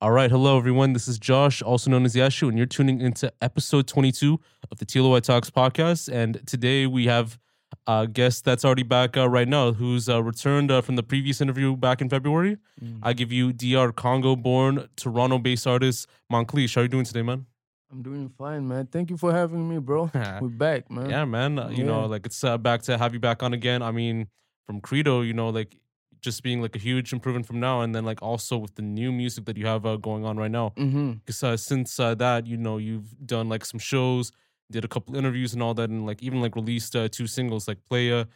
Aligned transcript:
All 0.00 0.12
right, 0.12 0.30
hello 0.30 0.56
everyone. 0.56 0.92
This 0.92 1.08
is 1.08 1.18
Josh, 1.18 1.60
also 1.60 1.90
known 1.90 2.04
as 2.04 2.14
Yashu, 2.14 2.48
and 2.48 2.56
you're 2.56 2.68
tuning 2.68 3.00
into 3.00 3.32
episode 3.42 3.88
22 3.88 4.38
of 4.70 4.78
the 4.78 4.86
TLOY 4.86 5.20
Talks 5.20 5.50
podcast. 5.50 6.08
And 6.08 6.40
today 6.46 6.86
we 6.86 7.06
have 7.06 7.36
a 7.88 8.06
guest 8.06 8.44
that's 8.44 8.64
already 8.64 8.84
back 8.84 9.16
uh, 9.16 9.28
right 9.28 9.48
now, 9.48 9.72
who's 9.72 10.08
uh, 10.08 10.22
returned 10.22 10.70
uh, 10.70 10.82
from 10.82 10.94
the 10.94 11.02
previous 11.02 11.40
interview 11.40 11.74
back 11.74 12.00
in 12.00 12.08
February. 12.08 12.58
Mm. 12.80 13.00
I 13.02 13.12
give 13.12 13.32
you 13.32 13.52
DR 13.52 13.90
Congo-born, 13.90 14.88
Toronto-based 14.94 15.66
artist 15.66 16.06
Moncliche. 16.32 16.76
How 16.76 16.82
are 16.82 16.84
you 16.84 16.88
doing 16.88 17.04
today, 17.04 17.22
man? 17.22 17.46
I'm 17.90 18.00
doing 18.02 18.28
fine, 18.28 18.68
man. 18.68 18.86
Thank 18.86 19.10
you 19.10 19.16
for 19.16 19.32
having 19.32 19.68
me, 19.68 19.78
bro. 19.78 20.12
We're 20.40 20.48
back, 20.48 20.92
man. 20.92 21.10
Yeah, 21.10 21.24
man. 21.24 21.58
Uh, 21.58 21.70
You 21.70 21.82
know, 21.82 22.06
like 22.06 22.24
it's 22.24 22.44
uh, 22.44 22.56
back 22.56 22.82
to 22.82 22.96
have 22.98 23.14
you 23.14 23.20
back 23.20 23.42
on 23.42 23.52
again. 23.52 23.82
I 23.82 23.90
mean, 23.90 24.28
from 24.64 24.80
Credo, 24.80 25.22
you 25.22 25.32
know, 25.32 25.48
like 25.48 25.74
just 26.20 26.42
being 26.42 26.60
like 26.62 26.74
a 26.76 26.78
huge 26.78 27.12
improvement 27.12 27.46
from 27.46 27.60
now, 27.60 27.80
and 27.82 27.94
then 27.94 28.04
like 28.04 28.22
also 28.22 28.56
with 28.58 28.74
the 28.74 28.82
new 28.82 29.10
music 29.12 29.44
that 29.46 29.56
you 29.56 29.66
have 29.66 29.84
uh, 29.86 29.96
going 29.96 30.24
on 30.24 30.36
right 30.36 30.50
now. 30.50 30.72
Mm-hmm. 30.76 31.12
Because 31.24 31.42
uh, 31.42 31.56
since 31.56 31.98
uh, 32.00 32.14
that, 32.16 32.46
you 32.46 32.56
know, 32.56 32.78
you've 32.78 33.14
done 33.26 33.48
like 33.48 33.64
some 33.64 33.78
shows, 33.80 34.32
did 34.70 34.84
a 34.84 34.88
couple 34.88 35.16
interviews 35.16 35.54
and 35.54 35.62
all 35.62 35.74
that, 35.74 35.90
and 35.90 36.06
like 36.06 36.22
even 36.22 36.40
like 36.40 36.54
released 36.56 36.94
uh, 36.96 37.08
two 37.08 37.26
singles 37.26 37.66
like 37.68 37.84
Playa, 37.84 38.26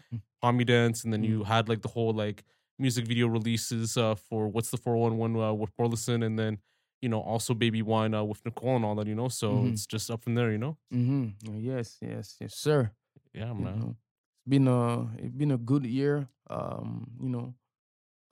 Pon 0.41 0.57
Me 0.57 0.65
Dance, 0.65 1.05
and 1.05 1.13
then 1.13 1.23
you 1.25 1.45
had 1.45 1.69
like 1.69 1.83
the 1.83 1.89
whole 1.89 2.13
like 2.13 2.45
music 2.79 3.07
video 3.07 3.27
releases 3.29 3.97
uh, 3.97 4.15
for 4.15 4.49
What's 4.49 4.71
the 4.71 4.77
411 4.79 5.37
uh, 5.41 5.53
with 5.53 5.77
Borlison, 5.77 6.25
and 6.25 6.39
then 6.39 6.59
you 7.01 7.09
know 7.09 7.21
also 7.21 7.53
Baby 7.55 7.83
Wine 7.83 8.15
uh, 8.15 8.25
with 8.25 8.45
Nicole 8.45 8.77
and 8.77 8.85
all 8.85 8.95
that, 8.97 9.07
you 9.07 9.15
know. 9.15 9.29
So 9.29 9.49
Mhm. 9.53 9.73
it's 9.73 9.87
just 9.87 10.11
up 10.11 10.23
from 10.25 10.35
there, 10.35 10.51
you 10.53 10.59
know. 10.59 10.77
Mm-hmm. 10.93 11.57
Yes, 11.59 11.99
yes, 12.01 12.37
yes, 12.41 12.55
sir. 12.57 12.91
Yeah, 13.35 13.53
You 13.53 13.65
man. 13.65 13.79
know, 13.81 13.97
it's 14.39 14.49
been 14.49 14.69
a 14.69 15.09
it's 15.19 15.35
been 15.37 15.51
a 15.53 15.59
good 15.59 15.85
year. 15.85 16.29
Um, 16.51 17.07
you 17.21 17.29
know, 17.29 17.55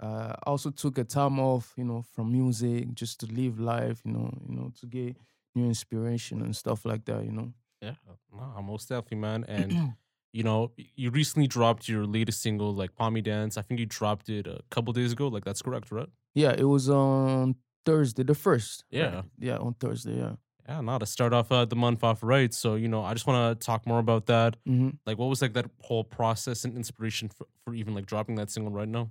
uh, 0.00 0.34
I 0.45 0.50
also 0.50 0.70
took 0.70 0.98
a 0.98 1.04
time 1.04 1.38
off, 1.38 1.72
you 1.77 1.84
know, 1.84 2.02
from 2.14 2.32
music 2.32 2.95
just 2.95 3.20
to 3.20 3.27
live 3.27 3.60
life, 3.60 4.00
you 4.04 4.12
know, 4.12 4.32
you 4.48 4.56
know, 4.56 4.72
to 4.80 4.86
get 4.86 5.16
new 5.54 5.66
inspiration 5.66 6.41
and 6.41 6.54
stuff 6.56 6.84
like 6.84 7.04
that, 7.04 7.25
you 7.25 7.33
know. 7.33 7.52
Yeah, 7.83 7.94
no, 8.33 8.62
most 8.62 8.88
definitely, 8.88 9.19
man. 9.19 9.44
And 9.48 9.94
you 10.33 10.42
know, 10.42 10.72
you 10.77 11.10
recently 11.10 11.47
dropped 11.47 11.88
your 11.88 12.06
latest 12.06 12.42
single, 12.42 12.75
like 12.75 12.94
Pon 12.94 13.12
Me 13.12 13.20
Dance. 13.20 13.58
I 13.58 13.62
think 13.62 13.80
you 13.80 13.86
dropped 13.86 14.28
it 14.28 14.47
a 14.47 14.60
couple 14.70 14.92
days 14.92 15.12
ago. 15.12 15.28
Like 15.28 15.44
that's 15.44 15.62
correct, 15.62 15.91
right? 15.91 16.08
yeah, 16.34 16.55
it 16.56 16.64
was 16.64 16.88
on 16.88 17.56
Thursday, 17.84 18.22
the 18.22 18.34
first. 18.34 18.84
right? 18.92 19.00
Yeah. 19.00 19.22
Yeah, 19.38 19.56
on 19.56 19.75
Thursday, 19.75 20.16
yeah. 20.16 20.32
Yeah, 20.69 20.80
no, 20.82 20.98
to 20.98 21.06
start 21.06 21.32
off 21.32 21.50
uh, 21.50 21.64
the 21.64 21.75
month 21.75 22.05
off 22.05 22.22
right. 22.22 22.55
So 22.55 22.77
you 22.77 22.88
know, 22.88 23.03
I 23.03 23.12
just 23.12 23.27
want 23.27 23.60
to 23.60 23.66
talk 23.66 23.86
more 23.86 23.98
about 23.98 24.27
that. 24.27 24.56
Mm-hmm. 24.69 24.91
Like, 25.05 25.19
what 25.19 25.28
was 25.28 25.42
like 25.42 25.55
that 25.55 25.66
whole 25.80 26.05
process 26.05 26.64
and 26.64 26.77
inspiration 26.77 27.28
for, 27.28 27.47
for 27.64 27.75
even 27.75 27.94
like 27.94 28.06
dropping 28.06 28.36
that 28.36 28.50
single 28.50 28.72
right 28.72 28.88
now? 28.88 29.10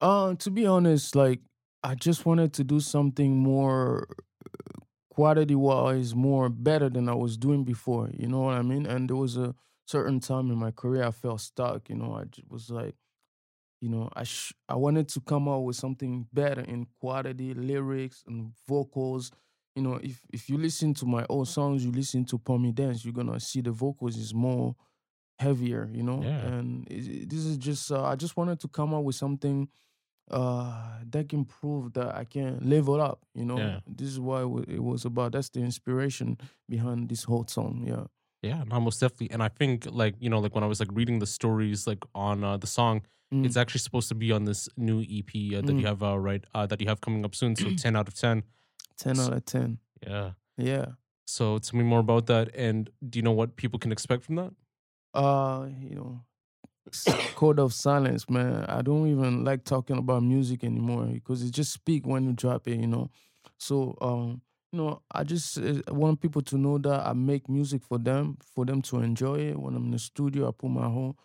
Uh, 0.00 0.34
to 0.36 0.50
be 0.50 0.66
honest, 0.66 1.14
like 1.14 1.40
I 1.82 1.94
just 1.94 2.24
wanted 2.24 2.52
to 2.54 2.64
do 2.64 2.80
something 2.80 3.36
more 3.36 4.06
quality 5.10 5.54
wise, 5.54 6.14
more 6.14 6.48
better 6.48 6.88
than 6.88 7.08
I 7.08 7.14
was 7.14 7.36
doing 7.36 7.64
before. 7.64 8.10
You 8.12 8.28
know 8.28 8.40
what 8.40 8.54
I 8.54 8.62
mean? 8.62 8.86
And 8.86 9.08
there 9.08 9.16
was 9.16 9.36
a 9.36 9.54
certain 9.86 10.20
time 10.20 10.50
in 10.50 10.58
my 10.58 10.70
career 10.70 11.04
I 11.04 11.10
felt 11.10 11.40
stuck. 11.40 11.88
You 11.88 11.96
know, 11.96 12.14
I 12.14 12.24
was 12.48 12.70
like, 12.70 12.94
you 13.80 13.88
know, 13.90 14.08
I 14.14 14.24
sh- 14.24 14.54
I 14.68 14.76
wanted 14.76 15.08
to 15.10 15.20
come 15.20 15.48
out 15.48 15.60
with 15.60 15.76
something 15.76 16.26
better 16.32 16.62
in 16.62 16.86
quality, 17.00 17.54
lyrics 17.54 18.24
and 18.26 18.52
vocals. 18.68 19.32
You 19.76 19.82
know, 19.82 19.94
if 20.02 20.20
if 20.32 20.48
you 20.50 20.58
listen 20.58 20.94
to 20.94 21.06
my 21.06 21.26
old 21.28 21.48
songs, 21.48 21.84
you 21.84 21.92
listen 21.92 22.24
to 22.26 22.38
Pon 22.38 22.62
Me 22.62 22.72
Dance, 22.72 23.04
you're 23.04 23.14
gonna 23.14 23.40
see 23.40 23.60
the 23.62 23.72
vocals 23.72 24.16
is 24.16 24.34
more 24.34 24.76
heavier. 25.38 25.88
You 25.92 26.02
know, 26.02 26.22
Yeah. 26.22 26.46
and 26.46 26.86
it, 26.90 27.08
it- 27.08 27.30
this 27.30 27.44
is 27.46 27.56
just 27.58 27.90
uh, 27.92 28.04
I 28.04 28.16
just 28.16 28.36
wanted 28.36 28.60
to 28.60 28.68
come 28.68 28.94
out 28.94 29.04
with 29.04 29.16
something 29.16 29.68
uh 30.30 30.98
that 31.10 31.28
can 31.28 31.44
prove 31.44 31.92
that 31.94 32.14
I 32.14 32.24
can 32.24 32.58
level 32.62 33.00
up. 33.00 33.18
You 33.34 33.44
know, 33.44 33.58
Yeah. 33.58 33.80
this 33.86 34.08
is 34.08 34.20
why 34.20 34.42
it 34.42 34.82
was 34.82 35.04
about. 35.04 35.32
That's 35.32 35.48
the 35.50 35.60
inspiration 35.60 36.38
behind 36.68 37.08
this 37.08 37.24
whole 37.24 37.46
song. 37.48 37.84
Yeah. 37.86 38.04
Yeah, 38.42 38.64
no, 38.64 38.80
most 38.80 39.00
definitely. 39.00 39.30
And 39.32 39.42
I 39.42 39.48
think 39.48 39.86
like 39.90 40.14
you 40.20 40.30
know, 40.30 40.38
like 40.38 40.54
when 40.54 40.64
I 40.64 40.66
was 40.68 40.80
like 40.80 40.90
reading 40.92 41.18
the 41.18 41.26
stories 41.26 41.86
like 41.86 42.04
on 42.14 42.44
uh, 42.44 42.56
the 42.56 42.66
song, 42.66 43.02
Mm. 43.32 43.44
it's 43.46 43.56
actually 43.56 43.78
supposed 43.78 44.08
to 44.08 44.14
be 44.16 44.32
on 44.32 44.44
this 44.44 44.68
new 44.76 45.02
EP 45.02 45.54
uh, 45.54 45.60
that 45.66 45.72
you 45.74 45.82
Mm. 45.84 45.86
have 45.86 46.02
uh, 46.02 46.18
right 46.18 46.44
uh, 46.54 46.66
that 46.66 46.80
you 46.80 46.88
have 46.88 47.00
coming 47.00 47.24
up 47.24 47.34
soon. 47.34 47.54
So 47.56 47.64
ten 47.84 47.94
out 47.96 48.08
of 48.08 48.14
ten. 48.14 48.42
ten 48.96 49.20
out 49.20 49.32
of 49.32 49.44
ten. 49.44 49.78
Yeah. 50.06 50.32
Yeah. 50.56 50.86
So 51.26 51.58
tell 51.58 51.78
me 51.78 51.84
more 51.84 52.00
about 52.00 52.26
that. 52.26 52.46
And 52.56 52.90
do 53.08 53.18
you 53.18 53.22
know 53.22 53.30
what 53.40 53.54
people 53.56 53.78
can 53.78 53.92
expect 53.92 54.24
from 54.24 54.34
that? 54.36 54.52
Uh, 55.14 55.68
you 55.80 55.94
know, 55.94 56.22
code 57.34 57.58
of 57.58 57.72
silence, 57.72 58.28
man. 58.28 58.64
I 58.66 58.82
don't 58.82 59.08
even 59.08 59.44
like 59.44 59.64
talking 59.64 59.98
about 59.98 60.22
music 60.22 60.64
anymore 60.64 61.06
because 61.06 61.42
it 61.42 61.50
just 61.52 61.72
speak 61.72 62.06
when 62.06 62.24
you 62.24 62.32
drop 62.32 62.68
it, 62.68 62.78
you 62.78 62.86
know. 62.86 63.10
So, 63.58 63.96
um, 64.00 64.42
you 64.72 64.78
know, 64.78 65.02
I 65.12 65.24
just 65.24 65.58
uh, 65.58 65.82
want 65.88 66.20
people 66.20 66.42
to 66.42 66.56
know 66.58 66.78
that 66.78 67.06
I 67.06 67.12
make 67.12 67.48
music 67.48 67.82
for 67.82 67.98
them, 67.98 68.38
for 68.54 68.64
them 68.64 68.82
to 68.82 69.00
enjoy 69.00 69.36
it. 69.50 69.58
When 69.58 69.74
I'm 69.74 69.86
in 69.86 69.90
the 69.92 69.98
studio, 69.98 70.48
I 70.48 70.52
put 70.56 70.70
my 70.70 70.88
whole 70.88 71.16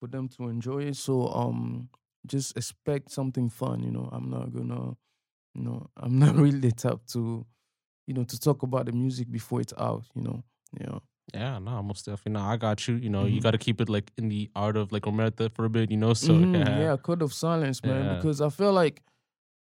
for 0.00 0.08
them 0.08 0.28
to 0.30 0.48
enjoy 0.48 0.84
it. 0.84 0.96
So, 0.96 1.28
um, 1.28 1.88
just 2.26 2.56
expect 2.56 3.10
something 3.10 3.50
fun, 3.50 3.82
you 3.82 3.90
know. 3.90 4.08
I'm 4.12 4.30
not 4.30 4.52
gonna, 4.52 4.96
you 5.54 5.62
know, 5.62 5.88
I'm 5.96 6.18
not 6.18 6.36
really 6.36 6.60
the 6.60 6.72
type 6.72 7.00
to, 7.12 7.46
you 8.06 8.14
know, 8.14 8.24
to 8.24 8.40
talk 8.40 8.62
about 8.62 8.86
the 8.86 8.92
music 8.92 9.30
before 9.30 9.60
it's 9.60 9.74
out, 9.78 10.04
you 10.14 10.22
know. 10.22 10.44
Yeah. 10.80 10.98
Yeah, 11.32 11.58
no, 11.58 11.82
most 11.82 12.04
definitely. 12.06 12.32
No, 12.32 12.46
I 12.46 12.56
got 12.56 12.86
you. 12.86 12.96
You 12.96 13.08
know, 13.08 13.24
you 13.24 13.40
Mhm. 13.40 13.42
got 13.42 13.50
to 13.52 13.58
keep 13.58 13.80
it 13.80 13.88
like 13.88 14.12
in 14.18 14.28
the 14.28 14.50
art 14.54 14.76
of 14.76 14.92
like 14.92 15.04
omerta 15.04 15.50
for 15.52 15.64
a 15.64 15.70
bit. 15.70 15.90
You 15.90 15.96
know, 15.96 16.12
so 16.14 16.34
Mhm, 16.34 16.54
yeah, 16.54 16.78
yeah, 16.90 16.96
code 16.96 17.22
of 17.22 17.32
silence, 17.32 17.82
man. 17.82 18.06
Yeah. 18.06 18.14
Because 18.16 18.40
I 18.40 18.50
feel 18.50 18.72
like 18.72 19.02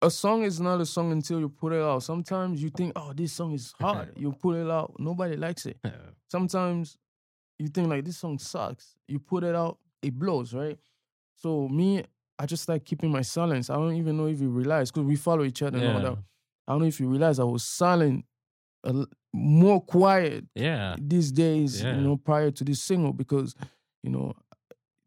a 0.01 0.11
song 0.11 0.43
is 0.43 0.59
not 0.59 0.81
a 0.81 0.85
song 0.85 1.11
until 1.11 1.39
you 1.39 1.49
put 1.49 1.73
it 1.73 1.81
out. 1.81 2.03
Sometimes 2.03 2.61
you 2.61 2.69
think, 2.69 2.93
oh, 2.95 3.13
this 3.13 3.33
song 3.33 3.53
is 3.53 3.73
hard. 3.79 4.11
you 4.17 4.31
put 4.33 4.55
it 4.57 4.69
out, 4.69 4.93
nobody 4.99 5.35
likes 5.35 5.65
it. 5.65 5.79
Sometimes 6.29 6.97
you 7.57 7.67
think 7.69 7.87
like 7.89 8.03
this 8.05 8.17
song 8.17 8.37
sucks. 8.37 8.95
You 9.07 9.17
put 9.19 9.43
it 9.43 9.55
out, 9.55 9.79
it 10.01 10.13
blows, 10.19 10.53
right? 10.53 10.77
So 11.35 11.67
me, 11.69 12.03
I 12.37 12.45
just 12.45 12.67
like 12.69 12.83
keeping 12.85 13.11
my 13.11 13.21
silence. 13.23 13.69
I 13.69 13.75
don't 13.75 13.95
even 13.95 14.17
know 14.17 14.27
if 14.27 14.39
you 14.41 14.49
realize 14.49 14.91
because 14.91 15.07
we 15.07 15.15
follow 15.15 15.43
each 15.45 15.61
other 15.63 15.77
and 15.79 15.87
all 15.87 16.01
that. 16.01 16.17
I 16.67 16.73
don't 16.73 16.81
know 16.81 16.87
if 16.87 16.99
you 16.99 17.07
realize 17.07 17.39
I 17.39 17.45
was 17.45 17.63
silent, 17.63 18.25
more 19.33 19.81
quiet 19.81 20.45
yeah, 20.55 20.95
these 20.99 21.31
days, 21.31 21.83
Yeah. 21.83 21.95
you 21.95 22.01
know, 22.01 22.17
prior 22.17 22.51
to 22.51 22.63
this 22.63 22.81
single 22.81 23.13
because, 23.13 23.55
you 24.03 24.09
know, 24.09 24.33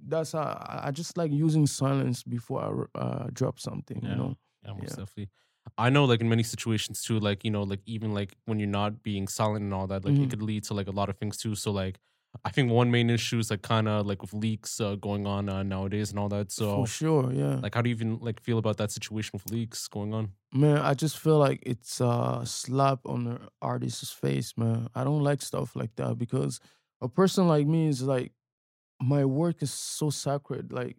that's 0.01 0.33
how 0.33 0.65
I, 0.85 0.91
just 0.91 1.17
like 1.17 1.31
using 1.33 1.67
silence 1.67 2.23
before 2.23 2.89
I 2.95 2.99
uh, 2.99 3.27
drop 3.33 3.59
something, 3.61 4.01
Yeah. 4.03 4.11
you 4.11 4.17
know. 4.17 4.37
yeah, 4.65 4.73
most 4.75 4.97
definitely. 4.97 5.31
I 5.79 5.91
know, 5.91 6.05
like 6.05 6.21
in 6.21 6.29
many 6.29 6.43
situations 6.43 7.03
too, 7.03 7.19
like 7.21 7.45
you 7.45 7.51
know, 7.51 7.63
like 7.63 7.81
even 7.87 8.13
like 8.15 8.35
when 8.47 8.59
you're 8.59 8.69
not 8.69 9.03
being 9.03 9.29
silent 9.29 9.63
and 9.65 9.75
all 9.75 9.87
that, 9.89 10.05
like 10.05 10.19
it 10.19 10.19
Mhm. 10.19 10.31
could 10.31 10.43
lead 10.43 10.65
to 10.65 10.75
like 10.75 10.89
a 10.89 10.91
lot 10.93 11.09
of 11.09 11.17
things 11.19 11.37
too. 11.37 11.55
So 11.55 11.71
like, 11.71 11.99
I 12.45 12.51
think 12.51 12.71
one 12.71 12.91
main 12.91 13.11
issue 13.11 13.39
is 13.39 13.51
like 13.51 13.63
kind 13.63 13.89
of 13.89 14.07
like 14.07 14.23
with 14.23 14.33
leaks 14.33 14.81
uh, 14.81 14.95
going 14.95 15.27
on 15.27 15.49
uh, 15.49 15.63
nowadays 15.63 16.11
and 16.11 16.19
all 16.19 16.29
that. 16.29 16.53
So 16.53 16.77
For 16.77 16.87
sure, 16.87 17.33
yeah. 17.33 17.57
like, 17.57 17.75
how 17.75 17.83
do 17.83 17.91
you 17.91 17.95
even 17.95 18.19
like 18.21 18.41
feel 18.41 18.59
about 18.59 18.77
that 18.79 18.91
situation 18.91 19.31
with 19.35 19.51
leaks 19.51 19.89
going 19.89 20.15
on? 20.15 20.33
man, 20.53 20.79
I 20.79 20.95
just 20.95 21.19
feel 21.19 21.39
like 21.39 21.63
it's 21.65 22.01
a 22.01 22.43
slap 22.45 23.01
on 23.05 23.25
the 23.25 23.41
artist's 23.63 24.11
face, 24.13 24.55
man. 24.57 24.89
I 24.95 25.05
don't 25.05 25.23
like 25.23 25.43
stuff 25.43 25.77
like 25.77 25.95
that 25.97 26.19
because 26.19 26.61
a 27.01 27.09
person 27.09 27.47
like 27.49 27.67
me 27.67 27.89
is 27.89 28.03
like, 28.03 28.33
my 29.01 29.25
work 29.25 29.63
is 29.63 29.73
so 29.73 30.11
sacred. 30.11 30.73
Like, 30.73 30.97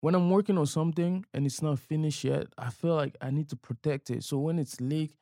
when 0.00 0.14
I'm 0.14 0.30
working 0.30 0.58
on 0.58 0.66
something 0.66 1.24
and 1.32 1.46
it's 1.46 1.62
not 1.62 1.78
finished 1.78 2.24
yet, 2.24 2.48
I 2.58 2.70
feel 2.70 2.94
like 2.94 3.16
I 3.20 3.30
need 3.30 3.48
to 3.50 3.56
protect 3.56 4.10
it. 4.10 4.22
So 4.24 4.38
when 4.38 4.58
it's 4.58 4.80
leaked, 4.80 5.16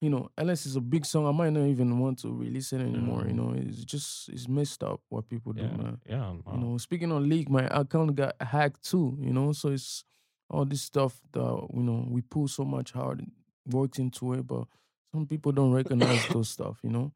you 0.00 0.10
know, 0.10 0.30
unless 0.38 0.64
it's 0.66 0.76
a 0.76 0.80
big 0.80 1.04
song, 1.04 1.26
I 1.26 1.32
might 1.32 1.50
not 1.52 1.66
even 1.66 1.98
want 1.98 2.18
to 2.20 2.32
release 2.32 2.72
it 2.72 2.80
anymore. 2.80 3.24
You 3.26 3.32
Mm. 3.32 3.36
know, 3.36 3.52
it's 3.56 3.84
just 3.84 4.28
it's 4.28 4.48
messed 4.48 4.82
up 4.84 5.00
what 5.08 5.28
people 5.28 5.52
do, 5.52 5.62
Yeah, 5.62 5.76
man. 5.76 6.00
yeah, 6.08 6.32
You 6.52 6.58
know, 6.58 6.78
speaking 6.78 7.10
on 7.12 7.28
leak, 7.28 7.48
my 7.50 7.66
account 7.70 8.14
got 8.14 8.40
hacked 8.40 8.84
too. 8.88 9.16
You 9.20 9.32
know, 9.32 9.52
so 9.52 9.70
it's 9.70 10.04
all 10.50 10.64
this 10.64 10.82
stuff 10.82 11.20
that 11.32 11.68
you 11.74 11.82
know 11.82 12.06
we 12.08 12.22
put 12.22 12.48
so 12.50 12.64
much 12.64 12.92
hard 12.92 13.26
work 13.66 13.98
into 13.98 14.34
it, 14.34 14.46
but 14.46 14.64
some 15.12 15.26
people 15.26 15.52
don't 15.52 15.72
recognize 15.72 16.26
those 16.26 16.48
stuff. 16.48 16.78
You 16.82 16.90
know. 16.90 17.12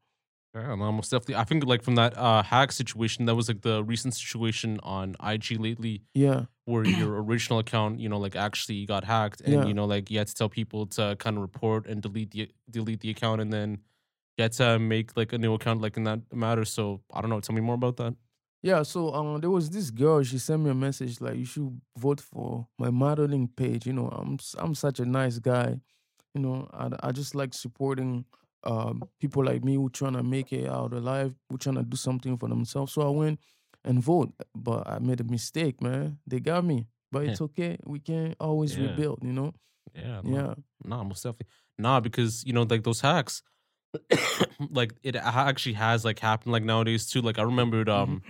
Yeah, 0.55 0.75
no, 0.75 0.91
most 0.91 1.09
definitely. 1.09 1.35
I 1.35 1.43
think 1.45 1.65
like 1.65 1.81
from 1.81 1.95
that 1.95 2.15
uh 2.17 2.43
hack 2.43 2.71
situation, 2.71 3.25
that 3.25 3.35
was 3.35 3.47
like 3.47 3.61
the 3.61 3.83
recent 3.83 4.13
situation 4.13 4.79
on 4.83 5.15
IG 5.19 5.57
lately 5.59 6.03
Yeah. 6.13 6.45
where 6.65 6.85
your 6.85 7.21
original 7.23 7.59
account, 7.59 7.99
you 7.99 8.09
know, 8.09 8.19
like 8.19 8.35
actually 8.35 8.85
got 8.85 9.03
hacked, 9.03 9.41
and 9.41 9.53
Yeah. 9.53 9.65
you 9.65 9.73
know, 9.73 9.85
like 9.85 10.11
you 10.11 10.19
had 10.19 10.27
to 10.27 10.35
tell 10.35 10.49
people 10.49 10.85
to 10.87 11.15
kind 11.19 11.37
of 11.37 11.41
report 11.41 11.87
and 11.87 12.01
delete 12.01 12.31
the 12.31 12.51
delete 12.69 12.99
the 13.01 13.09
account, 13.09 13.41
and 13.41 13.51
then 13.51 13.79
you 14.37 14.43
had 14.43 14.51
to 14.53 14.79
make 14.79 15.17
like 15.17 15.33
a 15.33 15.37
new 15.39 15.53
account, 15.55 15.81
like 15.81 15.97
in 15.97 16.03
that 16.05 16.21
matter. 16.33 16.65
So 16.65 17.01
I 17.13 17.21
don't 17.21 17.29
know. 17.31 17.39
Tell 17.39 17.55
me 17.55 17.61
more 17.61 17.75
about 17.75 17.97
that. 17.97 18.15
Yeah, 18.61 18.83
so 18.83 19.13
um, 19.13 19.41
there 19.41 19.49
was 19.49 19.69
this 19.71 19.89
girl. 19.91 20.23
She 20.23 20.37
sent 20.39 20.61
me 20.63 20.69
a 20.69 20.73
message 20.75 21.19
like, 21.19 21.35
"You 21.37 21.45
should 21.45 21.81
vote 21.97 22.21
for 22.21 22.67
my 22.79 22.89
modeling 22.91 23.47
page." 23.49 23.85
You 23.87 23.93
know, 23.93 24.07
I'm 24.09 24.37
I'm 24.57 24.75
such 24.75 24.99
a 24.99 25.05
nice 25.05 25.39
guy. 25.39 25.81
You 26.33 26.41
know, 26.41 26.69
I 26.73 26.89
I 27.09 27.11
just 27.11 27.35
like 27.35 27.53
supporting 27.53 28.25
um 28.65 29.03
people 29.19 29.43
like 29.43 29.63
me 29.63 29.75
who 29.75 29.89
trying 29.89 30.13
to 30.13 30.23
make 30.23 30.51
it 30.53 30.69
out 30.69 30.93
alive, 30.93 31.35
who 31.49 31.57
trying 31.57 31.75
to 31.75 31.83
do 31.83 31.97
something 31.97 32.37
for 32.37 32.49
themselves. 32.49 32.93
So 32.93 33.01
I 33.01 33.09
went 33.09 33.39
and 33.83 34.01
vote, 34.01 34.33
but 34.55 34.87
I 34.87 34.99
made 34.99 35.19
a 35.19 35.25
mistake, 35.25 35.81
man. 35.81 36.19
They 36.25 36.39
got 36.39 36.63
me, 36.63 36.87
but 37.11 37.25
it's 37.25 37.41
okay. 37.47 37.77
We 37.85 37.99
can 37.99 38.35
always 38.39 38.77
Yeah. 38.77 38.87
rebuild. 38.89 39.19
You 39.21 39.33
know. 39.33 39.53
Yeah, 39.95 40.21
Yeah. 40.23 40.53
no, 40.85 41.03
most 41.03 41.23
definitely. 41.23 41.47
nah, 41.77 41.99
because 41.99 42.43
you 42.45 42.53
know, 42.53 42.63
like 42.63 42.83
those 42.83 43.01
hacks, 43.01 43.43
like 44.71 44.93
it 45.03 45.15
actually 45.15 45.73
has 45.73 46.05
like 46.05 46.19
happened 46.19 46.51
like 46.51 46.63
nowadays 46.63 47.07
too. 47.07 47.21
Like 47.21 47.39
I 47.39 47.43
remembered, 47.43 47.89
um, 47.89 48.23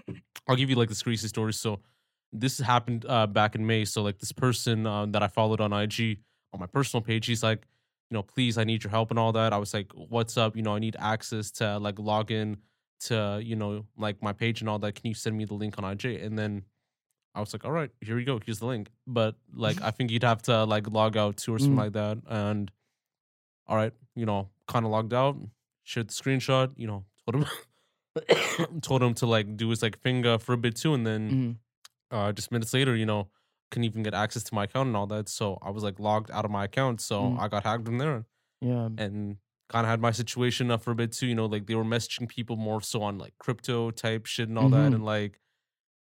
I'll 0.47 0.55
give 0.55 0.69
you 0.69 0.75
like 0.75 0.89
this 0.89 1.03
crazy 1.03 1.27
story. 1.27 1.53
So 1.53 1.79
this 2.31 2.57
happened 2.57 3.05
uh 3.07 3.27
back 3.27 3.55
in 3.55 3.65
May. 3.65 3.85
So 3.85 4.01
like 4.01 4.17
this 4.19 4.31
person 4.31 4.85
uh, 4.87 5.05
that 5.07 5.21
I 5.23 5.27
followed 5.27 5.61
on 5.61 5.71
IG 5.73 6.19
on 6.53 6.59
my 6.59 6.67
personal 6.67 7.01
page, 7.01 7.25
he's 7.25 7.43
like, 7.43 7.65
you 8.13 8.19
know, 8.19 8.21
please, 8.21 8.59
I 8.59 8.63
need 8.63 8.83
your 8.83 8.91
help 8.91 9.09
and 9.09 9.17
all 9.17 9.31
that. 9.31 9.53
I 9.53 9.57
was 9.57 9.73
like, 9.73 9.91
what's 9.95 10.37
up? 10.37 10.55
You 10.55 10.61
know, 10.61 10.75
I 10.75 10.79
need 10.79 10.95
access 10.99 11.49
to 11.53 11.79
like 11.79 11.97
log 11.97 12.29
in 12.29 12.57
to 13.07 13.41
you 13.43 13.55
know 13.55 13.85
like 13.97 14.21
my 14.21 14.33
page 14.33 14.61
and 14.61 14.69
all 14.69 14.77
that. 14.79 14.93
Can 14.93 15.07
you 15.07 15.15
send 15.15 15.35
me 15.35 15.45
the 15.45 15.55
link 15.55 15.79
on 15.79 15.83
IG? 15.83 16.05
And 16.05 16.37
then 16.37 16.61
I 17.33 17.39
was 17.39 17.53
like, 17.53 17.65
all 17.65 17.71
right, 17.71 17.89
here 18.01 18.15
we 18.15 18.23
go. 18.23 18.39
Here's 18.45 18.59
the 18.59 18.67
link. 18.67 18.89
But 19.07 19.33
like, 19.51 19.81
I 19.81 19.89
think 19.95 20.11
you'd 20.11 20.23
have 20.23 20.43
to 20.43 20.63
like 20.65 20.87
log 20.91 21.17
out 21.17 21.37
too 21.37 21.55
or 21.55 21.57
something 21.59 21.73
Mm. 21.75 21.85
like 21.85 21.93
that. 21.93 22.17
And 22.27 22.71
all 23.65 23.77
right, 23.77 23.93
you 24.15 24.27
know, 24.27 24.49
kind 24.67 24.85
of 24.85 24.91
logged 24.91 25.13
out, 25.13 25.35
shared 25.83 26.09
the 26.09 26.13
screenshot, 26.13 26.71
you 26.77 26.85
know, 26.85 27.03
told 27.25 27.43
him, 27.43 28.79
told 28.81 29.01
him 29.01 29.15
to 29.15 29.25
like 29.25 29.57
do 29.57 29.69
his 29.69 29.81
like 29.81 29.97
finger 30.01 30.37
for 30.37 30.53
a 30.53 30.57
bit 30.57 30.75
too. 30.75 30.93
And 30.93 31.07
then 31.07 31.31
Mhm. 31.31 31.55
uh, 32.11 32.31
just 32.31 32.51
minutes 32.51 32.73
later, 32.75 32.95
you 32.95 33.07
know, 33.07 33.29
couldn't 33.73 33.85
even 33.85 34.03
get 34.03 34.15
access 34.15 34.43
to 34.45 34.55
my 34.55 34.65
account 34.65 34.87
and 34.87 34.97
all 34.97 35.07
that. 35.07 35.29
So 35.29 35.59
I 35.63 35.71
was 35.71 35.83
like 35.83 35.99
logged 35.99 36.31
out 36.31 36.45
of 36.45 36.51
my 36.51 36.65
account. 36.65 37.01
So 37.01 37.17
Mm. 37.21 37.37
I 37.37 37.49
got 37.49 37.63
hacked 37.65 37.87
in 37.89 37.97
there 37.99 38.25
Yeah. 38.61 38.89
and 38.97 39.37
kind 39.69 39.85
of 39.85 39.89
had 39.91 40.01
my 40.01 40.11
situation 40.11 40.71
up 40.71 40.83
for 40.83 40.91
a 40.91 40.95
bit 40.95 41.11
too. 41.13 41.27
You 41.27 41.35
know, 41.35 41.45
like 41.47 41.67
they 41.67 41.75
were 41.75 41.85
messaging 41.85 42.29
people 42.29 42.57
more 42.57 42.81
so 42.81 43.03
on 43.03 43.17
like 43.19 43.35
crypto 43.39 43.91
type 43.91 44.25
shit 44.27 44.49
and 44.49 44.59
all 44.59 44.69
that, 44.71 44.93
Mhm. 44.93 44.95
and 44.95 45.05
like 45.05 45.39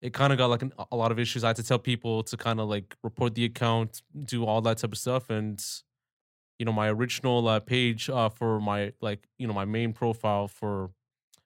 it 0.02 0.14
kind 0.14 0.32
of 0.32 0.38
got 0.38 0.48
like 0.50 0.62
an, 0.62 0.72
a 0.92 0.96
lot 0.96 1.12
of 1.12 1.18
issues. 1.20 1.44
I 1.44 1.48
had 1.48 1.56
to 1.56 1.64
tell 1.64 1.78
people 1.80 2.22
to 2.24 2.36
kind 2.38 2.60
of 2.60 2.68
like 2.68 2.96
report 3.04 3.34
the 3.36 3.44
account, 3.46 4.02
do 4.26 4.46
all 4.46 4.62
that 4.62 4.78
type 4.78 4.92
of 4.92 4.98
stuff, 4.98 5.30
and 5.30 5.64
you 6.58 6.66
know, 6.66 6.72
my 6.72 6.88
original 6.88 7.46
uh, 7.48 7.60
page 7.60 8.10
uh, 8.10 8.28
for 8.28 8.60
my 8.60 8.92
like 9.00 9.28
you 9.38 9.46
know 9.46 9.54
my 9.54 9.64
main 9.64 9.92
profile 9.92 10.48
for 10.48 10.92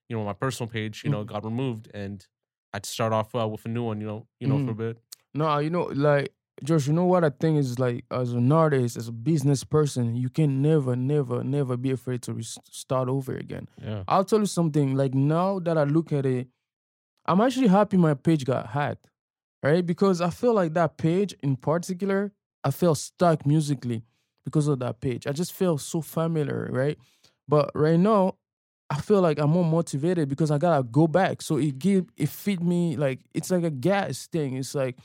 you 0.08 0.16
know 0.16 0.24
my 0.24 0.32
personal 0.34 0.70
page, 0.70 1.04
you 1.04 1.10
know, 1.10 1.24
Mhm. 1.24 1.24
got 1.24 1.44
removed, 1.44 1.90
and 1.94 2.26
I 2.72 2.78
had 2.78 2.84
to 2.84 2.90
start 2.90 3.12
off 3.12 3.34
uh, 3.34 3.48
with 3.48 3.64
a 3.66 3.68
new 3.68 3.84
one. 3.84 4.00
You 4.00 4.08
know, 4.08 4.28
you 4.40 4.48
know, 4.48 4.60
for 4.60 4.72
a 4.72 4.74
Mhm. 4.74 4.76
bit. 4.76 4.98
No, 5.34 5.58
you 5.58 5.70
know, 5.70 5.84
like 5.94 6.32
Josh, 6.62 6.86
you 6.86 6.92
know 6.92 7.04
what 7.04 7.24
I 7.24 7.30
think 7.30 7.58
is 7.58 7.78
like 7.78 8.04
as 8.10 8.32
an 8.32 8.50
artist, 8.52 8.96
as 8.96 9.08
a 9.08 9.12
business 9.12 9.64
person, 9.64 10.14
you 10.14 10.28
can 10.28 10.62
never, 10.62 10.94
never, 10.94 11.42
never 11.42 11.76
be 11.76 11.90
afraid 11.90 12.22
to 12.22 12.32
re- 12.32 12.44
start 12.44 13.08
over 13.08 13.34
again. 13.34 13.68
Yeah, 13.82 14.04
I'll 14.06 14.24
tell 14.24 14.40
you 14.40 14.46
something. 14.46 14.94
Like 14.94 15.14
now 15.14 15.58
that 15.60 15.76
I 15.76 15.84
look 15.84 16.12
at 16.12 16.24
it, 16.24 16.48
I'm 17.26 17.40
actually 17.40 17.68
happy 17.68 17.96
my 17.96 18.14
page 18.14 18.44
got 18.44 18.68
hacked, 18.68 19.10
right? 19.62 19.84
Because 19.84 20.20
I 20.20 20.30
feel 20.30 20.54
like 20.54 20.74
that 20.74 20.96
page 20.96 21.34
in 21.42 21.56
particular, 21.56 22.32
I 22.62 22.70
felt 22.70 22.98
stuck 22.98 23.44
musically 23.44 24.04
because 24.44 24.68
of 24.68 24.78
that 24.78 25.00
page. 25.00 25.26
I 25.26 25.32
just 25.32 25.52
felt 25.52 25.80
so 25.80 26.00
familiar, 26.00 26.68
right? 26.70 26.98
But 27.48 27.70
right 27.74 27.98
now, 27.98 28.36
I 28.90 29.00
feel 29.00 29.20
like 29.20 29.38
I'm 29.38 29.50
more 29.50 29.64
motivated 29.64 30.28
because 30.28 30.50
I 30.50 30.58
gotta 30.58 30.82
go 30.82 31.06
back. 31.06 31.42
So 31.42 31.56
it 31.56 31.78
give 31.78 32.06
it 32.16 32.28
feed 32.28 32.62
me 32.62 32.96
like 32.96 33.20
it's 33.32 33.50
like 33.50 33.64
a 33.64 33.70
gas 33.70 34.26
thing. 34.26 34.56
It's 34.56 34.74
like, 34.74 34.96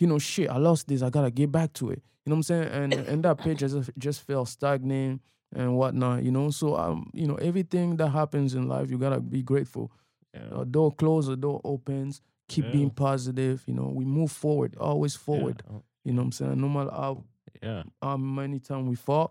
you 0.00 0.06
know, 0.08 0.18
shit, 0.18 0.50
I 0.50 0.56
lost 0.56 0.88
this. 0.88 1.02
I 1.02 1.10
gotta 1.10 1.30
get 1.30 1.52
back 1.52 1.72
to 1.74 1.90
it. 1.90 2.02
You 2.26 2.30
know 2.30 2.34
what 2.34 2.38
I'm 2.38 2.42
saying? 2.42 2.68
And 2.72 2.92
and 3.10 3.22
that 3.24 3.38
page 3.38 3.60
just 3.60 3.90
just 3.98 4.22
felt 4.26 4.48
stagnant 4.48 5.22
and 5.54 5.76
whatnot. 5.76 6.24
You 6.24 6.32
know, 6.32 6.50
so 6.50 6.76
um, 6.76 7.10
you 7.14 7.26
know, 7.28 7.36
everything 7.36 7.96
that 7.98 8.08
happens 8.08 8.54
in 8.54 8.66
life, 8.68 8.90
you 8.90 8.98
gotta 8.98 9.20
be 9.20 9.42
grateful. 9.42 9.92
yeah, 10.34 10.60
A 10.60 10.64
door 10.64 10.90
closes, 10.92 11.28
a 11.30 11.36
door 11.36 11.60
opens. 11.64 12.20
Keep 12.48 12.64
Yeah. 12.64 12.72
being 12.72 12.90
positive. 12.90 13.62
You 13.66 13.74
know, 13.74 13.92
we 13.94 14.04
move 14.04 14.32
forward, 14.32 14.76
always 14.80 15.14
forward. 15.14 15.62
yeah, 15.70 15.78
You 16.04 16.12
know 16.12 16.22
what 16.22 16.26
I'm 16.26 16.32
saying? 16.32 16.60
No 16.60 16.68
matter 16.68 16.90
how, 16.90 17.24
yeah. 17.62 17.82
how 18.02 18.16
many 18.16 18.58
times 18.58 18.88
we 18.88 18.96
fall. 18.96 19.30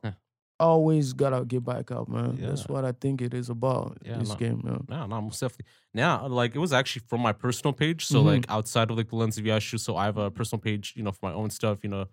Always 0.59 1.13
gotta 1.13 1.45
get 1.45 1.63
back 1.63 1.91
up, 1.91 2.07
man. 2.09 2.37
That's 2.39 2.67
what 2.67 2.85
I 2.85 2.91
think 2.91 3.21
it 3.21 3.33
is 3.33 3.49
about 3.49 3.97
Yeah, 4.03 4.17
this 4.17 4.29
no. 4.29 4.35
game, 4.35 4.61
man. 4.63 4.85
No, 4.89 5.05
no, 5.05 5.21
most 5.21 5.39
definitely. 5.39 5.65
Now, 5.93 6.27
like 6.27 6.55
it 6.55 6.59
was 6.59 6.73
actually 6.73 7.03
from 7.07 7.21
my 7.21 7.33
personal 7.33 7.73
page. 7.73 8.05
So 8.05 8.21
Mhm. 8.21 8.25
like 8.25 8.45
outside 8.49 8.91
of 8.91 8.97
like 8.97 9.09
the 9.09 9.15
lens 9.15 9.37
of 9.37 9.45
Yashu, 9.45 9.79
so 9.79 9.95
I 9.95 10.05
have 10.05 10.17
a 10.17 10.29
personal 10.31 10.61
page, 10.61 10.93
you 10.95 11.03
know, 11.03 11.11
for 11.11 11.29
my 11.29 11.33
own 11.33 11.49
stuff, 11.49 11.79
you 11.83 11.89
know, 11.89 12.05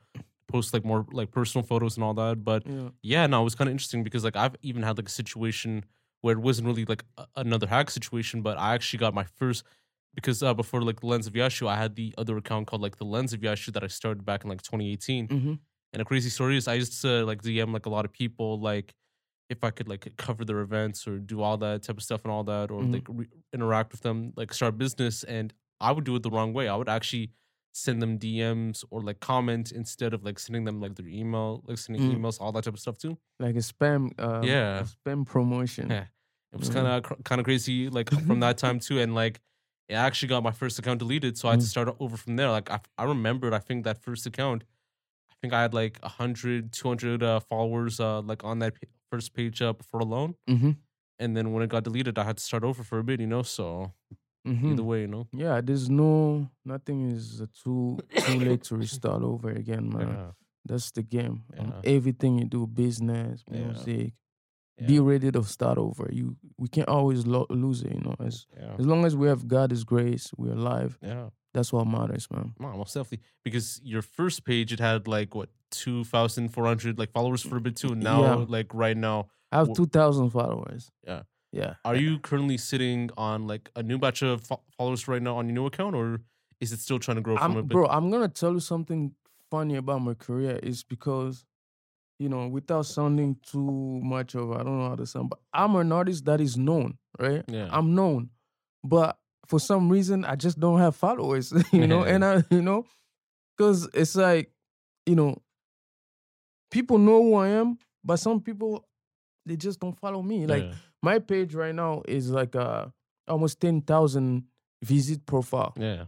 post 0.48 0.72
like 0.72 0.84
more 0.84 1.06
like 1.12 1.30
personal 1.32 1.66
photos 1.66 1.96
and 1.96 2.04
all 2.04 2.14
that. 2.14 2.44
But 2.44 2.66
Yeah. 2.66 2.90
yeah, 3.02 3.26
no, 3.26 3.40
it 3.40 3.44
was 3.44 3.54
kind 3.54 3.68
of 3.68 3.72
interesting 3.72 4.04
because 4.04 4.24
like 4.24 4.36
I've 4.36 4.56
even 4.62 4.82
had 4.82 4.96
like 4.96 5.08
a 5.08 5.10
situation 5.12 5.84
where 6.22 6.34
it 6.36 6.40
wasn't 6.40 6.66
really 6.66 6.84
like 6.84 7.04
a- 7.18 7.26
another 7.36 7.66
hack 7.66 7.90
situation, 7.90 8.42
but 8.42 8.58
I 8.58 8.74
actually 8.74 8.98
got 9.00 9.14
my 9.14 9.24
first 9.24 9.64
because 10.14 10.42
uh, 10.42 10.54
before 10.54 10.82
like 10.82 11.00
the 11.00 11.06
lens 11.06 11.26
of 11.26 11.34
Yashu, 11.34 11.66
I 11.68 11.76
had 11.76 11.94
the 11.94 12.14
other 12.16 12.36
account 12.38 12.66
called 12.68 12.80
like 12.82 12.96
the 12.96 13.04
lens 13.04 13.32
of 13.34 13.40
Yashu 13.40 13.72
that 13.74 13.84
I 13.84 13.88
started 13.88 14.24
back 14.24 14.44
in 14.44 14.50
like 14.50 14.62
2018. 14.62 15.28
Mm-hmm. 15.28 15.54
And 15.92 16.02
a 16.02 16.04
crazy 16.04 16.28
story 16.30 16.56
is 16.56 16.68
I 16.68 16.74
used 16.74 17.00
to 17.02 17.24
like 17.24 17.42
DM 17.42 17.72
like 17.72 17.86
a 17.86 17.90
lot 17.90 18.04
of 18.04 18.12
people 18.12 18.60
like 18.60 18.94
if 19.48 19.62
I 19.62 19.70
could 19.70 19.88
like 19.88 20.12
cover 20.16 20.44
their 20.44 20.60
events 20.60 21.06
or 21.06 21.18
do 21.18 21.40
all 21.40 21.56
that 21.58 21.82
type 21.84 21.96
of 21.96 22.02
stuff 22.02 22.22
and 22.24 22.32
all 22.32 22.44
that 22.44 22.70
or 22.70 22.82
Mhm. 22.82 22.92
like 22.94 23.06
re- 23.08 23.28
interact 23.52 23.92
with 23.92 24.00
them 24.02 24.32
like 24.36 24.52
start 24.52 24.76
business 24.76 25.22
and 25.24 25.54
I 25.80 25.92
would 25.92 26.04
do 26.04 26.16
it 26.16 26.22
the 26.22 26.30
wrong 26.30 26.52
way. 26.52 26.68
I 26.68 26.74
would 26.76 26.88
actually 26.88 27.30
send 27.72 28.00
them 28.02 28.18
DMs 28.18 28.84
or 28.90 29.00
like 29.02 29.20
comment 29.20 29.70
instead 29.70 30.12
of 30.14 30.24
like 30.24 30.38
sending 30.38 30.64
them 30.64 30.80
like 30.80 30.96
their 30.96 31.06
email, 31.06 31.62
like 31.66 31.78
sending 31.78 32.02
Mm. 32.10 32.16
emails, 32.16 32.40
all 32.40 32.50
that 32.52 32.64
type 32.64 32.74
of 32.74 32.80
stuff 32.80 32.98
too. 32.98 33.16
Like 33.38 33.54
a 33.54 33.58
spam, 33.58 34.18
um, 34.18 34.42
Yeah. 34.42 34.80
a 34.80 34.84
spam 34.84 35.24
promotion. 35.26 35.90
Yeah. 35.90 36.06
It 36.52 36.58
was 36.58 36.70
kind 36.70 36.86
of 36.86 37.22
kind 37.24 37.38
of 37.40 37.44
crazy 37.44 37.88
like 37.88 38.08
from 38.26 38.40
that 38.40 38.58
time 38.58 38.80
too 38.80 38.98
and 38.98 39.14
like 39.14 39.40
it 39.88 39.94
actually 39.94 40.28
got 40.28 40.42
my 40.42 40.50
first 40.50 40.78
account 40.80 40.98
deleted 40.98 41.38
so 41.38 41.46
I 41.48 41.52
had 41.52 41.60
to 41.60 41.66
Mm. 41.66 41.70
start 41.70 41.96
over 42.00 42.16
from 42.16 42.34
there. 42.36 42.50
Like 42.50 42.70
I, 42.70 42.80
I 42.98 43.04
remembered 43.04 43.52
I 43.54 43.58
think 43.60 43.84
that 43.84 43.98
first 44.02 44.26
account 44.26 44.64
I 45.36 45.38
think 45.42 45.52
I 45.54 45.62
had 45.62 45.74
like 45.74 45.98
100 46.02 46.72
200 46.72 47.22
uh, 47.22 47.40
followers 47.40 48.00
uh 48.00 48.20
like 48.22 48.42
on 48.44 48.58
that 48.60 48.74
pa- 48.74 48.88
first 49.10 49.34
page 49.34 49.60
uh, 49.62 49.72
before 49.72 50.00
alone 50.00 50.34
Mm-hmm. 50.48 50.70
and 51.18 51.36
then 51.36 51.52
when 51.52 51.62
it 51.62 51.68
got 51.70 51.84
deleted 51.84 52.18
I 52.18 52.24
had 52.24 52.36
to 52.38 52.42
start 52.42 52.64
over 52.64 52.82
for 52.82 52.98
a 52.98 53.04
bit, 53.04 53.20
you 53.20 53.26
know, 53.26 53.42
so 53.42 53.92
Mm-hmm. 54.46 54.72
either 54.72 54.84
way, 54.84 55.00
you 55.00 55.08
know. 55.08 55.26
Yeah, 55.32 55.60
there's 55.60 55.90
no 55.90 56.48
nothing 56.64 57.10
is 57.10 57.40
uh, 57.42 57.46
too 57.64 57.98
too 58.16 58.38
late 58.38 58.62
to 58.68 58.76
restart 58.76 59.22
over 59.24 59.50
again, 59.50 59.88
man. 59.96 60.08
Yeah. 60.08 60.30
That's 60.64 60.92
the 60.92 61.02
game. 61.02 61.42
Um, 61.58 61.74
everything 61.82 62.38
you 62.38 62.44
do, 62.44 62.64
business, 62.66 63.42
Yeah. 63.50 63.58
music, 63.64 64.12
Yeah. 64.78 64.86
be 64.86 65.00
ready 65.00 65.32
to 65.32 65.42
start 65.42 65.78
over. 65.78 66.08
You 66.12 66.36
we 66.62 66.68
can't 66.68 66.88
always 66.88 67.26
lo- 67.26 67.46
lose 67.50 67.82
it, 67.82 67.92
you 67.94 68.00
know. 68.06 68.14
As 68.20 68.46
Yeah. 68.56 68.76
as 68.78 68.86
long 68.86 69.04
as 69.04 69.16
we 69.16 69.26
have 69.26 69.48
God's 69.48 69.82
grace, 69.82 70.30
we're 70.38 70.52
alive. 70.62 70.96
Yeah. 71.02 71.30
That's 71.56 71.72
what 71.72 71.86
matters, 71.86 72.28
man. 72.30 72.52
No, 72.60 72.68
most 72.76 72.92
definitely. 72.92 73.20
Because 73.42 73.80
your 73.82 74.02
first 74.02 74.44
page 74.44 74.74
it 74.74 74.78
had 74.78 75.08
like 75.08 75.34
what 75.34 75.48
two 75.70 76.04
thousand 76.04 76.50
four 76.50 76.66
hundred 76.66 76.98
like 76.98 77.12
followers 77.12 77.40
for 77.42 77.56
a 77.56 77.60
bit 77.62 77.76
too. 77.76 77.94
Now 77.94 78.20
Yeah. 78.22 78.44
like 78.46 78.74
right 78.74 78.96
now 78.96 79.28
I 79.50 79.56
have 79.60 79.72
two 79.72 79.86
thousand 79.86 80.28
followers. 80.30 80.90
Yeah. 81.06 81.22
yeah. 81.52 81.74
Are 81.82 81.96
you 81.96 82.18
currently 82.18 82.58
sitting 82.58 83.08
on 83.16 83.46
like 83.46 83.70
a 83.74 83.82
new 83.82 83.98
batch 83.98 84.20
of 84.20 84.42
fo- 84.42 84.60
followers 84.76 85.08
right 85.08 85.22
now 85.22 85.38
on 85.38 85.46
your 85.48 85.54
new 85.54 85.66
account, 85.66 85.94
or 85.96 86.20
is 86.60 86.72
it 86.72 86.80
still 86.80 86.98
trying 86.98 87.16
to 87.16 87.22
grow 87.22 87.38
from 87.38 87.56
a 87.56 87.58
I'm, 87.60 87.66
bit? 87.66 87.72
bro, 87.74 87.86
I'm 87.86 88.10
gonna 88.10 88.28
tell 88.28 88.52
you 88.52 88.60
something 88.60 89.14
funny 89.50 89.76
about 89.76 90.02
my 90.02 90.12
career 90.14 90.58
is 90.62 90.82
because, 90.84 91.44
you 92.18 92.28
know, 92.28 92.48
without 92.48 92.84
sounding 92.84 93.36
too 93.50 94.00
much 94.14 94.34
of 94.34 94.52
I 94.52 94.58
don't 94.62 94.78
know 94.78 94.88
how 94.90 94.96
to 94.96 95.06
sound, 95.06 95.30
but 95.30 95.38
I'm 95.54 95.74
an 95.76 95.90
artist 95.90 96.26
that 96.26 96.40
is 96.42 96.58
known, 96.58 96.98
right? 97.18 97.44
Yeah. 97.48 97.68
I'm 97.70 97.94
known, 97.94 98.28
but 98.84 99.18
for 99.46 99.60
some 99.60 99.88
reason 99.88 100.24
I 100.24 100.36
just 100.36 100.58
don't 100.58 100.78
have 100.78 100.96
followers, 100.96 101.52
you 101.72 101.86
know, 101.86 102.02
and 102.02 102.24
I, 102.24 102.44
you 102.50 102.62
know, 102.62 102.86
because 103.56 103.88
it's 103.94 104.16
like, 104.16 104.50
you 105.06 105.14
know, 105.14 105.40
people 106.70 106.98
know 106.98 107.22
who 107.22 107.34
I 107.34 107.48
am, 107.48 107.78
but 108.04 108.16
some 108.16 108.40
people 108.40 108.86
they 109.44 109.56
just 109.56 109.80
don't 109.80 109.98
follow 109.98 110.22
me. 110.22 110.46
Like 110.46 110.64
yeah. 110.64 110.74
my 111.02 111.18
page 111.18 111.54
right 111.54 111.74
now 111.74 112.02
is 112.06 112.30
like 112.30 112.56
uh 112.56 112.86
almost 113.28 113.60
ten 113.60 113.80
thousand 113.80 114.44
visit 114.82 115.24
profile 115.26 115.72
yeah, 115.76 116.04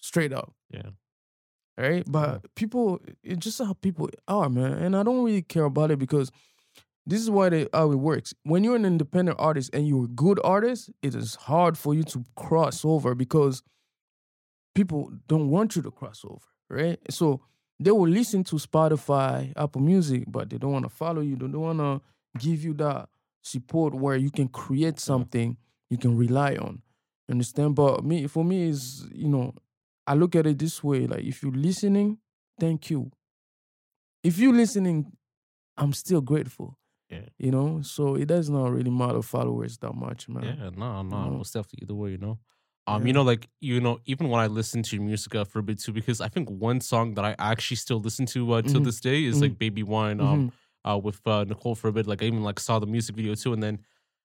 straight 0.00 0.32
up. 0.32 0.52
Yeah. 0.70 0.90
Right? 1.78 2.04
But 2.06 2.54
people, 2.54 3.00
it's 3.24 3.42
just 3.42 3.58
how 3.58 3.72
people 3.72 4.10
are, 4.28 4.50
man. 4.50 4.74
And 4.74 4.94
I 4.94 5.02
don't 5.02 5.24
really 5.24 5.42
care 5.42 5.64
about 5.64 5.90
it 5.90 5.98
because 5.98 6.30
this 7.06 7.20
is 7.20 7.30
why 7.30 7.48
they, 7.48 7.66
how 7.72 7.90
it 7.90 7.96
works. 7.96 8.32
When 8.44 8.62
you're 8.62 8.76
an 8.76 8.84
independent 8.84 9.38
artist 9.40 9.70
and 9.72 9.86
you're 9.86 10.04
a 10.04 10.08
good 10.08 10.38
artist, 10.44 10.90
it 11.02 11.14
is 11.14 11.34
hard 11.34 11.76
for 11.76 11.94
you 11.94 12.04
to 12.04 12.24
cross 12.36 12.84
over 12.84 13.14
because 13.14 13.62
people 14.74 15.10
don't 15.26 15.50
want 15.50 15.76
you 15.76 15.82
to 15.82 15.90
cross 15.90 16.24
over, 16.24 16.46
right? 16.70 16.98
So 17.10 17.40
they 17.80 17.90
will 17.90 18.08
listen 18.08 18.44
to 18.44 18.56
Spotify, 18.56 19.52
Apple 19.56 19.80
Music, 19.80 20.24
but 20.28 20.50
they 20.50 20.58
don't 20.58 20.72
want 20.72 20.84
to 20.84 20.88
follow 20.88 21.20
you. 21.20 21.34
They 21.34 21.48
don't 21.48 21.60
want 21.60 21.78
to 21.78 22.00
give 22.38 22.62
you 22.62 22.74
that 22.74 23.08
support 23.42 23.94
where 23.94 24.16
you 24.16 24.30
can 24.30 24.48
create 24.48 25.00
something 25.00 25.56
you 25.90 25.98
can 25.98 26.16
rely 26.16 26.54
on. 26.56 26.82
Understand? 27.30 27.74
But 27.74 28.04
me, 28.04 28.26
for 28.26 28.44
me, 28.44 28.68
is 28.68 29.06
you 29.12 29.28
know, 29.28 29.54
I 30.06 30.14
look 30.14 30.36
at 30.36 30.46
it 30.46 30.58
this 30.58 30.82
way: 30.82 31.06
like 31.06 31.24
if 31.24 31.42
you're 31.42 31.52
listening, 31.52 32.18
thank 32.60 32.90
you. 32.90 33.10
If 34.22 34.38
you're 34.38 34.54
listening, 34.54 35.12
I'm 35.76 35.92
still 35.92 36.20
grateful. 36.20 36.78
Yeah. 37.12 37.28
You 37.38 37.50
know, 37.50 37.82
so 37.82 38.14
it 38.14 38.26
does 38.26 38.48
not 38.50 38.70
really 38.72 38.90
matter 38.90 39.22
followers 39.22 39.78
that 39.78 39.94
much, 39.94 40.28
man. 40.28 40.44
yeah. 40.44 40.70
No, 40.70 41.02
no, 41.02 41.30
know? 41.30 41.30
most 41.38 41.52
definitely. 41.54 41.80
Either 41.84 41.94
way, 41.94 42.10
you 42.12 42.18
know. 42.18 42.38
Um, 42.86 43.02
Yeah. 43.02 43.06
you 43.06 43.12
know, 43.12 43.22
like 43.22 43.48
you 43.60 43.80
know, 43.80 44.00
even 44.06 44.28
when 44.28 44.40
I 44.40 44.46
listen 44.48 44.82
to 44.82 44.96
your 44.96 45.04
music 45.04 45.34
uh, 45.34 45.44
for 45.44 45.60
a 45.60 45.62
bit 45.62 45.78
too, 45.80 45.92
because 45.92 46.20
I 46.20 46.28
think 46.28 46.48
one 46.50 46.80
song 46.80 47.14
that 47.14 47.24
I 47.24 47.36
actually 47.38 47.76
still 47.76 48.00
listen 48.00 48.26
to 48.26 48.52
uh, 48.52 48.62
till 48.62 48.80
Mhm. 48.80 48.84
this 48.84 49.00
day 49.00 49.24
is 49.24 49.40
like 49.40 49.58
"Baby 49.58 49.82
Wine" 49.82 50.20
um, 50.20 50.44
uh, 50.84 50.98
with 51.02 51.20
uh, 51.26 51.44
Nicole 51.44 51.74
for 51.76 51.88
a 51.88 51.92
bit. 51.92 52.06
Like 52.06 52.22
I 52.22 52.26
even 52.26 52.42
like 52.42 52.58
saw 52.60 52.78
the 52.78 52.86
music 52.86 53.14
video 53.16 53.34
too, 53.34 53.52
and 53.52 53.62
then 53.62 53.80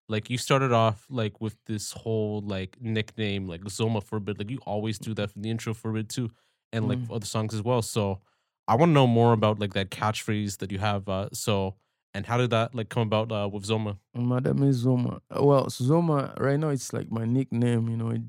like 0.10 0.30
you 0.30 0.38
started 0.38 0.72
off 0.72 1.06
like 1.10 1.40
with 1.42 1.58
this 1.66 1.92
whole 1.92 2.42
like 2.42 2.78
nickname 2.82 3.48
like 3.48 3.62
Zoma 3.66 4.02
for 4.04 4.18
a 4.18 4.22
bit. 4.22 4.40
Like 4.40 4.50
you 4.50 4.60
always 4.66 4.98
do 5.00 5.14
that 5.16 5.32
from 5.32 5.42
the 5.44 5.50
intro 5.52 5.74
for 5.74 5.92
a 5.92 5.94
bit 5.94 6.10
too, 6.10 6.32
and 6.72 6.88
like 6.88 7.00
Mm. 7.00 7.12
other 7.12 7.26
songs 7.28 7.54
as 7.54 7.62
well. 7.62 7.82
So 7.84 8.22
I 8.68 8.76
want 8.76 8.90
to 8.90 8.94
know 8.94 9.08
more 9.08 9.34
about 9.34 9.60
like 9.60 9.74
that 9.74 9.92
catchphrase 9.92 10.58
that 10.60 10.72
you 10.72 10.80
have. 10.80 11.08
Uh, 11.08 11.30
so 11.34 11.76
and 12.14 12.26
how 12.26 12.38
did 12.38 12.50
that 12.52 12.74
like 12.74 12.90
come 12.90 13.04
about 13.04 13.32
uh, 13.32 13.50
with 13.52 13.64
Zoma? 13.66 13.98
Madame 14.16 14.64
is 14.64 14.86
Zoma. 14.86 15.20
Well, 15.36 15.66
Zoma 15.68 16.38
right 16.40 16.60
now 16.60 16.70
it's 16.70 16.94
like 16.94 17.12
my 17.12 17.26
nickname. 17.26 17.90
You 17.90 17.98
know, 17.98 18.10
it, 18.10 18.22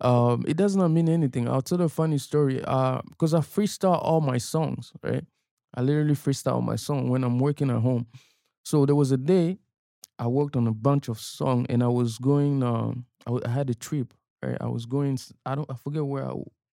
um, 0.00 0.44
it 0.46 0.56
does 0.56 0.76
not 0.76 0.88
mean 0.88 1.08
anything. 1.08 1.48
I'll 1.48 1.62
tell 1.62 1.80
a 1.80 1.88
funny 1.88 2.18
story. 2.18 2.62
Uh, 2.64 3.00
because 3.08 3.34
I 3.34 3.40
freestyle 3.40 4.02
all 4.02 4.20
my 4.20 4.38
songs, 4.38 4.92
right? 5.02 5.24
I 5.74 5.82
literally 5.82 6.14
freestyle 6.14 6.62
my 6.64 6.76
song 6.76 7.08
when 7.08 7.24
I'm 7.24 7.38
working 7.38 7.70
at 7.70 7.80
home. 7.80 8.06
So 8.64 8.86
there 8.86 8.94
was 8.94 9.12
a 9.12 9.16
day 9.16 9.58
I 10.18 10.26
worked 10.26 10.56
on 10.56 10.66
a 10.66 10.72
bunch 10.72 11.08
of 11.08 11.20
song, 11.20 11.66
and 11.68 11.82
I 11.82 11.88
was 11.88 12.18
going. 12.18 12.62
Um, 12.62 13.06
I, 13.26 13.30
w- 13.30 13.42
I 13.46 13.50
had 13.50 13.70
a 13.70 13.74
trip. 13.74 14.12
Right, 14.42 14.56
I 14.60 14.66
was 14.66 14.86
going. 14.86 15.18
I 15.46 15.54
don't. 15.54 15.70
I 15.70 15.74
forget 15.74 16.04
where 16.04 16.30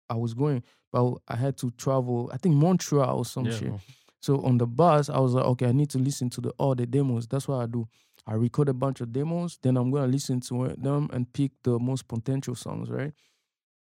I, 0.09 0.15
was 0.15 0.33
going, 0.33 0.63
but 0.91 1.15
I 1.27 1.35
had 1.35 1.57
to 1.57 1.71
travel. 1.71 2.29
I 2.33 2.37
think 2.37 2.55
Montreal 2.55 3.17
or 3.17 3.25
some 3.25 3.45
shit. 3.51 3.73
So 4.21 4.41
on 4.41 4.57
the 4.57 4.67
bus, 4.67 5.09
I 5.09 5.19
was 5.19 5.33
like, 5.33 5.45
okay, 5.45 5.67
I 5.67 5.71
need 5.71 5.89
to 5.91 5.97
listen 5.97 6.29
to 6.31 6.41
the 6.41 6.49
all 6.57 6.75
the 6.75 6.85
demos. 6.85 7.27
That's 7.27 7.47
what 7.47 7.61
I 7.61 7.65
do. 7.65 7.87
I 8.27 8.33
record 8.33 8.69
a 8.69 8.73
bunch 8.73 9.01
of 9.01 9.11
demos, 9.11 9.57
then 9.61 9.77
I'm 9.77 9.91
gonna 9.91 10.07
listen 10.07 10.39
to 10.41 10.75
them 10.77 11.09
and 11.13 11.31
pick 11.31 11.51
the 11.63 11.79
most 11.79 12.07
potential 12.07 12.53
songs, 12.53 12.89
right? 12.89 13.13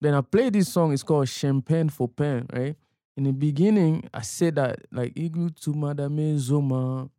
Then 0.00 0.14
I 0.14 0.20
play 0.20 0.50
this 0.50 0.72
song. 0.72 0.92
It's 0.92 1.02
called 1.02 1.28
Champagne 1.28 1.88
for 1.88 2.08
Pen, 2.08 2.46
right? 2.52 2.76
In 3.16 3.24
the 3.24 3.32
beginning, 3.32 4.08
I 4.14 4.22
said 4.22 4.54
that 4.54 4.78
like 4.92 5.12
Igloo 5.18 5.50
to 5.62 5.74
Madame 5.74 6.38
Zoma, 6.38 7.10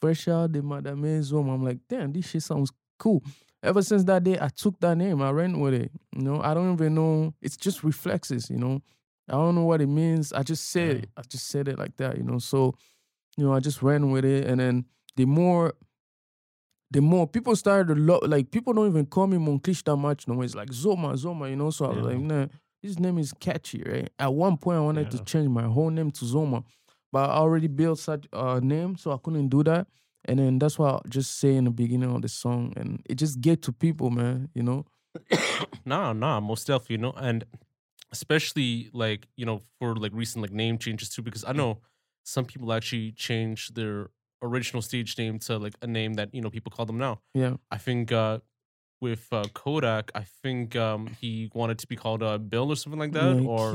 fresh 0.00 0.26
out 0.26 0.52
the 0.52 0.62
Madame 0.62 1.22
Zoma. 1.22 1.54
I'm 1.54 1.64
like, 1.64 1.78
damn, 1.88 2.12
this 2.12 2.28
shit 2.28 2.42
sounds 2.42 2.72
cool. 2.98 3.22
Ever 3.62 3.80
since 3.80 4.04
that 4.04 4.24
day, 4.24 4.36
I 4.38 4.48
took 4.48 4.78
that 4.80 4.96
name. 4.96 5.22
I 5.22 5.30
ran 5.30 5.60
with 5.60 5.74
it. 5.74 5.92
You 6.14 6.22
know, 6.22 6.40
I 6.42 6.52
don't 6.54 6.74
even 6.74 6.96
know. 6.96 7.32
It's 7.40 7.56
just 7.56 7.84
reflexes. 7.84 8.50
You 8.50 8.58
know, 8.58 8.82
I 9.28 9.32
don't 9.32 9.54
know 9.54 9.64
what 9.64 9.80
it 9.80 9.86
means. 9.88 10.32
I 10.32 10.42
just 10.42 10.70
said 10.70 10.96
Yeah. 10.96 11.02
it. 11.02 11.10
I 11.16 11.22
just 11.22 11.46
said 11.48 11.68
it 11.68 11.78
like 11.78 11.96
that. 11.96 12.16
You 12.16 12.22
know, 12.24 12.38
so 12.38 12.74
you 13.36 13.44
know, 13.44 13.52
I 13.52 13.60
just 13.60 13.82
ran 13.82 14.10
with 14.10 14.24
it, 14.24 14.46
and 14.46 14.60
then 14.60 14.84
the 15.16 15.24
more, 15.24 15.74
the 16.90 17.00
more 17.00 17.26
people 17.26 17.56
started 17.56 17.94
to 17.94 18.00
love. 18.00 18.20
Like 18.24 18.50
people 18.50 18.72
don't 18.72 18.86
even 18.88 19.06
call 19.06 19.26
me 19.26 19.38
Moncliche 19.38 19.82
that 19.84 19.96
much 19.96 20.28
no 20.28 20.34
more. 20.34 20.44
It's 20.44 20.54
like 20.54 20.70
Zoma, 20.70 21.14
Zoma. 21.14 21.50
You 21.50 21.56
know, 21.56 21.70
so 21.70 21.86
I 21.86 21.88
was 21.88 21.98
Yeah. 21.98 22.12
like, 22.12 22.20
nah, 22.20 22.46
this 22.82 22.98
name 22.98 23.18
is 23.18 23.32
catchy, 23.32 23.82
right? 23.84 24.10
At 24.18 24.34
one 24.34 24.56
point, 24.56 24.78
I 24.78 24.80
wanted 24.82 25.10
to 25.10 25.24
change 25.24 25.48
my 25.48 25.64
whole 25.64 25.90
name 25.90 26.10
to 26.12 26.24
Zoma, 26.24 26.64
but 27.10 27.30
I 27.30 27.34
already 27.34 27.66
built 27.66 27.98
such 27.98 28.26
a 28.32 28.60
name, 28.60 28.96
so 28.96 29.10
I 29.12 29.16
couldn't 29.18 29.48
do 29.48 29.64
that. 29.64 29.86
And 30.26 30.38
then 30.38 30.58
that's 30.58 30.78
why 30.78 30.90
I 30.90 31.00
just 31.08 31.38
say 31.38 31.54
in 31.54 31.64
the 31.64 31.70
beginning 31.70 32.14
of 32.14 32.22
the 32.22 32.28
song, 32.28 32.72
and 32.76 33.02
it 33.08 33.16
just 33.16 33.40
get 33.40 33.62
to 33.62 33.72
people, 33.72 34.10
man. 34.10 34.48
You 34.54 34.62
know, 34.62 34.86
nah, 35.84 36.12
nah, 36.12 36.40
most 36.40 36.66
definitely, 36.66 36.96
you 36.96 37.02
know, 37.02 37.12
and 37.16 37.44
especially 38.16 38.70
like 38.92 39.22
you 39.40 39.46
know 39.48 39.58
for 39.78 39.90
like 40.04 40.12
recent 40.22 40.40
like 40.44 40.52
name 40.64 40.76
changes 40.78 41.08
too, 41.14 41.22
because 41.28 41.44
I 41.44 41.52
know 41.60 41.70
some 42.24 42.44
people 42.52 42.68
actually 42.72 43.12
change 43.26 43.60
their 43.78 43.96
original 44.48 44.82
stage 44.82 45.10
name 45.22 45.38
to 45.46 45.52
like 45.64 45.74
a 45.82 45.86
name 45.98 46.12
that 46.18 46.28
you 46.36 46.40
know 46.42 46.50
people 46.56 46.70
call 46.76 46.86
them 46.86 46.98
now. 46.98 47.14
yeah, 47.42 47.54
I 47.76 47.78
think 47.86 48.12
uh 48.12 48.38
with 49.00 49.24
uh, 49.32 49.48
Kodak, 49.60 50.10
I 50.14 50.24
think 50.42 50.76
um 50.86 51.02
he 51.20 51.50
wanted 51.58 51.78
to 51.82 51.86
be 51.92 51.96
called 52.02 52.22
uh, 52.22 52.38
Bill 52.52 52.68
or 52.72 52.76
something 52.82 53.02
like 53.04 53.12
that, 53.20 53.34
Yeah, 53.42 53.48
or 53.52 53.66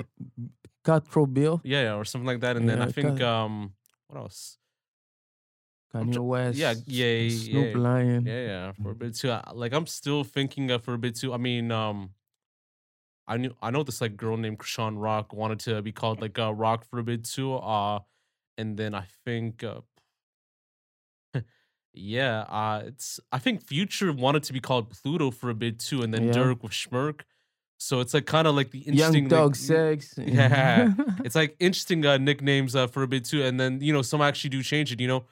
Cutthroat 0.87 1.31
Bill, 1.33 1.55
yeah, 1.63 1.81
yeah, 1.87 1.95
or 1.99 2.05
something 2.05 2.27
like 2.33 2.41
that. 2.45 2.55
And 2.57 2.65
then 2.69 2.81
I 2.81 2.87
think 2.97 3.19
um 3.21 3.73
what 4.07 4.17
else? 4.23 4.57
Kanye 5.93 6.13
tr- 6.13 6.21
West, 6.21 6.57
yeah, 6.59 6.73
yeah, 6.85 7.29
Snoop 7.29 7.73
yeah. 7.75 7.81
Lion, 7.81 8.25
Yeah, 8.25 8.45
yeah, 8.51 8.71
for 8.81 8.91
a 8.91 8.95
bit 8.95 9.15
too. 9.15 9.31
I- 9.31 9.51
Like 9.53 9.73
I'm 9.73 9.87
still 9.87 10.23
thinking 10.23 10.71
uh, 10.71 10.77
for 10.77 10.93
a 10.93 10.97
bit 10.97 11.15
too. 11.15 11.33
I 11.33 11.37
mean, 11.37 11.71
um, 11.71 12.13
I 13.29 13.37
knew 13.37 13.55
I 13.61 13.69
know 13.71 13.83
this 13.83 14.01
like 14.01 14.17
girl 14.17 14.35
named 14.37 14.57
Krishan 14.59 14.95
Rock 14.97 15.31
wanted 15.33 15.59
to 15.61 15.81
be 15.81 15.91
called 15.91 16.19
like 16.21 16.37
uh, 16.39 16.51
Rock 16.53 16.83
for 16.89 16.99
a 16.99 17.03
bit 17.03 17.23
too. 17.23 17.55
Uh, 17.55 17.99
and 18.57 18.75
then 18.75 18.93
I 18.95 19.05
think, 19.23 19.63
uh, 19.63 19.81
yeah, 21.93 22.41
uh, 22.41 22.83
it's 22.87 23.19
I 23.31 23.39
think 23.39 23.61
Future 23.65 24.11
wanted 24.11 24.43
to 24.43 24.53
be 24.53 24.59
called 24.59 24.89
Pluto 24.91 25.31
for 25.31 25.49
a 25.49 25.55
bit 25.55 25.79
too, 25.79 26.01
and 26.01 26.13
then 26.13 26.23
Yeah. 26.27 26.33
Dirk 26.33 26.63
with 26.63 26.71
Schmirk. 26.71 27.21
So 27.81 28.01
it's 28.01 28.13
like 28.13 28.25
kind 28.25 28.45
of 28.47 28.55
like 28.55 28.71
the 28.71 28.79
Young 28.79 28.87
interesting 28.97 29.23
like, 29.25 29.29
Thug 29.31 29.55
Sex. 29.55 30.13
Yeah. 30.17 30.93
it's 31.23 31.35
like 31.35 31.55
interesting 31.59 32.05
uh, 32.05 32.17
nicknames 32.17 32.75
uh, 32.75 32.87
for 32.87 33.03
a 33.03 33.07
bit 33.07 33.25
too, 33.25 33.43
and 33.43 33.59
then 33.59 33.79
you 33.81 33.93
know 33.93 34.01
some 34.01 34.21
actually 34.21 34.49
do 34.49 34.61
change 34.63 34.91
it. 34.91 34.99
You 34.99 35.07
know, 35.07 35.25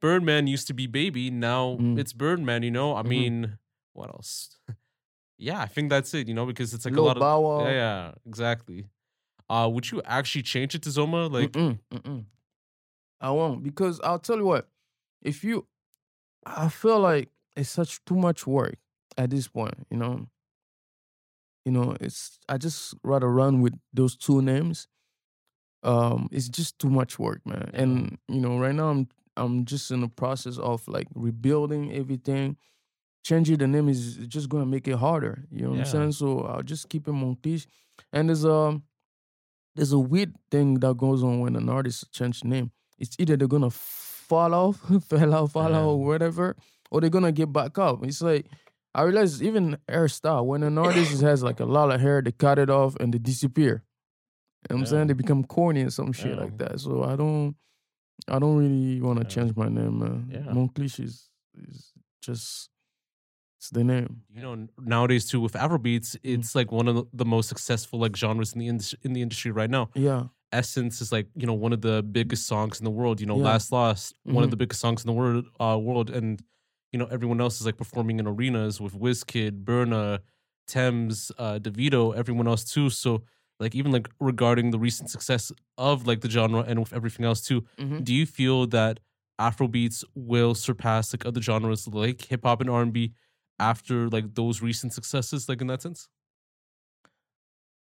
Birdman 0.00 0.46
used 0.46 0.66
to 0.68 0.74
be 0.74 0.86
Baby, 0.86 1.30
now 1.30 1.78
Mm. 1.80 1.98
it's 1.98 2.12
Birdman. 2.12 2.62
You 2.62 2.70
know, 2.70 2.94
I 2.94 3.02
Mhm. 3.02 3.08
mean, 3.08 3.58
what 3.94 4.10
else? 4.10 4.58
yeah, 5.40 5.60
I 5.60 5.66
think 5.66 5.90
that's 5.90 6.12
it. 6.14 6.28
You 6.28 6.34
know, 6.34 6.46
because 6.46 6.74
it's 6.74 6.84
like 6.84 6.94
Lil 6.94 7.04
a 7.04 7.06
lot 7.06 7.16
of 7.16 7.20
Bow 7.20 7.40
Wow. 7.40 7.64
yeah, 7.64 7.72
yeah, 7.72 8.12
exactly. 8.26 8.86
Uh, 9.48 9.68
would 9.72 9.90
you 9.90 10.00
actually 10.04 10.42
change 10.42 10.74
it 10.76 10.82
to 10.82 10.90
Zoma? 10.90 11.30
Like, 11.30 11.50
Mm-mm, 11.52 11.78
mm-mm. 11.92 12.24
I 13.20 13.30
won't 13.30 13.62
because 13.62 14.00
I'll 14.04 14.18
tell 14.18 14.36
you 14.36 14.44
what. 14.44 14.68
If 15.22 15.42
you, 15.44 15.66
I 16.46 16.68
feel 16.68 17.00
like 17.00 17.28
it's 17.56 17.68
such 17.68 18.02
too 18.04 18.14
much 18.14 18.46
work 18.46 18.76
at 19.18 19.30
this 19.30 19.48
point. 19.48 19.86
You 19.90 19.96
know. 19.96 20.26
You 21.64 21.72
know, 21.72 21.96
it's 22.00 22.38
I 22.48 22.56
just 22.56 22.94
rather 23.02 23.28
run 23.28 23.60
with 23.60 23.74
those 23.92 24.16
two 24.16 24.40
names. 24.40 24.88
Um, 25.82 26.28
it's 26.30 26.48
just 26.48 26.78
too 26.78 26.88
much 26.90 27.18
work, 27.18 27.40
man. 27.44 27.70
And 27.74 28.18
you 28.28 28.40
know, 28.40 28.58
right 28.58 28.74
now 28.74 28.88
I'm 28.88 29.08
I'm 29.36 29.64
just 29.64 29.90
in 29.90 30.00
the 30.00 30.08
process 30.08 30.58
of 30.58 30.86
like 30.88 31.06
rebuilding 31.14 31.92
everything. 31.92 32.56
Changing 33.22 33.58
the 33.58 33.66
name 33.66 33.88
is 33.88 34.16
just 34.28 34.48
gonna 34.48 34.66
make 34.66 34.88
it 34.88 34.96
harder. 34.96 35.44
You 35.50 35.64
know 35.64 35.70
what 35.70 35.78
I'm 35.80 35.84
saying? 35.84 36.12
So 36.12 36.40
I'll 36.40 36.62
just 36.62 36.88
keep 36.88 37.06
it 37.06 37.12
Montish. 37.12 37.66
And 38.12 38.28
there's 38.28 38.44
a 38.44 38.80
there's 39.76 39.92
a 39.92 39.98
weird 39.98 40.34
thing 40.50 40.74
that 40.80 40.96
goes 40.96 41.22
on 41.22 41.40
when 41.40 41.54
an 41.56 41.68
artist 41.68 42.10
changes 42.12 42.44
name. 42.44 42.70
It's 42.98 43.16
either 43.18 43.36
they're 43.36 43.46
gonna 43.48 43.70
fall 43.70 44.54
off, 44.54 44.80
fell 45.08 45.34
off, 45.34 45.52
fall 45.52 45.70
Yeah. 45.70 45.78
out, 45.78 45.84
or 45.84 46.04
whatever, 46.04 46.56
or 46.90 47.00
they're 47.00 47.10
gonna 47.10 47.32
get 47.32 47.52
back 47.52 47.78
up. 47.78 48.02
It's 48.04 48.22
like 48.22 48.46
I 48.94 49.02
realize 49.02 49.42
even 49.42 49.76
hairstyle, 49.88 50.44
when 50.46 50.62
an 50.62 50.76
artist 50.78 51.20
has 51.28 51.42
like 51.42 51.60
a 51.60 51.64
lot 51.66 51.92
of 51.92 52.00
hair, 52.00 52.22
they 52.22 52.32
cut 52.32 52.58
it 52.58 52.70
off 52.70 52.96
and 52.96 53.12
they 53.14 53.18
disappear. 53.18 53.84
You 54.68 54.74
know 54.74 54.76
what 54.76 54.80
I'm 54.80 54.86
saying? 54.86 55.06
They 55.08 55.14
become 55.14 55.44
corny 55.44 55.80
and 55.82 55.92
some 55.92 56.12
shit 56.12 56.32
Yeah. 56.36 56.40
like 56.42 56.58
that. 56.58 56.80
So 56.80 57.04
I 57.04 57.16
don't 57.16 57.54
I 58.28 58.38
don't 58.38 58.56
really 58.58 59.00
wanna 59.00 59.20
Yeah. 59.22 59.28
change 59.28 59.56
my 59.56 59.68
name, 59.68 59.98
man. 59.98 60.28
Yeah. 60.30 60.52
Moncliche 60.52 61.04
is 61.04 61.30
is 61.54 61.92
just 62.22 62.70
it's 63.60 63.68
the 63.70 63.84
name. 63.84 64.22
you 64.34 64.40
know, 64.40 64.66
nowadays 64.80 65.26
too 65.26 65.38
with 65.38 65.52
Afrobeats, 65.52 66.16
Mm. 66.16 66.20
it's 66.34 66.54
like 66.54 66.72
one 66.72 66.88
of 66.88 67.06
the- 67.12 67.26
most 67.26 67.48
successful 67.50 67.98
like 68.00 68.16
genres 68.16 68.54
in 68.54 68.58
the 68.58 68.68
industry 68.68 68.98
in 69.02 69.12
the 69.12 69.20
industry 69.20 69.50
right 69.50 69.68
now. 69.68 69.90
Yeah. 69.94 70.22
Essence 70.50 71.00
is 71.02 71.12
like 71.12 71.28
you 71.36 71.46
know 71.46 71.52
one 71.66 71.72
of 71.74 71.82
the 71.82 72.02
biggest 72.02 72.46
songs 72.46 72.80
in 72.80 72.84
the 72.84 72.90
world. 72.90 73.20
You 73.20 73.26
know, 73.26 73.36
Yeah. 73.36 73.44
Last 73.52 73.70
Lost, 73.70 74.14
one 74.24 74.42
of 74.44 74.50
the 74.50 74.56
biggest 74.56 74.80
songs 74.80 75.04
in 75.04 75.06
the 75.06 75.12
world. 75.20 75.44
Uh, 75.60 75.78
world, 75.78 76.08
and 76.08 76.42
you 76.92 76.98
know 76.98 77.06
everyone 77.16 77.38
else 77.44 77.60
is 77.60 77.66
like 77.66 77.76
performing 77.76 78.18
in 78.18 78.26
arenas 78.26 78.80
with 78.80 78.94
Wizkid, 78.94 79.62
Burna, 79.62 80.20
Tems, 80.66 81.30
uh, 81.38 81.58
Davido, 81.58 82.14
everyone 82.16 82.48
else 82.48 82.64
too. 82.64 82.88
So 82.90 83.22
like 83.60 83.74
even 83.74 83.92
like 83.92 84.08
regarding 84.20 84.70
the 84.70 84.78
recent 84.78 85.10
success 85.10 85.52
of 85.76 86.06
like 86.06 86.20
the 86.22 86.30
genre 86.30 86.62
and 86.66 86.78
with 86.80 86.92
everything 86.94 87.26
else 87.26 87.42
too, 87.42 87.60
Mhm. 87.78 88.02
do 88.04 88.14
you 88.14 88.24
feel 88.26 88.66
that 88.68 89.00
Afrobeats 89.38 90.02
will 90.14 90.54
surpass 90.54 91.12
like 91.14 91.24
other 91.26 91.40
genres 91.42 91.86
like 91.88 92.22
hip 92.22 92.44
hop 92.44 92.60
and 92.60 92.70
R 92.70 92.82
and 92.82 92.92
B 92.92 93.12
after 93.60 94.08
like 94.08 94.34
those 94.34 94.62
recent 94.62 94.92
successes? 94.92 95.48
Like 95.48 95.60
in 95.60 95.68
that 95.68 95.82
sense? 95.82 96.08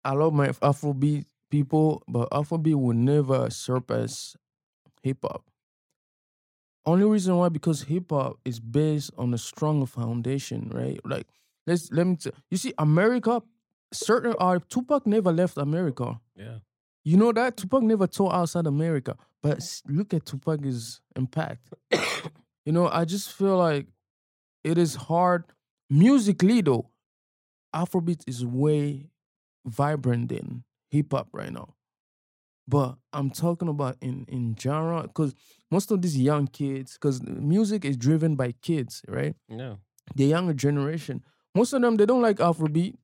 I 0.03 0.13
love 0.13 0.33
my 0.33 0.49
Afrobeat 0.49 1.25
people, 1.49 2.03
but 2.07 2.29
Afrobeat 2.31 2.75
will 2.75 2.95
never 2.95 3.49
surpass 3.49 4.35
hip 5.03 5.19
hop. 5.21 5.43
Only 6.85 7.05
reason 7.05 7.35
why 7.37 7.49
because 7.49 7.83
hip 7.83 8.09
hop 8.09 8.39
is 8.43 8.59
based 8.59 9.11
on 9.17 9.33
a 9.33 9.37
stronger 9.37 9.85
foundation, 9.85 10.71
right? 10.73 10.99
Like 11.05 11.27
let's 11.67 11.91
let 11.91 12.07
me 12.07 12.15
t- 12.15 12.31
you 12.49 12.57
see 12.57 12.73
America. 12.77 13.41
Certain 13.91 14.35
art, 14.39 14.69
Tupac 14.69 15.07
never 15.07 15.31
left 15.31 15.57
America. 15.57 16.19
Yeah. 16.35 16.59
You 17.03 17.17
know 17.17 17.31
that 17.31 17.57
Tupac 17.57 17.81
never 17.81 18.05
toured 18.05 18.33
outside 18.33 18.67
America, 18.67 19.17
but 19.41 19.81
look 19.87 20.13
at 20.13 20.27
Tupac's 20.27 21.01
impact. 21.15 21.73
you 22.65 22.71
know, 22.71 22.87
I 22.87 23.05
just 23.05 23.31
feel 23.31 23.57
like 23.57 23.87
it 24.63 24.77
is 24.77 24.93
hard 24.93 25.45
musically 25.89 26.61
though. 26.61 26.89
Afrobeat 27.75 28.23
is 28.27 28.45
way 28.45 29.09
vibrant 29.65 30.29
than 30.29 30.63
hip 30.89 31.11
hop 31.11 31.29
right 31.33 31.51
now. 31.53 31.75
But 32.67 32.95
I'm 33.13 33.29
talking 33.31 33.67
about 33.67 33.97
in 34.01 34.25
in 34.27 34.55
genre 34.59 35.03
because 35.03 35.33
most 35.71 35.91
of 35.91 36.01
these 36.01 36.17
young 36.17 36.47
kids, 36.47 36.93
because 36.93 37.21
music 37.23 37.85
is 37.85 37.97
driven 37.97 38.35
by 38.35 38.53
kids, 38.61 39.01
right? 39.07 39.35
Yeah. 39.47 39.75
The 40.15 40.25
younger 40.25 40.53
generation, 40.53 41.23
most 41.55 41.73
of 41.73 41.81
them 41.81 41.95
they 41.97 42.05
don't 42.05 42.21
like 42.21 42.37
Afrobeat. 42.37 42.95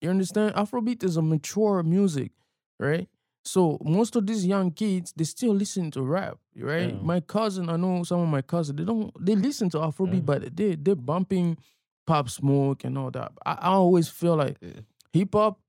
You 0.00 0.10
understand? 0.10 0.54
Afrobeat 0.54 1.04
is 1.04 1.16
a 1.16 1.22
mature 1.22 1.82
music, 1.82 2.32
right? 2.78 3.08
So 3.44 3.78
most 3.82 4.16
of 4.16 4.26
these 4.26 4.46
young 4.46 4.70
kids, 4.70 5.12
they 5.16 5.24
still 5.24 5.54
listen 5.54 5.90
to 5.92 6.02
rap, 6.02 6.38
right? 6.56 6.90
Yeah. 6.94 7.00
My 7.02 7.20
cousin, 7.20 7.68
I 7.68 7.76
know 7.76 8.02
some 8.04 8.20
of 8.20 8.28
my 8.28 8.42
cousins, 8.42 8.78
they 8.78 8.84
don't 8.84 9.12
they 9.24 9.34
listen 9.34 9.68
to 9.70 9.78
Afrobeat, 9.78 10.14
Yeah. 10.14 10.20
but 10.20 10.56
they 10.56 10.74
they're 10.76 10.94
bumping 10.94 11.56
Pop 12.06 12.28
Smoke 12.28 12.84
and 12.84 12.96
all 12.98 13.10
that. 13.10 13.32
I, 13.46 13.52
I 13.52 13.68
always 13.68 14.08
feel 14.08 14.36
like 14.36 14.56
Yeah. 14.60 14.80
hip 15.12 15.30
hop 15.34 15.60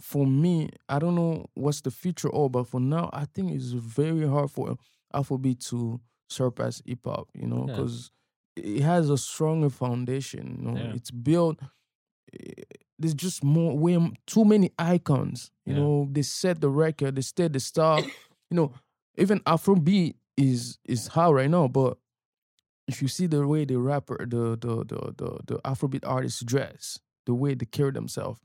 for 0.00 0.26
me, 0.26 0.70
I 0.88 0.98
don't 1.00 1.16
know 1.16 1.46
what's 1.54 1.80
the 1.80 1.90
future 1.90 2.28
all, 2.28 2.48
but 2.48 2.68
for 2.68 2.80
now, 2.80 3.10
I 3.12 3.24
think 3.24 3.50
it's 3.52 3.72
very 3.72 4.26
hard 4.28 4.50
for 4.50 4.76
Afrobeat 5.12 5.66
to 5.70 6.00
surpass 6.30 6.80
hip 6.86 7.00
hop, 7.04 7.28
you 7.34 7.46
know, 7.48 7.64
Yeah. 7.66 7.74
because 7.76 8.10
it 8.56 8.82
has 8.82 9.10
a 9.10 9.18
stronger 9.18 9.70
foundation. 9.70 10.58
You 10.60 10.70
know, 10.70 10.78
Yeah. 10.78 10.92
it's 10.94 11.10
built. 11.10 11.58
There's 12.98 13.14
just 13.14 13.42
more, 13.44 13.76
way 13.78 13.96
too 14.26 14.44
many 14.44 14.70
icons. 14.78 15.50
You 15.64 15.74
Yeah. 15.74 15.80
know, 15.80 16.08
they 16.10 16.22
set 16.22 16.60
the 16.60 16.68
record, 16.68 17.14
they 17.16 17.22
set 17.22 17.52
the 17.52 17.60
star. 17.60 18.02
you 18.50 18.56
know, 18.56 18.72
even 19.16 19.40
Afrobeat 19.40 20.14
is 20.36 20.78
is 20.84 21.08
hard 21.08 21.34
right 21.36 21.50
now, 21.50 21.68
but 21.68 21.98
if 22.88 23.02
you 23.02 23.08
see 23.08 23.26
the 23.26 23.46
way 23.46 23.64
the 23.64 23.76
rapper, 23.78 24.18
the 24.26 24.56
the 24.56 24.84
the 24.84 25.12
the, 25.16 25.38
the 25.46 25.58
Afrobeat 25.64 26.04
artists 26.06 26.42
dress, 26.42 26.98
the 27.26 27.34
way 27.34 27.54
they 27.54 27.66
carry 27.66 27.92
themselves, 27.92 28.40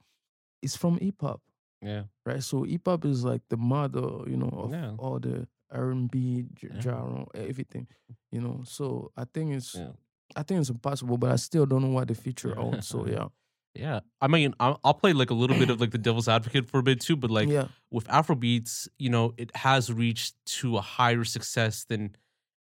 it's 0.61 0.75
from 0.77 0.97
hip 0.99 1.15
hop 1.21 1.41
Yeah. 1.81 2.03
right? 2.25 2.43
So 2.43 2.63
hip 2.63 2.81
hop 2.85 3.05
is 3.05 3.23
like 3.23 3.41
the 3.49 3.57
mother, 3.57 4.29
you 4.29 4.37
know, 4.37 4.49
of 4.53 4.71
Yeah. 4.71 4.91
all 4.97 5.19
the 5.19 5.47
R 5.71 5.89
and 5.91 6.11
B 6.11 6.45
genre, 6.81 7.25
everything, 7.33 7.87
you 8.31 8.41
know. 8.41 8.61
So 8.65 9.11
I 9.17 9.25
think 9.33 9.53
it's, 9.55 9.73
Yeah. 9.75 9.93
I 10.35 10.43
think 10.43 10.59
it's 10.61 10.69
impossible, 10.69 11.17
but 11.17 11.31
I 11.31 11.35
still 11.37 11.65
don't 11.65 11.81
know 11.81 11.89
what 11.97 12.07
the 12.09 12.15
future 12.15 12.53
holds. 12.55 12.87
So 12.87 13.07
yeah, 13.15 13.27
Yeah. 13.75 13.99
I 14.21 14.27
mean, 14.27 14.53
I'll, 14.59 14.79
I'll 14.83 14.93
play 14.93 15.13
like 15.13 15.31
a 15.31 15.33
little 15.33 15.57
bit 15.57 15.69
of 15.71 15.79
like 15.81 15.91
the 15.91 15.97
devil's 15.97 16.27
advocate 16.27 16.67
for 16.69 16.79
a 16.79 16.83
bit 16.83 16.99
too, 17.01 17.15
but 17.15 17.31
like 17.31 17.49
yeah, 17.49 17.67
with 17.89 18.07
Afrobeats, 18.07 18.87
you 18.99 19.09
know, 19.09 19.33
it 19.37 19.55
has 19.55 19.91
reached 19.91 20.35
to 20.59 20.77
a 20.77 20.81
higher 20.81 21.23
success 21.23 21.85
than 21.85 22.15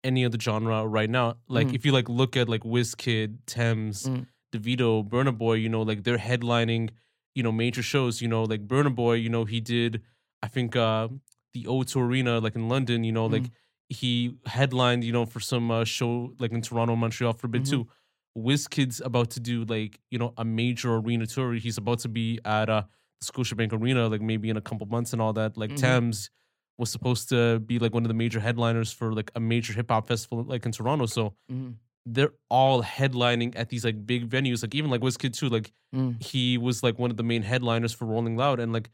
any 0.04 0.24
other 0.24 0.38
genre 0.38 0.86
right 0.86 1.10
now. 1.10 1.36
Like 1.48 1.68
Mhm. 1.68 1.74
if 1.74 1.84
you 1.86 1.92
like 1.92 2.08
look 2.08 2.36
at 2.36 2.48
like 2.48 2.62
Wizkid, 2.62 3.38
Tems, 3.46 4.04
Mm. 4.08 4.26
Davido, 4.52 5.06
Burna 5.08 5.36
Boy, 5.36 5.54
you 5.54 5.68
know, 5.68 5.82
like 5.82 6.04
they're 6.04 6.18
headlining, 6.18 6.90
you 7.34 7.42
know, 7.42 7.52
major 7.52 7.82
shows. 7.82 8.22
You 8.22 8.28
know, 8.28 8.44
like 8.44 8.66
Burna 8.66 8.94
Boy, 8.94 9.14
you 9.14 9.28
know, 9.28 9.44
he 9.44 9.60
did, 9.60 10.02
I 10.42 10.48
think, 10.48 10.76
uh 10.76 11.08
the 11.54 11.64
O2 11.66 12.00
Arena, 12.00 12.38
like 12.40 12.54
in 12.54 12.68
London. 12.68 13.04
You 13.04 13.12
know, 13.12 13.26
like 13.26 13.44
Mm. 13.44 13.50
he 13.88 14.34
headlined, 14.46 15.02
you 15.04 15.12
know, 15.12 15.26
for 15.26 15.40
some 15.40 15.70
uh, 15.70 15.84
show 15.84 16.34
like 16.38 16.52
in 16.52 16.62
Toronto, 16.62 16.94
Montreal 16.96 17.32
for 17.32 17.46
a 17.46 17.50
bit 17.50 17.62
Mhm. 17.62 17.70
too. 17.70 17.88
Wizkid's 18.36 19.00
about 19.00 19.30
to 19.30 19.40
do 19.40 19.64
like 19.64 19.98
you 20.10 20.18
know 20.18 20.32
a 20.36 20.44
major 20.44 20.94
arena 20.96 21.26
tour. 21.26 21.54
He's 21.54 21.78
about 21.78 21.98
to 22.00 22.08
be 22.08 22.38
at 22.44 22.68
uh 22.70 22.82
Scotiabank 23.24 23.72
Arena, 23.72 24.06
like 24.08 24.20
maybe 24.22 24.48
in 24.48 24.56
a 24.56 24.60
couple 24.60 24.86
months 24.86 25.12
and 25.12 25.20
all 25.20 25.32
that. 25.32 25.56
Like 25.56 25.70
Mhm. 25.72 25.76
Tems 25.78 26.30
was 26.78 26.90
supposed 26.90 27.28
to 27.30 27.58
be 27.60 27.78
like 27.78 27.92
one 27.92 28.04
of 28.04 28.08
the 28.08 28.14
major 28.14 28.40
headliners 28.40 28.92
for 28.92 29.12
like 29.12 29.30
a 29.34 29.40
major 29.40 29.72
hip 29.72 29.90
hop 29.90 30.06
festival 30.08 30.44
like 30.44 30.64
in 30.64 30.72
Toronto. 30.72 31.06
So 31.06 31.34
Mhm. 31.50 31.74
they're 32.06 32.32
all 32.48 32.82
headlining 32.82 33.54
at 33.56 33.68
these 33.68 33.84
like 33.84 34.06
big 34.06 34.28
venues. 34.28 34.62
Like 34.62 34.74
even 34.74 34.90
like 34.90 35.00
Wizkid 35.00 35.32
too. 35.36 35.48
Like 35.48 35.72
Mm. 35.94 36.22
he 36.22 36.56
was 36.58 36.82
like 36.82 36.98
one 36.98 37.10
of 37.10 37.16
the 37.16 37.22
main 37.22 37.42
headliners 37.42 37.92
for 37.92 38.04
Rolling 38.06 38.36
Loud, 38.36 38.60
and 38.60 38.72
like 38.72 38.90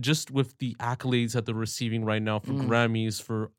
just 0.00 0.30
with 0.30 0.56
the 0.58 0.74
accolades 0.76 1.32
that 1.32 1.44
they're 1.46 1.54
receiving 1.54 2.04
right 2.04 2.22
now 2.22 2.38
for 2.38 2.52
Mm. 2.52 2.66
Grammys, 2.68 3.20
for 3.22 3.50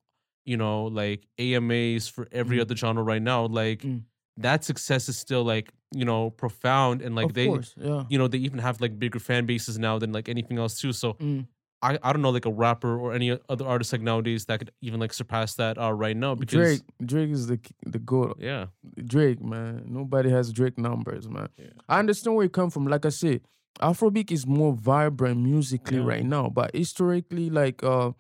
you 0.46 0.58
know 0.58 0.86
like 0.86 1.28
AMAs, 1.38 2.08
for 2.08 2.28
every 2.32 2.58
Mm. 2.58 2.62
other 2.62 2.76
genre 2.76 3.04
right 3.04 3.22
now, 3.22 3.46
like 3.46 3.82
Mm. 3.84 4.04
that 4.38 4.64
success 4.64 5.10
is 5.10 5.18
still 5.18 5.44
like 5.44 5.72
you 5.94 6.04
know 6.06 6.30
profound, 6.32 7.02
and 7.02 7.16
like 7.16 7.28
of 7.28 7.34
they 7.34 7.48
course, 7.48 7.74
yeah. 7.78 8.04
you 8.10 8.18
know 8.18 8.28
they 8.28 8.38
even 8.40 8.60
have 8.60 8.82
like 8.82 8.98
bigger 9.00 9.20
fan 9.20 9.46
bases 9.46 9.78
now 9.80 9.98
than 10.00 10.12
like 10.12 10.28
anything 10.30 10.58
else 10.58 10.80
too. 10.80 10.92
So 10.94 11.14
Mm. 11.14 11.48
I, 11.82 12.00
I 12.02 12.12
don't 12.12 12.24
know 12.24 12.32
like 12.32 12.46
a 12.46 12.52
rapper 12.52 12.98
or 12.98 13.14
any 13.14 13.38
other 13.50 13.66
artist 13.66 13.92
like 13.94 14.02
nowadays 14.02 14.46
that 14.46 14.58
could 14.60 14.72
even 14.82 15.00
like 15.00 15.14
surpass 15.14 15.54
that 15.56 15.78
uh, 15.78 15.94
right 15.94 16.18
now 16.18 16.34
because 16.34 16.80
Drake, 16.80 16.82
Drake 17.06 17.30
is 17.30 17.48
the 17.48 17.60
the 17.86 18.00
goat. 18.00 18.38
yeah 18.40 18.68
Drake, 19.06 19.42
man. 19.44 19.84
Nobody 19.86 20.30
has 20.32 20.52
Drake 20.52 20.78
numbers, 20.78 21.30
man. 21.30 21.50
Yeah. 21.58 21.68
I 21.88 22.00
understand 22.00 22.36
where 22.36 22.44
you 22.46 22.50
come 22.50 22.72
from. 22.72 22.88
Like 22.88 23.06
I 23.06 23.10
said, 23.10 23.42
Afrobeat 23.80 24.32
is 24.32 24.48
more 24.48 24.74
vibrant 24.74 25.40
musically 25.40 25.98
Yeah. 25.98 26.04
right 26.06 26.26
now, 26.26 26.50
but 26.50 26.76
historically, 26.76 27.52
like 27.52 27.84
uh, 27.84 28.12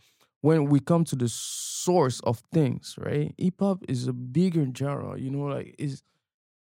when 0.41 0.65
we 0.65 0.79
come 0.79 1.03
to 1.05 1.15
the 1.15 1.27
source 1.27 2.19
of 2.21 2.43
things, 2.53 2.95
right? 2.99 3.33
Hip 3.39 3.55
hop 3.59 3.83
is 3.87 4.07
a 4.07 4.13
bigger 4.13 4.67
genre. 4.77 5.17
You 5.19 5.31
know, 5.31 5.45
like 5.45 5.73
is 5.79 6.03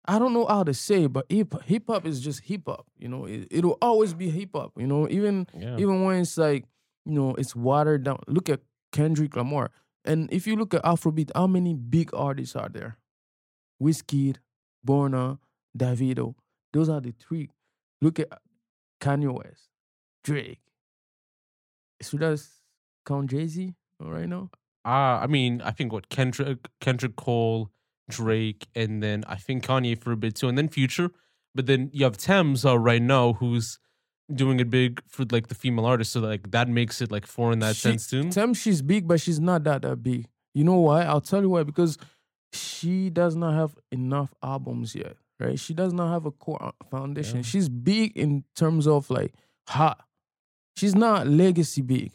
I 0.08 0.20
don't 0.20 0.34
know 0.34 0.46
how 0.46 0.64
to 0.64 0.74
say, 0.76 1.08
but 1.08 1.26
hip 1.30 1.56
hip 1.64 1.86
hop 1.88 2.06
is 2.06 2.22
just 2.22 2.42
hip 2.42 2.62
hop. 2.68 2.86
You 3.00 3.08
know, 3.08 3.26
it, 3.26 3.48
it'll 3.50 3.80
always 3.82 4.14
be 4.14 4.30
hip 4.30 4.52
hop. 4.54 4.74
You 4.78 4.86
know, 4.86 5.10
even 5.10 5.48
yeah 5.58 5.78
even 5.78 6.04
when 6.04 6.20
it's 6.22 6.38
like 6.38 6.66
you 7.06 7.14
know 7.14 7.36
it's 7.36 7.56
watered 7.56 8.04
down. 8.04 8.20
Look 8.28 8.50
at 8.50 8.62
Kendrick 8.92 9.36
Lamar, 9.36 9.72
and 10.04 10.32
if 10.32 10.48
you 10.48 10.56
look 10.56 10.74
at 10.74 10.84
Afrobeat, 10.84 11.32
how 11.36 11.48
many 11.48 11.74
big 11.74 12.10
artists 12.14 12.56
are 12.56 12.70
there? 12.70 12.98
Wizkid, 13.82 14.38
Burna, 14.86 15.40
Davido. 15.78 16.36
Those 16.74 16.90
are 16.90 17.02
the 17.02 17.12
three. 17.12 17.50
Look 18.02 18.20
at 18.20 18.28
Kanye 19.02 19.34
West, 19.34 19.70
Drake. 20.24 20.60
Should 22.02 22.24
I 22.24 22.36
count 23.06 23.30
Jay 23.32 23.48
Z 23.48 23.74
right 24.00 24.28
now? 24.28 24.50
Uh, 24.86 25.20
I 25.24 25.28
mean, 25.28 25.62
I 25.62 25.72
think 25.72 25.92
what 25.92 26.10
Kendrick, 26.10 26.68
Kendrick 26.80 27.16
Cole, 27.16 27.72
Drake, 28.10 28.68
and 28.76 29.02
then 29.02 29.24
I 29.28 29.36
think 29.36 29.66
Kanye 29.66 30.00
for 30.00 30.12
a 30.12 30.18
bit 30.18 30.36
too, 30.36 30.48
and 30.48 30.58
then 30.58 30.68
Future. 30.68 31.10
But 31.56 31.66
then 31.66 31.90
you 31.94 32.04
have 32.04 32.18
Tems 32.18 32.66
uh, 32.66 32.78
right 32.78 33.02
now, 33.02 33.34
who's 33.34 33.80
doing 34.34 34.60
it 34.60 34.70
big 34.70 35.02
for 35.08 35.26
like 35.32 35.48
the 35.48 35.56
female 35.56 35.86
artists. 35.86 36.14
So 36.14 36.20
like 36.20 36.52
that 36.52 36.68
makes 36.68 37.02
it 37.02 37.12
like 37.12 37.26
four 37.28 37.52
in 37.52 37.60
that 37.60 37.76
She- 37.76 37.82
sense 37.82 38.08
too. 38.10 38.30
Tell 38.30 38.54
she's 38.54 38.82
big, 38.82 39.08
but 39.08 39.22
she's 39.22 39.40
not 39.40 39.64
that 39.66 39.82
that 39.84 39.98
big. 40.04 40.28
You 40.54 40.64
know 40.64 40.80
why? 40.80 41.04
I'll 41.04 41.22
tell 41.22 41.42
you 41.42 41.50
why. 41.50 41.64
Because 41.64 41.98
she 42.54 43.10
does 43.10 43.36
not 43.36 43.54
have 43.54 43.76
enough 43.92 44.34
albums 44.42 44.96
yet, 44.96 45.18
right? 45.40 45.60
She 45.60 45.74
does 45.74 45.92
not 45.94 46.12
have 46.12 46.26
a 46.26 46.32
core 46.32 46.62
uh, 46.64 46.72
foundation. 46.90 47.38
Yeah. 47.38 47.44
She's 47.44 47.68
big 47.70 48.16
in 48.18 48.46
terms 48.56 48.88
of 48.88 49.10
like 49.10 49.34
hot. 49.68 50.04
She's 50.78 50.96
not 50.96 51.28
legacy 51.28 51.82
big. 51.82 52.12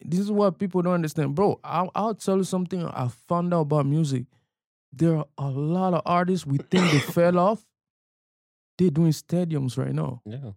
This 0.00 0.20
is 0.20 0.30
what 0.30 0.58
people 0.58 0.82
don't 0.82 0.94
understand, 0.94 1.34
bro. 1.34 1.58
I'll, 1.64 1.90
I'll 1.94 2.14
tell 2.14 2.36
you 2.36 2.44
something 2.44 2.84
I 2.86 3.08
found 3.26 3.52
out 3.52 3.62
about 3.62 3.86
music. 3.86 4.26
There 4.92 5.16
are 5.16 5.26
a 5.36 5.48
lot 5.50 5.94
of 5.94 6.02
artists 6.06 6.46
we 6.46 6.58
think 6.58 6.90
they 6.92 6.98
fell 7.12 7.38
off. 7.38 7.64
They're 8.78 8.90
doing 8.90 9.10
stadiums 9.10 9.76
right 9.76 9.92
now 9.92 10.22
yeah, 10.24 10.52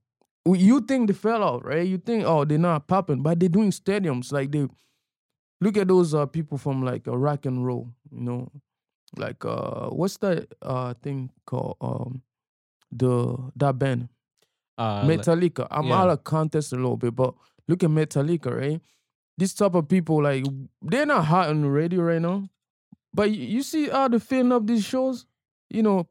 you 0.45 0.81
think 0.81 1.07
they 1.07 1.13
fell 1.13 1.43
off, 1.43 1.61
right? 1.63 1.87
You 1.87 1.97
think, 1.97 2.23
oh, 2.25 2.45
they're 2.45 2.57
not 2.57 2.87
popping, 2.87 3.21
but 3.21 3.39
they're 3.39 3.49
doing 3.49 3.71
stadiums. 3.71 4.31
Like 4.31 4.51
they 4.51 4.67
look 5.59 5.77
at 5.77 5.87
those 5.87 6.13
uh, 6.13 6.25
people 6.25 6.57
from 6.57 6.83
like 6.83 7.07
a 7.07 7.17
rock 7.17 7.45
and 7.45 7.65
roll, 7.65 7.89
you 8.11 8.21
know, 8.21 8.51
like 9.17 9.43
uh, 9.45 9.89
what's 9.89 10.17
that 10.17 10.47
uh 10.61 10.93
thing 11.01 11.29
called? 11.45 11.77
Um, 11.81 12.21
the 12.91 13.37
that 13.55 13.77
band 13.79 14.09
uh, 14.77 15.03
Metallica. 15.03 15.67
I'm 15.69 15.87
yeah. 15.87 16.01
out 16.01 16.09
of 16.09 16.23
context 16.23 16.73
a 16.73 16.75
little 16.75 16.97
bit, 16.97 17.15
but 17.15 17.33
look 17.67 17.83
at 17.83 17.89
Metallica, 17.89 18.55
right? 18.55 18.81
This 19.37 19.53
type 19.53 19.75
of 19.75 19.87
people, 19.87 20.23
like 20.23 20.45
they're 20.81 21.05
not 21.05 21.25
hot 21.25 21.49
on 21.49 21.61
the 21.61 21.69
radio 21.69 22.01
right 22.01 22.21
now, 22.21 22.49
but 23.13 23.31
you, 23.31 23.63
see 23.63 23.89
how 23.89 24.07
they 24.07 24.19
filling 24.19 24.51
up 24.51 24.65
these 24.67 24.83
shows. 24.83 25.25
You 25.69 25.83
know, 25.83 26.09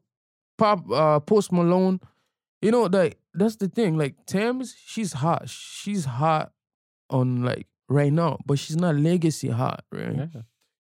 pop 0.57 0.89
uh, 0.91 1.19
Post 1.19 1.51
Malone. 1.51 1.99
You 2.61 2.71
know, 2.71 2.83
like 2.83 3.17
that's 3.33 3.55
the 3.57 3.67
thing. 3.67 3.97
Like 3.97 4.15
Tems, 4.25 4.75
she's 4.85 5.13
hot. 5.13 5.49
She's 5.49 6.05
hot 6.05 6.51
on 7.09 7.43
like 7.43 7.67
right 7.89 8.11
now, 8.13 8.37
but 8.45 8.59
she's 8.59 8.77
not 8.77 8.95
legacy 8.95 9.49
hot, 9.49 9.83
right? 9.91 10.15
yeah. 10.15 10.41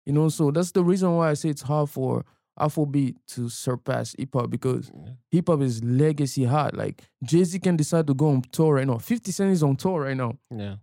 You 0.06 0.14
know, 0.14 0.30
so 0.30 0.52
that's 0.52 0.72
the 0.72 0.84
reason 0.84 1.16
why 1.16 1.32
I 1.32 1.34
say 1.34 1.50
it's 1.50 1.64
hard 1.64 1.90
for 1.90 2.26
Afrobeat 2.60 3.16
to 3.30 3.50
surpass 3.50 4.16
hip 4.18 4.30
hop 4.34 4.50
because 4.50 4.92
Yeah. 4.96 5.12
hip 5.32 5.48
hop 5.48 5.62
is 5.62 5.84
legacy 5.84 6.46
hot. 6.46 6.76
Like 6.76 7.02
Jay 7.24 7.44
Z 7.44 7.60
can 7.60 7.76
decide 7.76 8.08
to 8.08 8.14
go 8.14 8.30
on 8.30 8.42
tour 8.52 8.76
right 8.76 8.88
now. 8.88 8.98
Fifty 9.00 9.32
Cent 9.32 9.52
is 9.52 9.64
on 9.64 9.76
tour 9.76 10.02
right 10.02 10.16
now. 10.18 10.38
yeah. 10.56 10.76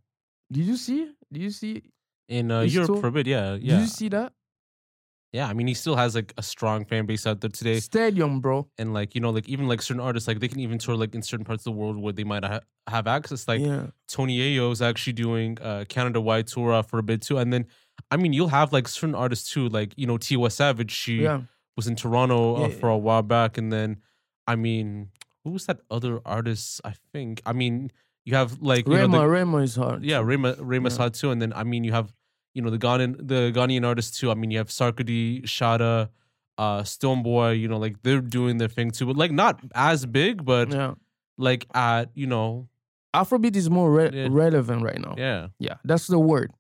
Did 0.51 0.65
you 0.67 0.77
see? 0.77 1.11
Did 1.33 1.43
you 1.43 1.51
see? 1.51 1.83
In 2.29 2.51
uh, 2.51 2.61
Europe 2.63 2.89
tour? 2.89 3.01
for 3.01 3.07
a 3.09 3.13
bit, 3.13 3.27
yeah, 3.27 3.55
yeah. 3.55 3.77
Did 3.77 3.81
you 3.81 3.87
see 3.87 4.09
that 4.11 4.33
yeah. 5.33 5.49
I 5.49 5.53
mean, 5.55 5.67
he 5.67 5.75
still 5.75 5.97
has 5.97 6.15
like 6.15 6.33
a 6.37 6.43
strong 6.43 6.85
fan 6.85 7.07
base 7.07 7.27
out 7.27 7.41
there 7.41 7.51
today. 7.51 7.81
stadium, 7.81 8.41
bro? 8.41 8.69
and 8.79 8.93
like 8.95 9.15
you 9.15 9.21
know 9.21 9.31
like 9.31 9.49
even 9.49 9.67
like 9.69 9.81
certain 9.83 10.01
artists 10.01 10.29
like 10.29 10.41
they 10.41 10.49
can 10.49 10.61
even 10.61 10.79
tour 10.79 10.95
like 10.97 11.15
in 11.15 11.23
certain 11.23 11.45
parts 11.45 11.63
of 11.63 11.73
the 11.73 11.79
world 11.81 11.97
where 11.99 12.13
they 12.13 12.25
might 12.25 12.45
ha- 12.45 12.61
have 12.89 13.07
access 13.07 13.47
like 13.49 13.61
yeah, 13.61 13.87
tony 14.09 14.39
Ayo 14.39 14.73
is 14.73 14.83
actually 14.83 15.13
doing 15.15 15.57
a 15.63 15.85
canada 15.89 16.21
wide 16.21 16.47
tour 16.49 16.83
for 16.83 16.99
a 16.99 17.03
bit 17.03 17.23
too 17.23 17.39
and 17.39 17.53
then 17.53 17.67
i 18.11 18.17
mean 18.17 18.33
you'll 18.33 18.49
have 18.49 18.73
like 18.73 18.89
certain 18.89 19.15
artists 19.15 19.53
too 19.53 19.69
like 19.69 19.95
you 19.97 20.07
know 20.07 20.19
tiwa 20.19 20.51
savage 20.51 20.91
she 20.91 21.23
yeah. 21.23 21.43
was 21.77 21.87
in 21.87 21.95
toronto 21.95 22.57
uh, 22.57 22.61
Yeah, 22.69 22.75
for 22.81 22.89
a 22.89 22.99
while 22.99 23.23
back 23.23 23.57
and 23.57 23.73
then 23.73 23.99
i 24.49 24.57
mean 24.57 25.11
who 25.45 25.51
was 25.53 25.67
that 25.67 25.79
other 25.91 26.21
artist 26.27 26.81
i 26.85 26.93
think 27.13 27.41
i 27.47 27.53
mean 27.53 27.93
you 28.25 28.35
have 28.35 28.61
like 28.61 28.87
you 28.89 28.95
know, 28.95 29.01
Rema, 29.01 29.19
the- 29.21 29.29
Rema 29.29 29.59
is 29.59 29.77
hard. 29.77 30.05
yeah 30.05 30.21
Rema, 30.21 30.57
Rema's 30.59 30.97
Yeah. 30.97 31.03
hot 31.05 31.15
too 31.15 31.31
and 31.31 31.41
then 31.41 31.53
i 31.53 31.63
mean 31.63 31.85
you 31.85 31.93
have 31.93 32.13
you 32.55 32.63
know 32.63 32.71
the 32.71 32.79
Ghanaian 32.79 33.17
the 33.19 33.53
Ghanaian 33.55 33.87
artists 33.87 34.19
too 34.19 34.31
i 34.31 34.35
mean 34.35 34.51
you 34.51 34.59
have 34.59 34.69
Sarkodie 34.69 35.43
shada 35.45 36.09
uh 36.59 36.83
Stonebwoy 36.83 37.59
you 37.59 37.69
know 37.69 37.79
like 37.79 38.03
they're 38.03 38.21
doing 38.21 38.59
their 38.59 38.69
thing 38.69 38.91
too 38.91 39.07
but 39.07 39.17
like 39.17 39.31
not 39.33 39.61
as 39.75 40.05
big 40.07 40.45
but 40.45 40.71
yeah. 40.71 40.95
like 41.39 41.67
at 41.75 42.11
you 42.15 42.27
know 42.27 42.69
Afrobeat 43.15 43.57
is 43.57 43.69
more 43.69 43.91
re- 43.93 44.11
Yeah. 44.13 44.29
relevant 44.31 44.83
right 44.83 44.99
now. 44.99 45.15
yeah 45.19 45.49
Yeah, 45.59 45.77
that's 45.85 46.07
the 46.07 46.19
word. 46.19 46.51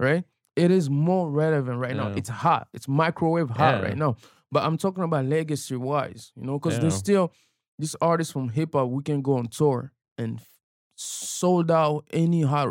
right? 0.00 0.24
It 0.56 0.70
is 0.70 0.88
more 0.88 1.30
relevant 1.30 1.78
right 1.78 1.94
now. 1.94 2.08
It's 2.16 2.30
hot. 2.30 2.68
It's 2.72 2.88
microwave 2.88 3.50
hot 3.50 3.74
Yeah. 3.76 3.82
right 3.88 3.96
now. 3.96 4.16
But 4.50 4.64
I'm 4.64 4.78
talking 4.78 5.04
about 5.04 5.26
legacy 5.26 5.76
wise, 5.76 6.32
you 6.34 6.44
know, 6.46 6.58
because 6.58 6.74
Yeah. 6.74 6.80
there's 6.80 6.94
still 6.96 7.32
these 7.78 7.94
artists 8.00 8.32
from 8.32 8.48
hip 8.48 8.70
hop. 8.72 8.88
We 8.88 9.02
can 9.02 9.20
go 9.22 9.34
on 9.36 9.48
tour 9.48 9.92
and 10.16 10.40
sold 10.96 11.70
out 11.70 12.06
any 12.10 12.40
hot, 12.42 12.68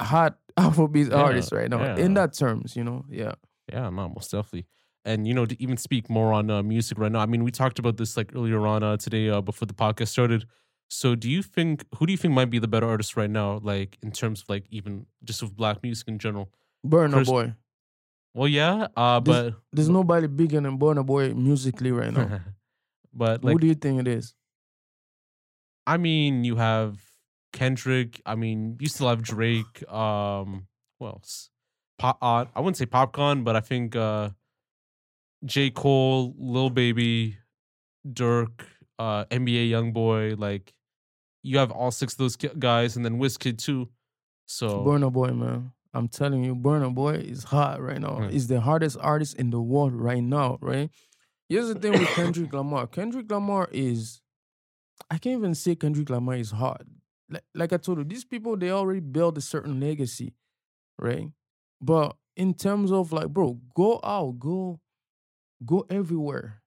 hot 0.00 0.38
Afrobeat 0.58 1.10
Yeah, 1.10 1.16
artist 1.16 1.52
right 1.52 1.68
now. 1.68 1.96
In 1.96 2.14
that 2.14 2.32
terms, 2.32 2.76
you 2.76 2.84
know, 2.84 3.04
yeah. 3.08 3.32
Yeah, 3.72 3.90
no, 3.90 4.08
most 4.08 4.30
definitely. 4.30 4.66
And 5.04 5.26
you 5.26 5.34
know, 5.34 5.46
to 5.46 5.62
even 5.62 5.76
speak 5.76 6.08
more 6.08 6.32
on 6.32 6.50
uh, 6.50 6.62
music 6.62 6.98
right 6.98 7.12
now. 7.12 7.20
I 7.20 7.26
mean, 7.26 7.44
we 7.44 7.50
talked 7.50 7.78
about 7.78 7.96
this 7.96 8.16
like 8.16 8.32
earlier 8.34 8.66
on 8.66 8.82
uh, 8.82 8.96
today 8.96 9.28
uh, 9.28 9.40
before 9.40 9.66
the 9.66 9.74
podcast 9.74 10.08
started. 10.08 10.46
So, 10.88 11.14
do 11.14 11.30
you 11.30 11.42
think 11.42 11.84
who 11.96 12.06
do 12.06 12.12
you 12.12 12.16
think 12.16 12.34
might 12.34 12.50
be 12.50 12.58
the 12.58 12.68
better 12.68 12.88
artist 12.88 13.16
right 13.16 13.28
now, 13.28 13.60
like 13.62 13.98
in 14.02 14.12
terms 14.12 14.42
of 14.42 14.48
like 14.48 14.64
even 14.70 15.06
just 15.22 15.42
with 15.42 15.56
black 15.56 15.82
music 15.82 16.08
in 16.08 16.18
general? 16.18 16.50
Burna 16.86 17.12
Chris- 17.14 17.28
Boy. 17.28 17.54
Well, 18.34 18.48
yeah, 18.48 18.88
uh, 18.96 19.20
but 19.20 19.54
There's 19.72 19.88
nobody 19.88 20.26
bigger 20.26 20.60
than 20.60 20.76
Burna 20.78 21.06
Boy 21.06 21.34
musically 21.34 21.92
right 21.92 22.12
now. 22.12 22.40
but 23.14 23.42
Who 23.42 23.58
do 23.58 23.66
you 23.66 23.74
think 23.74 24.00
it 24.00 24.08
is? 24.08 24.34
I 25.86 25.98
mean, 25.98 26.44
you 26.44 26.56
have 26.56 26.98
Kendrick. 27.54 28.20
I 28.26 28.34
mean, 28.34 28.76
you 28.80 28.88
still 28.88 29.08
have 29.08 29.22
Drake. 29.22 29.90
Um, 29.90 30.66
who 30.98 31.06
else? 31.06 31.50
Pop, 31.98 32.18
uh, 32.20 32.44
I 32.54 32.60
wouldn't 32.60 32.76
say 32.76 32.86
popcorn, 32.86 33.44
but 33.44 33.56
I 33.56 33.60
think 33.60 33.96
uh, 33.96 34.30
J. 35.44 35.70
Cole, 35.70 36.34
Lil 36.36 36.68
Baby, 36.68 37.38
Dirk, 38.12 38.66
uh, 38.98 39.24
NBA 39.26 39.70
YoungBoy. 39.70 40.38
Like, 40.38 40.74
you 41.42 41.58
have 41.58 41.70
all 41.70 41.90
six 41.90 42.14
of 42.14 42.18
those 42.18 42.36
guys, 42.36 42.96
and 42.96 43.04
then 43.04 43.18
Wizkid 43.18 43.58
too. 43.58 43.88
So 44.46 44.84
Burna 44.84 45.10
Boy, 45.10 45.28
man. 45.28 45.72
I'm 45.94 46.08
telling 46.08 46.42
you, 46.42 46.56
Burna 46.56 46.92
Boy 46.92 47.14
is 47.14 47.44
hot 47.44 47.80
right 47.80 48.00
now. 48.00 48.18
Mm. 48.18 48.32
He's 48.32 48.48
the 48.48 48.60
hardest 48.60 48.98
artist 49.00 49.36
in 49.36 49.50
the 49.50 49.60
world 49.60 49.94
right 49.94 50.22
now, 50.22 50.58
right? 50.60 50.90
Here's 51.48 51.68
the 51.68 51.76
thing 51.76 51.92
with 51.92 52.08
Kendrick 52.08 52.52
Lamar. 52.52 52.88
Kendrick 52.88 53.30
Lamar 53.30 53.68
is, 53.70 54.20
I 55.08 55.18
can't 55.18 55.38
even 55.38 55.54
say 55.54 55.76
Kendrick 55.76 56.10
Lamar 56.10 56.34
is 56.34 56.50
hard. 56.50 56.88
Like, 57.34 57.44
like 57.54 57.72
I 57.72 57.76
told 57.76 57.98
you, 57.98 58.04
these 58.04 58.24
people, 58.24 58.56
they 58.56 58.70
already 58.70 59.00
built 59.00 59.36
a 59.38 59.40
certain 59.40 59.78
legacy, 59.80 60.34
right? 60.98 61.28
But 61.80 62.16
in 62.36 62.54
terms 62.54 62.90
of 62.92 63.12
like, 63.12 63.28
bro, 63.28 63.58
go 63.74 64.00
out, 64.02 64.38
go, 64.38 64.80
go 65.64 65.84
everywhere. 65.90 66.62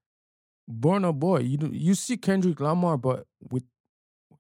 Burna 0.70 1.14
Boy, 1.18 1.40
you 1.40 1.58
you 1.72 1.96
see 1.96 2.18
Kendrick 2.18 2.60
Lamar, 2.60 2.98
but 2.98 3.26
with 3.52 3.64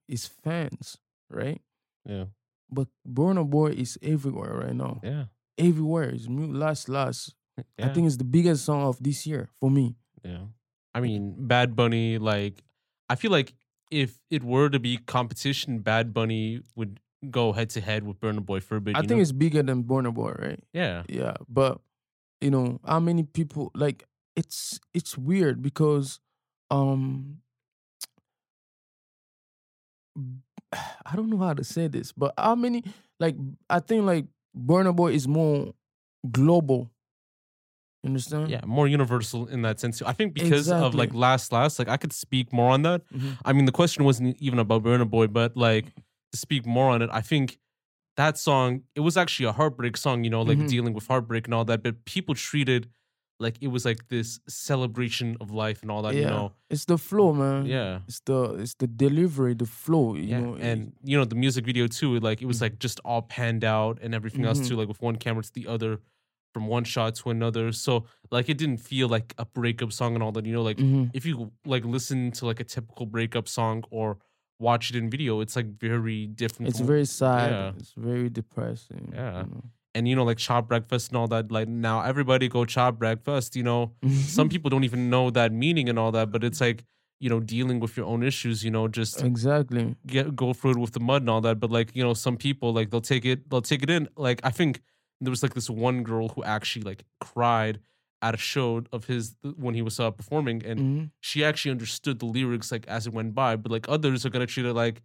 his 0.07 0.25
fans, 0.27 0.97
right? 1.29 1.61
yeah, 2.05 2.25
But 2.69 2.87
Burna 3.07 3.49
Boy 3.49 3.71
is 3.71 3.97
everywhere 4.01 4.53
right 4.65 4.75
now. 4.75 4.99
yeah, 5.03 5.25
Everywhere. 5.57 6.09
It's 6.09 6.27
mu- 6.27 6.51
last 6.53 6.89
last. 6.89 7.33
yeah. 7.77 7.87
I 7.87 7.93
think 7.93 8.07
it's 8.07 8.17
the 8.17 8.23
biggest 8.25 8.65
song 8.65 8.83
of 8.83 9.01
this 9.01 9.25
year 9.25 9.49
for 9.59 9.71
me. 9.71 9.95
Yeah. 10.23 10.45
I 10.93 10.99
mean, 10.99 11.35
Bad 11.47 11.75
Bunny, 11.75 12.17
like, 12.17 12.63
I 13.09 13.15
feel 13.15 13.31
like 13.31 13.53
if 13.89 14.19
it 14.29 14.43
were 14.43 14.69
to 14.69 14.79
be 14.79 14.97
competition, 14.97 15.79
Bad 15.79 16.13
Bunny 16.13 16.61
would 16.75 16.99
go 17.29 17.53
head 17.53 17.69
to 17.71 17.81
head 17.81 18.03
with 18.03 18.19
Burna 18.19 18.45
Boy 18.45 18.59
for 18.59 18.77
a 18.77 18.81
bit. 18.81 18.95
I 18.95 18.99
think 18.99 19.11
know? 19.11 19.19
it's 19.19 19.31
bigger 19.31 19.63
than 19.63 19.83
Burna 19.83 20.13
Boy, 20.13 20.33
right? 20.37 20.59
yeah. 20.73 21.03
Yeah, 21.07 21.35
but 21.49 21.79
you 22.41 22.51
know 22.51 22.79
how 22.85 22.99
many 22.99 23.23
people 23.23 23.71
like 23.73 24.03
it's 24.35 24.79
it's 24.93 25.17
weird 25.17 25.61
because 25.61 26.19
um 26.69 27.39
I 30.73 31.15
don't 31.15 31.29
know 31.29 31.37
how 31.37 31.53
to 31.53 31.63
say 31.63 31.87
this, 31.87 32.11
but 32.11 32.33
how 32.37 32.55
many 32.55 32.83
like 33.19 33.35
I 33.69 33.79
think 33.79 34.05
like 34.05 34.25
Burna 34.55 34.95
Boy 34.95 35.13
is 35.13 35.27
more 35.27 35.73
global. 36.29 36.91
You 38.07 38.11
understand? 38.11 38.49
Yeah, 38.49 38.61
more 38.65 38.87
universal 38.87 39.47
in 39.47 39.61
that 39.63 39.79
sense. 39.79 40.01
I 40.01 40.13
think 40.13 40.33
because 40.33 40.69
of 40.69 40.95
like 40.95 41.13
last 41.13 41.51
last, 41.51 41.77
like 41.79 41.89
I 41.89 41.97
could 41.97 42.13
speak 42.13 42.51
more 42.53 42.71
on 42.71 42.81
that. 42.83 43.01
Mhm. 43.13 43.37
I 43.45 43.53
mean, 43.53 43.65
the 43.65 43.71
question 43.81 44.03
wasn't 44.05 44.37
even 44.39 44.59
about 44.59 44.83
Burna 44.83 45.07
Boy, 45.09 45.27
but 45.27 45.55
like 45.57 45.85
to 46.31 46.37
speak 46.37 46.65
more 46.65 46.89
on 46.95 47.01
it, 47.01 47.09
I 47.11 47.21
think 47.21 47.59
that 48.15 48.37
song 48.37 48.83
it 48.95 49.01
was 49.01 49.15
actually 49.17 49.47
a 49.47 49.51
heartbreak 49.51 49.95
song. 49.97 50.23
You 50.23 50.29
know, 50.29 50.41
like 50.41 50.57
Mhm. 50.59 50.67
dealing 50.69 50.93
with 50.93 51.05
heartbreak 51.07 51.43
and 51.47 51.53
all 51.53 51.65
that. 51.65 51.83
But 51.83 52.05
people 52.05 52.33
treated 52.35 52.89
like 53.39 53.55
it 53.61 53.67
was 53.67 53.85
like 53.85 54.07
this 54.07 54.39
celebration 54.47 55.37
of 55.39 55.51
life 55.51 55.79
and 55.83 55.91
all 55.91 56.01
that. 56.01 56.15
yeah. 56.15 56.21
You 56.21 56.27
know, 56.35 56.53
It's 56.71 56.85
the 56.85 56.97
flow, 56.97 57.33
man. 57.33 57.65
yeah. 57.67 57.99
It's 58.07 58.21
the 58.25 58.39
it's 58.63 58.73
the 58.75 58.87
delivery, 58.87 59.53
the 59.53 59.67
flow. 59.67 60.15
You 60.15 60.23
yeah, 60.23 60.39
know, 60.41 60.55
and 60.55 60.93
you 61.03 61.15
know 61.17 61.25
the 61.25 61.35
music 61.35 61.63
video 61.65 61.85
too. 61.87 62.19
Like 62.19 62.41
it 62.41 62.47
was 62.47 62.57
Mhm. 62.57 62.61
like 62.65 62.79
just 62.79 62.99
all 63.05 63.21
panned 63.21 63.63
out 63.63 63.99
and 64.01 64.15
everything 64.15 64.45
else 64.45 64.59
Mhm. 64.61 64.67
too. 64.67 64.75
Like 64.79 64.87
with 64.87 65.01
one 65.09 65.17
camera 65.17 65.43
to 65.43 65.53
the 65.53 65.67
other, 65.67 65.99
from 66.53 66.67
one 66.67 66.83
shot 66.83 67.15
to 67.15 67.29
another. 67.29 67.71
So 67.71 68.05
like 68.31 68.49
it 68.49 68.57
didn't 68.57 68.77
feel 68.77 69.07
like 69.07 69.33
a 69.37 69.45
breakup 69.45 69.91
song 69.91 70.13
and 70.15 70.23
all 70.23 70.31
that. 70.33 70.45
You 70.45 70.53
know, 70.53 70.63
like 70.63 70.77
Mhm. 70.77 71.11
if 71.13 71.25
you 71.25 71.51
like 71.65 71.85
listen 71.85 72.31
to 72.31 72.45
like 72.45 72.59
a 72.59 72.63
typical 72.63 73.05
breakup 73.05 73.47
song 73.47 73.83
or 73.91 74.17
watch 74.59 74.89
it 74.89 74.95
in 74.95 75.09
video, 75.09 75.39
it's 75.41 75.55
like 75.55 75.67
very 75.79 76.25
different. 76.27 76.69
it's 76.69 76.79
very 76.79 77.05
sad. 77.05 77.51
yeah. 77.51 77.71
It's 77.77 77.93
very 77.93 78.29
depressing. 78.29 79.11
Yeah. 79.13 79.43
you 79.43 79.49
know. 79.51 79.63
and 79.95 80.07
you 80.07 80.15
know 80.15 80.23
like 80.23 80.37
chop 80.37 80.67
breakfast 80.67 81.09
and 81.09 81.17
all 81.17 81.27
that. 81.27 81.51
Like 81.51 81.67
now 81.67 82.01
everybody 82.01 82.47
go 82.47 82.65
chop 82.65 82.97
breakfast. 82.99 83.55
You 83.55 83.63
know, 83.63 83.91
some 84.37 84.47
people 84.49 84.69
don't 84.69 84.83
even 84.83 85.09
know 85.09 85.29
that 85.31 85.51
meaning 85.51 85.89
and 85.89 85.97
all 85.99 86.11
that, 86.11 86.31
but 86.31 86.43
it's 86.43 86.61
like 86.61 86.85
you 87.19 87.29
know 87.31 87.39
dealing 87.39 87.79
with 87.79 87.97
your 87.97 88.05
own 88.05 88.21
issues. 88.23 88.63
You 88.63 88.71
know, 88.71 88.87
just 88.87 89.23
exactly. 89.23 89.95
get 90.05 90.35
go 90.35 90.53
through 90.53 90.71
it 90.71 90.77
with 90.77 90.91
the 90.93 90.99
mud 90.99 91.21
and 91.23 91.29
all 91.29 91.41
that. 91.41 91.59
But 91.59 91.71
like 91.71 91.95
you 91.95 92.03
know, 92.03 92.13
some 92.13 92.37
people 92.37 92.73
like 92.73 92.89
they'll 92.91 93.01
take 93.13 93.25
it, 93.25 93.49
they'll 93.49 93.61
take 93.73 93.81
it 93.83 93.89
in. 93.89 94.07
Like 94.17 94.39
I 94.43 94.51
think 94.51 94.81
there 95.21 95.29
was 95.31 95.41
like 95.43 95.53
this 95.53 95.69
one 95.69 96.03
girl 96.03 96.29
who 96.29 96.43
actually 96.43 96.83
like 96.83 97.03
cried 97.19 97.79
at 98.21 98.33
a 98.33 98.37
show 98.37 98.83
of 98.91 99.05
his 99.05 99.35
when 99.57 99.73
he 99.75 99.81
was 99.81 99.99
uh, 99.99 100.11
performing, 100.11 100.63
and 100.65 100.79
Mhm. 100.79 101.11
she 101.21 101.43
actually 101.43 101.71
understood 101.71 102.19
the 102.19 102.25
lyrics 102.25 102.71
like 102.71 102.87
as 102.87 103.05
it 103.07 103.13
went 103.13 103.33
by. 103.35 103.55
But 103.55 103.71
like 103.71 103.87
others 103.89 104.25
are 104.25 104.29
gonna 104.29 104.47
treat 104.47 104.65
it 104.65 104.73
like. 104.73 105.01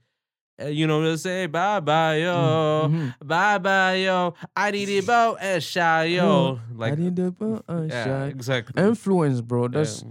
eh, 0.58 0.68
You 0.68 0.86
know, 0.86 1.02
they'll 1.02 1.16
say 1.18 1.46
bye 1.46 1.80
bye 1.80 2.16
yo, 2.18 2.88
Mhm. 2.88 3.14
bye 3.24 3.58
bye 3.58 3.96
yo. 4.04 4.34
I 4.54 4.70
need 4.70 4.88
it 4.90 5.06
bow 5.06 5.36
and 5.40 5.62
shy 5.62 6.04
yo. 6.16 6.60
I 6.70 6.74
Like 6.74 6.96
did 6.96 7.16
the 7.16 7.30
bu- 7.32 7.62
uh, 7.68 7.86
yeah, 7.88 8.04
shy. 8.04 8.26
exactly. 8.28 8.82
influence, 8.82 9.40
bro. 9.40 9.68
That's 9.68 10.02
Yeah. 10.02 10.10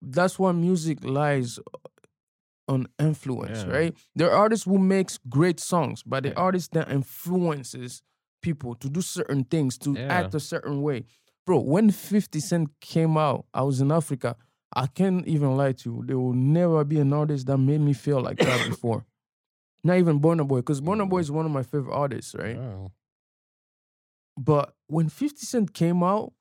that's 0.00 0.38
why 0.38 0.52
music 0.52 1.04
lies 1.04 1.58
on 2.68 2.86
influence, 2.98 3.64
Yeah. 3.64 3.72
right? 3.72 3.96
There 4.14 4.30
are 4.30 4.36
artists 4.36 4.64
who 4.64 4.78
makes 4.78 5.18
great 5.28 5.58
songs, 5.60 6.02
but 6.04 6.22
the 6.22 6.30
Yeah. 6.30 6.36
artist 6.46 6.72
that 6.72 6.88
influences 6.90 8.02
people 8.40 8.74
to 8.76 8.88
do 8.88 9.00
certain 9.00 9.44
things, 9.44 9.78
to 9.78 9.92
Yeah. 9.92 10.12
act 10.12 10.34
a 10.34 10.40
certain 10.40 10.82
way. 10.82 11.04
Bro, 11.46 11.60
when 11.60 11.90
50 11.90 12.40
Cent 12.40 12.68
came 12.80 13.16
out, 13.16 13.46
I 13.52 13.62
was 13.62 13.80
in 13.80 13.90
Africa. 13.90 14.36
I 14.74 14.86
can't 14.86 15.26
even 15.26 15.56
lie 15.56 15.72
to 15.72 15.90
you. 15.90 16.04
There 16.06 16.18
will 16.18 16.32
never 16.32 16.84
be 16.84 17.00
an 17.00 17.12
artist 17.12 17.46
that 17.46 17.58
made 17.58 17.80
me 17.80 17.92
feel 17.92 18.20
like 18.20 18.38
that 18.38 18.68
before. 18.68 19.04
Not 19.82 19.98
even 19.98 20.20
Burna 20.20 20.46
Boy, 20.46 20.58
because 20.58 20.80
Burna 20.80 21.08
Boy 21.08 21.18
mm. 21.18 21.22
is 21.22 21.32
one 21.32 21.46
of 21.46 21.52
my 21.52 21.62
favorite 21.62 21.94
artists, 21.94 22.34
right? 22.34 22.56
Oh. 22.56 22.92
But 24.36 24.74
when 24.86 25.08
50 25.08 25.44
Cent 25.46 25.74
came 25.74 26.02
out, 26.02 26.32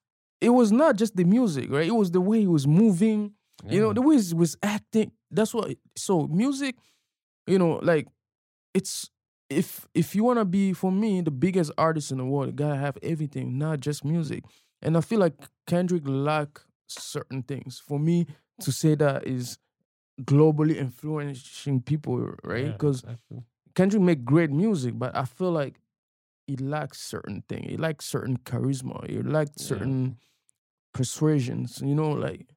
it 0.41 0.49
was 0.49 0.71
not 0.71 0.95
just 0.95 1.15
the 1.15 1.23
music, 1.23 1.69
right? 1.69 1.87
It 1.87 1.95
was 1.95 2.11
the 2.11 2.21
way 2.21 2.41
he 2.41 2.47
was 2.47 2.67
moving, 2.67 3.33
you 3.67 3.81
know, 3.81 3.93
the 3.93 4.01
way 4.01 4.19
he 4.19 4.33
was 4.33 4.55
acting. 4.63 5.11
That's 5.31 5.53
what 5.53 5.75
so 5.95 6.27
music, 6.27 6.75
you 7.45 7.59
know, 7.59 7.79
like 7.83 8.07
it's 8.73 9.09
if 9.49 9.87
if 9.93 10.15
you 10.15 10.23
wanna 10.23 10.45
be 10.45 10.73
for 10.73 10.91
me 10.91 11.21
the 11.21 11.31
biggest 11.31 11.71
artist 11.77 12.11
in 12.11 12.17
the 12.17 12.25
world, 12.25 12.47
you 12.47 12.53
gotta 12.53 12.75
have 12.77 12.97
everything, 13.01 13.57
not 13.57 13.79
just 13.79 14.05
music. 14.05 14.43
And 14.81 14.95
I 14.97 15.01
feel 15.01 15.19
like 15.19 15.33
Kendrick 15.67 16.03
lack 16.05 16.61
certain 16.87 17.43
things. 17.43 17.79
For 17.79 17.99
me 17.99 18.27
to 18.61 18.71
say 18.71 18.95
that 18.95 19.25
is 19.27 19.57
globally 20.21 20.75
influencing 20.75 21.81
people, 21.81 22.17
right? 22.43 22.65
Yeah, 22.65 22.71
Because 22.71 22.99
exactly. 23.03 23.43
Kendrick 23.75 24.01
make 24.03 24.25
great 24.25 24.51
music, 24.51 24.97
but 24.97 25.15
I 25.15 25.25
feel 25.25 25.51
like 25.51 25.79
he 26.47 26.55
lacks 26.57 26.99
certain 26.99 27.43
thing. 27.47 27.63
He 27.63 27.77
lacks 27.77 28.05
certain 28.05 28.37
charisma. 28.37 29.07
He 29.09 29.21
lacks 29.21 29.51
Yeah. 29.57 29.67
certain 29.67 30.17
persuasions. 30.93 31.81
You 31.83 31.95
know, 31.95 32.11
like 32.11 32.47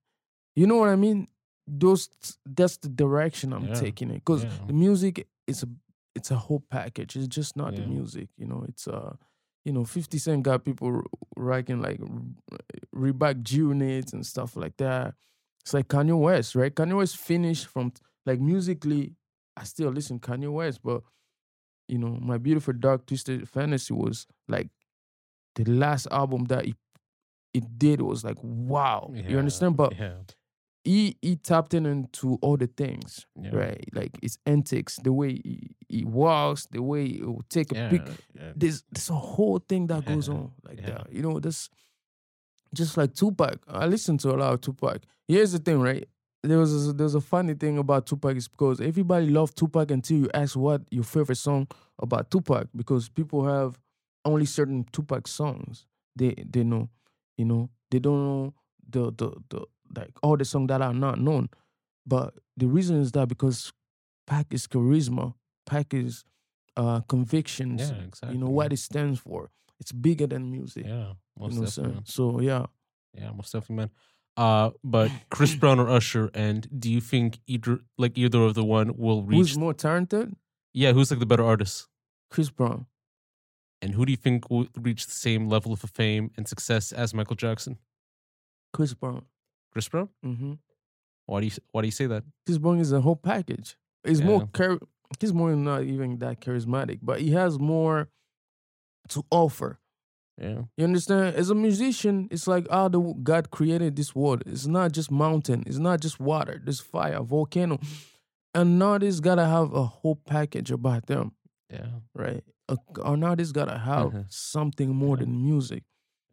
you 0.55 0.67
know 0.67 0.77
what 0.77 0.89
I 0.89 0.97
mean. 0.97 1.29
Those 1.67 2.09
that's 2.45 2.77
the 2.79 2.89
direction 2.89 3.53
I'm 3.53 3.67
Yeah. 3.69 3.75
taking 3.75 4.11
it 4.11 4.17
because 4.25 4.45
Yeah. 4.45 4.67
the 4.67 4.73
music 4.73 5.29
is 5.47 5.63
a 5.63 5.69
it's 6.15 6.31
a 6.31 6.37
whole 6.37 6.63
package. 6.71 7.17
It's 7.17 7.27
just 7.27 7.57
not 7.57 7.75
the 7.75 7.83
music. 7.83 8.29
You 8.37 8.47
know, 8.47 8.65
it's 8.69 8.87
uh 8.87 9.15
you 9.65 9.73
know, 9.73 9.85
50 9.85 10.19
Cent 10.19 10.43
got 10.43 10.65
people 10.65 11.03
rocking 11.37 11.81
like 11.81 12.01
Reebok 12.95 13.43
G 13.43 13.59
units 13.59 14.13
and 14.13 14.27
stuff 14.27 14.57
like 14.57 14.77
that. 14.79 15.15
It's 15.61 15.73
like 15.73 15.87
Kanye 15.87 16.19
West, 16.19 16.57
right? 16.57 16.75
Kanye 16.75 16.97
West 16.97 17.17
finished 17.17 17.69
from 17.69 17.93
like 18.27 18.41
musically, 18.41 19.15
I 19.57 19.65
still 19.65 19.91
listen 19.91 20.19
Kanye 20.19 20.53
West, 20.53 20.81
but 20.83 21.03
you 21.89 21.99
know, 21.99 22.19
my 22.21 22.39
beautiful 22.39 22.75
dark 22.75 23.07
twisted 23.07 23.49
fantasy 23.49 23.95
was 23.95 24.27
like 24.49 24.69
the 25.55 25.65
last 25.65 26.09
album 26.11 26.47
that 26.47 26.65
he 26.65 26.75
it 27.55 27.79
did 27.79 28.01
was 28.01 28.25
like 28.25 28.39
wow. 28.43 29.13
You 29.15 29.39
understand? 29.39 29.77
But 29.77 29.97
yeah. 29.97 30.15
He 30.85 31.17
he 31.23 31.37
tapped 31.37 31.75
in 31.75 31.87
into 31.87 32.39
all 32.43 32.57
the 32.57 32.67
things, 32.67 33.27
Yeah. 33.41 33.51
right? 33.55 33.85
Like 33.93 34.19
his 34.23 34.39
antics, 34.47 34.97
the 35.03 35.13
way 35.13 35.33
he, 35.35 35.71
he 35.89 36.05
walks, 36.05 36.67
the 36.67 36.83
way 36.83 37.07
he 37.09 37.23
will 37.23 37.45
take 37.49 37.73
a 37.73 37.77
Yeah. 37.77 37.89
pic. 37.91 38.03
yeah. 38.35 38.53
There's 38.57 38.83
there's 38.91 39.11
a 39.11 39.15
whole 39.15 39.59
thing 39.61 39.87
that 39.89 40.05
goes 40.05 40.29
on 40.29 40.53
like 40.67 40.83
that. 40.85 41.13
You 41.13 41.23
know, 41.23 41.39
this 41.41 41.69
just 42.75 42.97
like 42.97 43.15
Tupac. 43.15 43.59
I 43.69 43.87
listen 43.87 44.19
to 44.19 44.31
a 44.31 44.37
lot 44.37 44.55
of 44.55 44.61
Tupac. 44.61 45.03
Here's 45.29 45.53
the 45.53 45.59
thing, 45.59 45.81
right? 45.81 46.09
There 46.43 46.59
was 46.59 46.89
a, 46.89 46.93
there's 46.93 47.15
a 47.15 47.21
funny 47.21 47.55
thing 47.55 47.79
about 47.79 48.07
Tupac 48.07 48.37
is 48.37 48.49
because 48.49 48.81
everybody 48.81 49.29
loved 49.29 49.57
Tupac 49.57 49.91
until 49.91 50.17
you 50.19 50.31
ask 50.35 50.57
what 50.57 50.83
your 50.91 51.05
favorite 51.05 51.37
song 51.37 51.69
about 52.01 52.31
Tupac 52.31 52.67
because 52.75 53.09
people 53.09 53.45
have 53.45 53.79
only 54.25 54.47
certain 54.47 54.85
Tupac 54.93 55.29
songs 55.29 55.87
they 56.17 56.35
they 56.51 56.65
know, 56.65 56.89
you 57.37 57.45
know. 57.45 57.71
They 57.91 57.99
don't 58.01 58.25
know 58.25 58.55
the 58.89 59.13
the 59.13 59.37
the 59.51 59.67
like 59.97 60.11
all 60.23 60.37
the 60.37 60.45
songs 60.45 60.69
that 60.69 60.83
are 60.83 60.95
not 60.95 61.19
known. 61.21 61.49
But 62.07 62.35
the 62.57 62.67
reason 62.67 63.01
is 63.01 63.13
that 63.13 63.29
because 63.29 63.73
Pac 64.27 64.47
is 64.53 64.67
charisma, 64.67 65.35
Pac 65.67 65.95
is 65.95 66.25
uh 66.77 67.01
convictions, 67.03 67.81
Yeah, 67.91 67.97
exactly. 68.05 68.33
you 68.39 68.45
know 68.45 68.51
what 68.51 68.73
it 68.73 68.79
stands 68.79 69.21
for. 69.21 69.51
It's 69.81 69.93
bigger 69.93 70.27
than 70.27 70.51
music. 70.51 70.85
Yeah, 70.87 71.13
you 71.13 71.15
most 71.39 71.55
know 71.55 71.61
what 71.61 71.79
I'm 71.79 71.85
definitely. 71.85 72.03
So 72.07 72.41
yeah. 72.41 72.67
Yeah, 73.15 73.31
most 73.33 73.53
definitely, 73.53 73.77
man. 73.77 73.91
Uh, 74.37 74.71
but 74.83 75.11
Chris 75.31 75.55
Brown 75.55 75.79
or 75.79 75.91
Usher, 75.91 76.31
and 76.33 76.67
do 76.81 76.91
you 76.91 77.01
think 77.03 77.39
either 77.47 77.81
like 77.99 78.17
either 78.17 78.43
of 78.43 78.55
the 78.55 78.65
one 78.65 78.97
will 78.97 79.23
reach? 79.23 79.37
Who's 79.39 79.59
more 79.59 79.75
talented? 79.75 80.35
yeah, 80.73 80.93
who's 80.93 81.11
like 81.11 81.21
the 81.21 81.27
better 81.27 81.45
artist? 81.45 81.89
Chris 82.31 82.49
Brown. 82.49 82.87
And 83.83 83.95
who 83.95 84.07
do 84.07 84.13
you 84.13 84.17
think 84.17 84.49
will 84.49 84.69
reach 84.81 85.05
the 85.07 85.13
same 85.13 85.49
level 85.49 85.73
of 85.73 85.81
fame 85.81 86.31
and 86.37 86.49
success 86.49 86.93
as 86.93 87.13
Michael 87.13 87.37
Jackson? 87.37 87.77
Chris 88.73 88.95
Brown. 88.95 89.27
Chris 89.73 89.89
Brown? 89.89 90.09
hmm 90.23 90.55
Why 91.27 91.41
do 91.41 91.47
you 91.47 91.53
Why 91.73 91.83
do 91.83 91.87
you 91.89 91.93
say 91.93 92.07
that? 92.07 92.25
Chris 92.47 92.59
Brown 92.59 92.79
is 92.79 92.93
a 92.93 93.01
whole 93.01 93.17
package. 93.17 93.77
He's 94.05 94.23
more 94.23 94.41
Yeah. 94.43 94.47
char- 94.57 94.79
he's 95.21 95.33
more 95.33 95.55
not 95.57 95.83
even 95.85 96.19
that 96.19 96.41
charismatic, 96.41 96.99
but 97.03 97.21
he 97.21 97.31
has 97.33 97.59
more 97.59 98.09
to 99.09 99.25
offer. 99.31 99.79
Yeah, 100.41 100.63
You 100.79 100.85
understand? 100.85 101.37
As 101.37 101.51
a 101.51 101.55
musician, 101.55 102.27
it's 102.31 102.47
like 102.47 102.67
how 102.71 102.89
the 102.89 103.01
God 103.23 103.51
created 103.51 103.97
this 103.97 104.15
world. 104.15 104.43
It's 104.47 104.67
not 104.67 104.93
just 104.93 105.11
mountain. 105.11 105.63
It's 105.67 105.77
not 105.79 106.01
just 106.01 106.19
water. 106.19 106.59
There's 106.65 106.81
fire, 106.81 107.21
volcano. 107.23 107.79
An 108.55 108.81
artist 108.81 109.23
gotta 109.23 109.45
have 109.47 109.73
a 109.75 109.85
whole 109.85 110.17
package 110.17 110.71
about 110.71 111.07
them, 111.07 111.33
yeah, 111.71 112.01
right? 112.15 112.43
A, 112.69 112.77
an 113.05 113.23
artist 113.25 113.53
gotta 113.55 113.79
have 113.79 114.11
Mhm. 114.13 114.33
something 114.33 114.95
more 114.95 115.17
Yeah. 115.17 115.25
than 115.25 115.45
music 115.45 115.85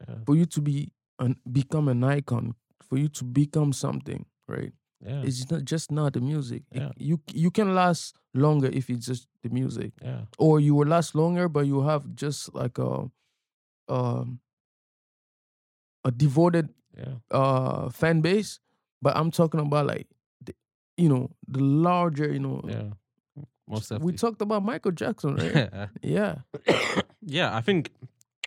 yeah, 0.08 0.16
for 0.26 0.36
you 0.36 0.46
to 0.46 0.62
be 0.62 0.92
an, 1.20 1.36
become 1.52 1.88
an 1.90 2.04
icon. 2.04 2.56
For 2.90 2.98
you 2.98 3.08
to 3.10 3.24
become 3.24 3.72
something, 3.74 4.26
right? 4.48 4.74
yeah, 5.06 5.22
It's 5.24 5.50
not 5.52 5.64
just 5.64 5.92
not 5.92 6.14
the 6.14 6.22
music. 6.22 6.64
It- 6.72 6.82
Yeah. 6.82 6.92
you 6.98 7.22
you 7.34 7.52
can 7.52 7.74
last 7.76 8.16
longer 8.34 8.68
if 8.74 8.90
it's 8.90 9.06
just 9.06 9.28
the 9.44 9.50
music, 9.50 9.94
yeah, 10.04 10.26
or 10.38 10.60
you 10.60 10.76
will 10.76 10.88
last 10.88 11.14
longer, 11.16 11.48
but 11.48 11.66
you 11.68 11.82
have 11.88 12.04
just 12.16 12.54
like 12.56 12.78
a 12.80 13.10
um 13.88 14.40
a 16.06 16.12
devoted 16.12 16.70
yeah, 16.98 17.16
uh 17.32 17.90
fan 17.90 18.22
base. 18.22 18.60
But 19.02 19.16
I'm 19.16 19.32
talking 19.32 19.60
about 19.62 19.86
like 19.88 20.08
the, 20.44 20.54
you 20.98 21.10
know 21.10 21.30
the 21.48 21.62
larger 21.62 22.32
you 22.34 22.40
know. 22.40 22.62
yeah. 22.68 22.90
Most 23.68 23.92
We 24.02 24.14
talked 24.14 24.42
about 24.42 24.64
Michael 24.66 24.92
Jackson, 24.92 25.36
right? 25.36 25.70
yeah. 26.02 26.38
yeah, 27.22 27.56
I 27.56 27.62
think 27.62 27.92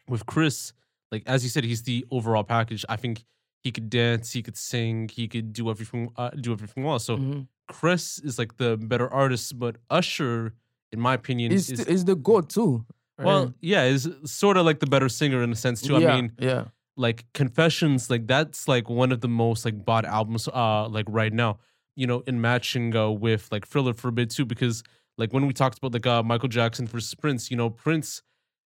with 0.08 0.26
Chris, 0.26 0.72
like 1.12 1.22
as 1.26 1.44
you 1.44 1.48
said, 1.48 1.62
he's 1.62 1.84
the 1.84 2.04
overall 2.10 2.42
package. 2.42 2.84
I 2.88 2.96
think 2.96 3.24
he 3.62 3.70
could 3.72 3.88
dance, 3.90 4.32
he 4.32 4.42
could 4.42 4.56
sing, 4.56 5.08
he 5.08 5.28
could 5.28 5.52
do 5.52 5.70
everything, 5.70 6.10
uh, 6.16 6.30
do 6.30 6.52
everything 6.52 6.82
well. 6.84 6.98
So 6.98 7.16
Mhm. 7.16 7.46
Chris 7.68 8.18
is 8.18 8.38
like 8.38 8.56
the 8.56 8.76
better 8.76 9.08
artist, 9.12 9.58
but 9.58 9.76
Usher, 9.88 10.54
in 10.90 11.00
my 11.00 11.14
opinion, 11.14 11.52
Is 11.52 11.70
is 11.70 12.04
the 12.04 12.16
goat 12.16 12.50
too? 12.50 12.84
well, 13.18 13.44
right? 13.46 13.54
yeah, 13.60 13.84
is 13.84 14.08
sort 14.24 14.56
of 14.56 14.66
like 14.66 14.80
the 14.80 14.86
better 14.86 15.08
singer 15.08 15.42
in 15.42 15.52
a 15.52 15.56
sense 15.56 15.80
too. 15.80 15.98
yeah, 15.98 16.12
I 16.12 16.16
mean, 16.16 16.32
yeah. 16.38 16.64
like 16.96 17.24
Confessions, 17.34 18.10
like 18.10 18.26
that's 18.26 18.66
like 18.68 18.90
one 18.90 19.12
of 19.12 19.20
the 19.20 19.28
most 19.28 19.64
like 19.64 19.84
bought 19.84 20.04
albums, 20.04 20.48
uh, 20.48 20.88
like 20.88 21.06
right 21.08 21.32
now. 21.32 21.58
You 21.94 22.06
know, 22.06 22.22
in 22.26 22.40
matching 22.40 22.96
uh, 22.96 23.10
with 23.10 23.48
like 23.52 23.66
Thriller 23.66 23.92
for 23.94 24.08
a 24.08 24.12
bit 24.12 24.30
too, 24.30 24.46
because 24.46 24.82
like 25.18 25.30
when 25.34 25.46
we 25.46 25.52
talked 25.52 25.76
about 25.78 25.92
like 25.92 26.06
uh, 26.06 26.22
Michael 26.22 26.48
Jackson 26.48 26.86
versus 26.86 27.14
Prince, 27.14 27.50
you 27.50 27.56
know, 27.56 27.68
Prince 27.68 28.22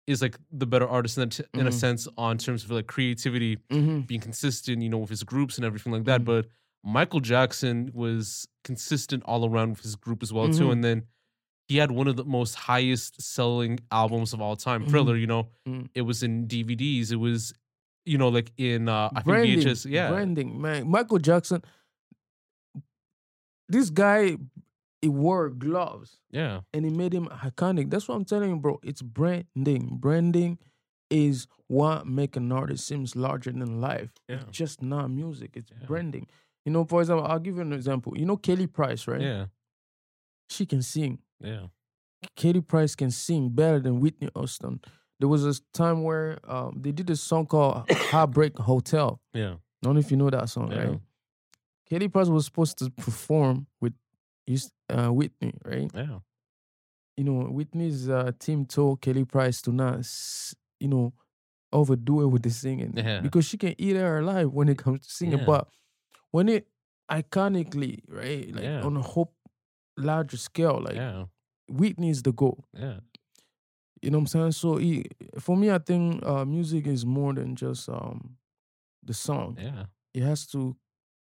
is 0.08 0.22
like 0.22 0.38
the 0.52 0.66
better 0.66 0.88
artist 0.88 1.18
in, 1.18 1.24
a- 1.24 1.60
in 1.60 1.68
a 1.68 1.70
Mhm. 1.70 1.74
sense 1.74 2.08
on 2.18 2.38
terms 2.38 2.64
of 2.64 2.72
like 2.72 2.88
creativity, 2.88 3.58
hmm 3.70 4.00
being 4.02 4.22
consistent, 4.22 4.82
you 4.82 4.90
know, 4.90 4.98
with 4.98 5.10
his 5.10 5.24
groups 5.24 5.58
and 5.58 5.66
everything 5.66 5.94
like 5.94 6.06
that. 6.06 6.22
Mhm. 6.22 6.26
But 6.26 6.48
Michael 6.84 7.20
Jackson 7.20 7.92
was 7.94 8.48
consistent 8.64 9.24
all 9.26 9.46
around 9.48 9.70
with 9.72 9.82
his 9.82 9.96
group 9.96 10.24
as 10.24 10.34
well 10.34 10.50
too, 10.50 10.68
Mhm. 10.68 10.72
and 10.72 10.84
then 10.84 11.04
he 11.68 11.78
had 11.78 11.92
one 11.92 12.08
of 12.08 12.16
the 12.18 12.26
most 12.26 12.56
highest 12.56 13.22
selling 13.22 13.80
albums 13.92 14.34
of 14.34 14.42
all 14.42 14.56
time. 14.56 14.86
Thriller. 14.88 15.16
You 15.16 15.28
know, 15.28 15.50
Mhm. 15.68 15.90
it 15.94 16.02
was 16.02 16.24
in 16.24 16.48
DVDs, 16.48 17.12
it 17.12 17.18
was, 17.18 17.54
you 18.06 18.18
know, 18.18 18.30
like 18.30 18.52
in 18.58 18.90
uh, 18.90 19.10
I 19.12 19.16
think 19.22 19.26
branding, 19.26 19.60
VHS. 19.60 19.86
Yeah, 19.86 20.10
branding, 20.10 20.60
man. 20.60 20.90
Michael 20.90 21.20
Jackson. 21.20 21.62
This 23.70 23.90
guy, 23.90 24.38
he 25.02 25.10
wore 25.10 25.50
gloves 25.50 26.20
yeah, 26.32 26.62
and 26.74 26.86
he 26.86 26.92
made 26.92 27.14
him 27.14 27.28
iconic. 27.28 27.90
That's 27.90 28.08
what 28.08 28.16
I'm 28.16 28.26
telling 28.26 28.50
you, 28.52 28.56
bro. 28.58 28.80
It's 28.84 29.02
branding. 29.02 29.98
Branding 30.00 30.60
is 31.10 31.48
what 31.68 32.06
make 32.08 32.36
an 32.36 32.52
artist 32.52 32.86
seems 32.88 33.16
larger 33.16 33.52
than 33.52 33.82
life. 33.82 34.12
yeah, 34.30 34.36
It's 34.48 34.58
just 34.58 34.82
not 34.82 35.10
music. 35.10 35.52
It's 35.56 35.72
Yeah. 35.72 35.86
branding. 35.88 36.28
You 36.66 36.72
know, 36.72 36.86
for 36.86 37.02
example, 37.02 37.26
I'll 37.26 37.40
give 37.40 37.56
you 37.56 37.62
an 37.62 37.74
example. 37.74 38.14
You 38.18 38.26
know, 38.26 38.38
Kelly 38.38 38.68
Price, 38.68 39.08
right? 39.08 39.22
yeah, 39.22 39.46
She 40.50 40.66
can 40.66 40.82
sing. 40.82 41.20
yeah, 41.40 41.68
Kelly 42.36 42.62
Price 42.62 42.96
can 42.96 43.10
sing 43.12 43.50
better 43.50 43.80
than 43.80 44.00
Whitney 44.00 44.30
Houston. 44.36 44.82
There 45.20 45.28
was 45.30 45.46
a 45.46 45.60
time 45.74 46.04
where 46.04 46.40
um, 46.50 46.78
they 46.82 46.92
did 46.92 47.10
a 47.10 47.16
song 47.16 47.46
called 47.48 47.90
Heartbreak 47.92 48.58
Hotel. 48.58 49.20
yeah, 49.34 49.54
I 49.54 49.58
don't 49.82 49.94
know 49.96 50.00
if 50.00 50.12
you 50.12 50.18
know 50.18 50.30
that 50.30 50.50
song, 50.50 50.72
Yeah. 50.72 50.78
right? 50.84 51.00
Kelly 51.90 52.08
Price 52.08 52.28
was 52.28 52.46
supposed 52.46 52.78
to 52.80 52.90
perform 52.92 53.68
with 53.82 53.94
his, 54.46 54.72
uh, 54.90 55.10
Whitney, 55.14 55.54
right? 55.66 55.90
yeah, 55.94 56.20
You 57.18 57.24
know, 57.24 57.42
Whitney's 57.52 58.10
uh, 58.10 58.32
team 58.40 58.66
told 58.66 59.02
Kelly 59.02 59.26
Price 59.26 59.62
to 59.64 59.72
not, 59.72 60.06
you 60.80 60.88
know, 60.88 61.14
overdo 61.74 62.22
it 62.22 62.28
with 62.28 62.44
the 62.44 62.50
singing 62.50 62.94
Yeah. 62.96 63.22
because 63.22 63.46
she 63.46 63.58
can 63.58 63.76
eat 63.78 63.96
her 63.96 64.20
alive 64.20 64.52
when 64.52 64.68
it 64.70 64.78
comes 64.78 65.06
to 65.08 65.10
singing. 65.14 65.40
Yeah. 65.40 65.46
But 65.46 65.68
when 66.32 66.50
it 66.50 66.68
iconically, 67.10 68.00
right, 68.08 68.54
like 68.54 68.64
Yeah. 68.64 68.82
on 68.84 68.98
a 68.98 69.02
whole 69.02 69.34
larger 69.98 70.38
scale, 70.38 70.82
like 70.82 70.96
yeah, 70.96 71.26
Whitney 71.70 72.10
is 72.10 72.24
the 72.24 72.32
goal. 72.34 72.66
yeah, 72.74 73.00
You 74.02 74.10
know 74.10 74.18
what 74.18 74.24
I'm 74.24 74.28
saying? 74.28 74.52
So 74.54 74.78
he, 74.78 75.06
for 75.40 75.56
me, 75.56 75.70
I 75.72 75.78
think 75.78 76.26
uh, 76.26 76.44
music 76.46 76.88
is 76.88 77.06
more 77.06 77.34
than 77.34 77.56
just 77.56 77.88
um, 77.90 78.38
the 79.04 79.14
song. 79.14 79.58
yeah. 79.62 79.86
It 80.14 80.24
has 80.24 80.46
to, 80.48 80.76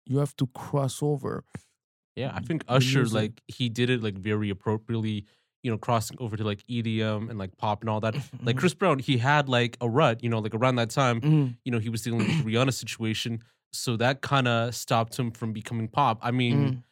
you 0.07 0.19
have 0.19 0.35
to 0.37 0.47
cross 0.47 1.03
over. 1.03 1.45
Yeah, 2.21 2.33
I 2.35 2.41
think 2.41 2.67
the 2.67 2.73
Usher 2.73 3.01
music. 3.01 3.15
like 3.15 3.43
he 3.49 3.69
did 3.69 3.89
it 3.91 4.03
like 4.03 4.15
very 4.19 4.51
appropriately, 4.51 5.25
you 5.63 5.71
know, 5.71 5.79
crossing 5.79 6.17
over 6.21 6.37
to 6.37 6.45
like 6.45 6.63
EDM 6.69 7.31
and 7.31 7.39
like 7.39 7.57
pop 7.57 7.81
and 7.83 7.91
all 7.91 8.01
that. 8.01 8.15
Like 8.43 8.57
Chris 8.57 8.75
Brown, 8.75 8.99
he 8.99 9.19
had 9.19 9.49
like 9.49 9.77
a 9.81 9.89
rut, 9.89 10.23
you 10.23 10.29
know, 10.29 10.39
like 10.39 10.55
around 10.55 10.77
that 10.77 10.91
time, 10.91 11.21
Mhm. 11.21 11.57
you 11.65 11.73
know, 11.73 11.79
he 11.79 11.89
was 11.89 12.03
dealing 12.03 12.21
with 12.21 12.29
Rihanna 12.47 12.73
situation, 12.75 13.43
so 13.73 13.97
that 13.97 14.21
kind 14.21 14.49
of 14.49 14.75
stopped 14.75 15.19
him 15.19 15.31
from 15.31 15.53
becoming 15.53 15.89
pop. 15.89 16.19
I 16.23 16.31
mean, 16.31 16.57
Mhm. 16.59 16.83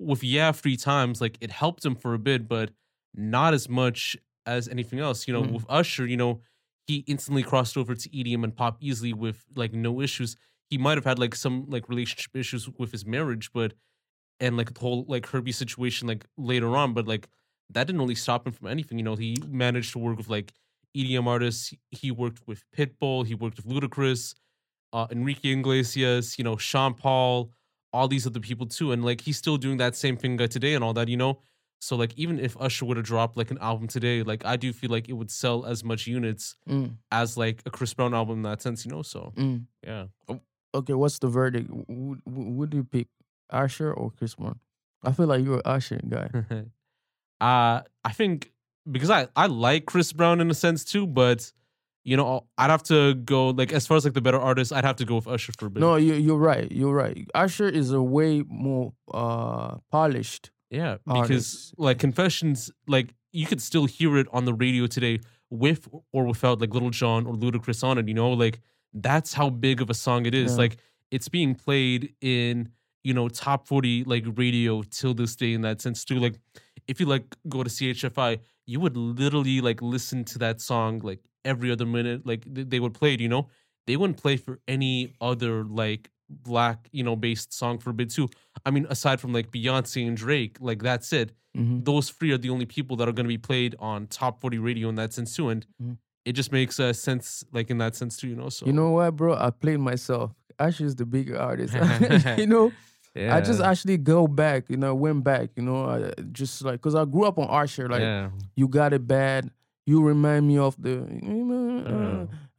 with 0.00 0.22
Yeah, 0.24 0.52
Three 0.52 0.76
Times, 0.76 1.20
like 1.20 1.38
it 1.40 1.50
helped 1.50 1.84
him 1.84 1.94
for 1.94 2.14
a 2.14 2.18
bit, 2.18 2.46
but 2.48 2.70
not 3.14 3.54
as 3.54 3.68
much 3.68 4.16
as 4.46 4.68
anything 4.68 4.98
else. 5.00 5.26
You 5.28 5.34
know, 5.34 5.42
Mhm. 5.42 5.52
with 5.52 5.66
Usher, 5.68 6.06
you 6.06 6.16
know, 6.16 6.40
he 6.86 7.04
instantly 7.06 7.42
crossed 7.42 7.76
over 7.76 7.94
to 7.94 8.08
EDM 8.16 8.44
and 8.44 8.56
pop 8.56 8.78
easily 8.80 9.12
with 9.12 9.44
like 9.54 9.72
no 9.74 10.00
issues. 10.00 10.36
He 10.70 10.78
might 10.78 10.96
have 10.98 11.04
had 11.04 11.18
like 11.18 11.34
some 11.34 11.66
like 11.68 11.88
relationship 11.88 12.34
issues 12.36 12.68
with 12.78 12.92
his 12.92 13.04
marriage, 13.04 13.50
but 13.52 13.74
and 14.40 14.56
like 14.56 14.74
the 14.74 14.80
whole 14.80 15.04
like 15.08 15.26
Herbie 15.26 15.52
situation 15.52 16.08
like 16.08 16.24
later 16.36 16.76
on, 16.76 16.94
but 16.94 17.06
like 17.06 17.28
that 17.70 17.86
didn't 17.86 18.00
really 18.00 18.14
stop 18.14 18.46
him 18.46 18.52
from 18.52 18.68
anything. 18.68 18.98
You 18.98 19.04
know, 19.04 19.16
he 19.16 19.36
managed 19.48 19.92
to 19.92 19.98
work 19.98 20.16
with 20.16 20.28
like 20.28 20.52
EDM 20.96 21.26
artists. 21.26 21.74
He 21.90 22.10
worked 22.10 22.46
with 22.46 22.64
Pitbull. 22.76 23.26
He 23.26 23.34
worked 23.34 23.56
with 23.56 23.66
Ludacris, 23.66 24.34
uh, 24.92 25.06
Enrique 25.10 25.52
Iglesias. 25.52 26.38
You 26.38 26.44
know, 26.44 26.56
Sean 26.56 26.94
Paul, 26.94 27.50
all 27.92 28.08
these 28.08 28.26
other 28.26 28.40
people 28.40 28.66
too. 28.66 28.92
And 28.92 29.04
like 29.04 29.20
he's 29.20 29.36
still 29.36 29.56
doing 29.56 29.78
that 29.78 29.96
same 29.96 30.16
thing 30.16 30.38
today 30.38 30.74
and 30.74 30.82
all 30.82 30.94
that. 30.94 31.08
You 31.08 31.16
know, 31.16 31.40
so 31.80 31.96
like 31.96 32.12
even 32.16 32.38
if 32.38 32.56
Usher 32.58 32.84
would 32.84 32.96
have 32.96 33.06
dropped 33.06 33.36
like 33.36 33.50
an 33.50 33.58
album 33.58 33.86
today, 33.86 34.22
like 34.22 34.44
I 34.44 34.56
do 34.56 34.72
feel 34.72 34.90
like 34.90 35.08
it 35.08 35.14
would 35.14 35.30
sell 35.30 35.64
as 35.64 35.84
much 35.84 36.06
units 36.06 36.56
Mm, 36.68 36.96
as 37.10 37.36
like 37.36 37.62
a 37.66 37.70
Chris 37.70 37.94
Brown 37.94 38.14
album 38.14 38.38
in 38.38 38.42
that 38.42 38.62
sense. 38.62 38.84
You 38.84 38.92
know, 38.92 39.02
so 39.02 39.32
mm. 39.36 39.64
yeah. 39.84 40.06
Okay, 40.74 40.92
what's 40.92 41.18
the 41.18 41.28
verdict? 41.28 41.70
Would, 41.70 42.20
would 42.26 42.74
you 42.74 42.84
pick 42.84 43.08
Usher 43.50 43.92
or 43.92 44.10
Chris 44.10 44.34
Brown? 44.34 44.58
I 45.02 45.12
feel 45.12 45.26
like 45.26 45.44
you're 45.44 45.56
an 45.56 45.62
Usher 45.64 46.00
guy. 46.08 46.30
uh 47.40 47.82
I 48.04 48.12
think 48.12 48.52
because 48.90 49.10
I 49.10 49.28
I 49.36 49.46
like 49.46 49.86
Chris 49.86 50.12
Brown 50.12 50.40
in 50.40 50.50
a 50.50 50.54
sense 50.54 50.84
too, 50.84 51.06
but 51.06 51.52
you 52.04 52.16
know, 52.16 52.46
I'd 52.56 52.70
have 52.70 52.82
to 52.84 53.14
go 53.14 53.50
like 53.50 53.72
as 53.72 53.86
far 53.86 53.96
as 53.98 54.04
like 54.04 54.14
the 54.14 54.22
better 54.22 54.38
artists, 54.38 54.72
I'd 54.72 54.84
have 54.84 54.96
to 54.96 55.04
go 55.04 55.16
with 55.16 55.26
Usher 55.26 55.52
for 55.58 55.66
a 55.66 55.70
bit. 55.70 55.80
No, 55.80 55.96
you 55.96 56.14
you're 56.14 56.38
right. 56.38 56.70
You're 56.72 56.94
right. 56.94 57.28
Usher 57.34 57.68
is 57.68 57.92
a 57.92 58.02
way 58.02 58.42
more 58.48 58.92
uh 59.12 59.76
polished. 59.90 60.50
Yeah, 60.70 60.98
because 61.06 61.20
artists. 61.20 61.74
like 61.78 61.98
Confessions, 61.98 62.70
like 62.86 63.14
you 63.32 63.46
could 63.46 63.60
still 63.60 63.86
hear 63.86 64.16
it 64.16 64.26
on 64.32 64.44
the 64.44 64.54
radio 64.54 64.86
today 64.86 65.20
with 65.50 65.88
or 66.12 66.24
without 66.26 66.60
like 66.60 66.74
Lil 66.74 66.90
Jon 66.90 67.26
or 67.26 67.34
Ludacris 67.34 67.84
on 67.84 67.98
it. 67.98 68.08
You 68.08 68.14
know, 68.14 68.30
like 68.30 68.60
that's 68.94 69.34
how 69.34 69.50
big 69.50 69.80
of 69.80 69.90
a 69.90 69.94
song 69.94 70.26
it 70.26 70.34
is. 70.34 70.52
Yeah. 70.52 70.58
Like 70.58 70.76
it's 71.10 71.28
being 71.28 71.54
played 71.54 72.14
in 72.20 72.70
you 73.04 73.14
know 73.14 73.28
top 73.28 73.66
forty 73.66 74.04
like 74.04 74.24
radio 74.36 74.82
till 74.82 75.14
this 75.14 75.36
day 75.36 75.52
in 75.52 75.62
that 75.62 75.80
sense 75.80 76.04
too. 76.04 76.18
Like 76.18 76.34
if 76.86 77.00
you 77.00 77.06
like 77.06 77.36
go 77.48 77.62
to 77.62 77.70
CHFI, 77.70 78.38
you 78.66 78.80
would 78.80 78.96
literally 78.96 79.60
like 79.60 79.80
listen 79.82 80.24
to 80.24 80.38
that 80.38 80.60
song 80.60 81.00
like 81.02 81.20
every 81.44 81.70
other 81.70 81.86
minute. 81.86 82.26
Like 82.26 82.42
th- 82.54 82.68
they 82.68 82.80
would 82.80 82.94
play 82.94 83.14
it. 83.14 83.20
You 83.20 83.28
know, 83.28 83.48
they 83.86 83.96
wouldn't 83.96 84.18
play 84.20 84.36
for 84.36 84.58
any 84.68 85.14
other 85.20 85.64
like 85.64 86.10
black 86.30 86.88
you 86.92 87.02
know 87.02 87.16
based 87.16 87.52
song 87.54 87.78
for 87.78 87.90
a 87.90 87.94
bit 87.94 88.10
too. 88.10 88.28
I 88.66 88.70
mean, 88.70 88.86
aside 88.90 89.20
from 89.20 89.32
like 89.32 89.50
Beyonce 89.50 90.06
and 90.06 90.16
Drake, 90.16 90.58
like 90.60 90.82
that's 90.82 91.12
it. 91.12 91.32
Mhm. 91.56 91.84
Those 91.84 92.10
three 92.10 92.32
are 92.32 92.38
the 92.38 92.50
only 92.50 92.66
people 92.66 92.96
that 92.98 93.08
are 93.08 93.12
going 93.12 93.24
to 93.24 93.28
be 93.28 93.38
played 93.38 93.74
on 93.78 94.06
top 94.08 94.40
40 94.40 94.58
radio 94.58 94.88
in 94.90 94.96
that 94.96 95.12
sense 95.14 95.34
too. 95.34 95.48
And 95.48 95.66
Mhm. 95.82 95.96
it 96.26 96.32
just 96.32 96.52
makes 96.52 96.78
uh, 96.78 96.92
sense, 96.92 97.42
like 97.52 97.70
in 97.70 97.78
that 97.78 97.96
sense 97.96 98.16
too, 98.18 98.28
you 98.28 98.36
know? 98.36 98.50
So, 98.50 98.66
You 98.66 98.72
know 98.74 98.90
what, 98.90 99.16
bro? 99.16 99.34
I 99.34 99.48
played 99.50 99.80
myself. 99.80 100.32
Usher 100.58 100.84
is 100.84 100.96
the 100.96 101.06
bigger 101.06 101.38
artist. 101.38 101.72
you 102.38 102.46
know, 102.46 102.70
yeah. 103.18 103.34
I 103.36 103.40
just 103.40 103.60
actually 103.60 103.96
go 103.98 104.26
back. 104.28 104.70
You 104.70 104.76
know, 104.76 104.94
went 104.94 105.24
back. 105.24 105.50
You 105.56 105.62
know, 105.64 105.84
I 105.86 106.12
just 106.32 106.62
like 106.64 106.74
because 106.80 106.94
I 106.94 107.04
grew 107.04 107.24
up 107.24 107.38
on 107.38 107.48
Archer, 107.48 107.88
Like, 107.88 108.00
yeah. 108.00 108.30
you 108.56 108.68
got 108.68 108.92
it 108.92 109.06
bad. 109.06 109.50
You 109.86 110.02
remind 110.02 110.46
me 110.46 110.58
of 110.58 110.76
the. 110.80 110.94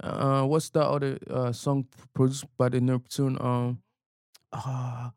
Uh, 0.02 0.06
uh, 0.06 0.44
what's 0.46 0.70
the 0.70 0.82
other 0.82 1.18
uh, 1.30 1.52
song 1.52 1.86
produced 2.14 2.46
by 2.58 2.70
the 2.70 2.80
Neptune? 2.82 3.38
Um, 3.40 3.80
uh, 4.54 5.10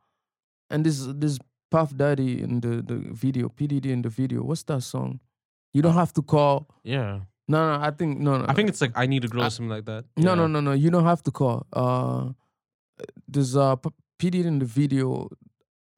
and 0.70 0.84
this 0.84 1.06
this 1.14 1.38
Puff 1.70 1.96
Daddy 1.96 2.42
in 2.42 2.60
the 2.60 2.82
the 2.82 2.96
video, 3.12 3.48
PDD 3.48 3.86
in 3.86 4.02
the 4.02 4.08
video. 4.10 4.42
What's 4.42 4.62
that 4.64 4.82
song? 4.82 5.20
You 5.72 5.80
don't 5.82 5.94
have 5.94 6.12
to 6.14 6.22
call. 6.22 6.68
Yeah. 6.84 7.20
No, 7.48 7.58
no. 7.78 7.84
I 7.84 7.90
think 7.90 8.18
no, 8.20 8.38
no. 8.38 8.44
I 8.48 8.52
think 8.54 8.68
it's 8.68 8.80
like 8.80 8.92
I 8.94 9.06
Need 9.06 9.24
a 9.24 9.28
Girl 9.28 9.42
I- 9.42 9.46
or 9.46 9.50
something 9.50 9.70
like 9.70 9.86
that. 9.86 10.04
No, 10.16 10.30
Yeah. 10.30 10.34
no, 10.34 10.46
no, 10.46 10.60
no. 10.60 10.72
You 10.72 10.90
don't 10.90 11.04
have 11.06 11.22
to 11.24 11.30
call. 11.30 11.66
Uh, 11.72 12.32
there's 13.26 13.56
uh 13.56 13.76
P- 13.76 13.90
P 14.22 14.30
Diddy 14.30 14.46
in 14.46 14.58
the 14.60 14.64
video. 14.64 15.28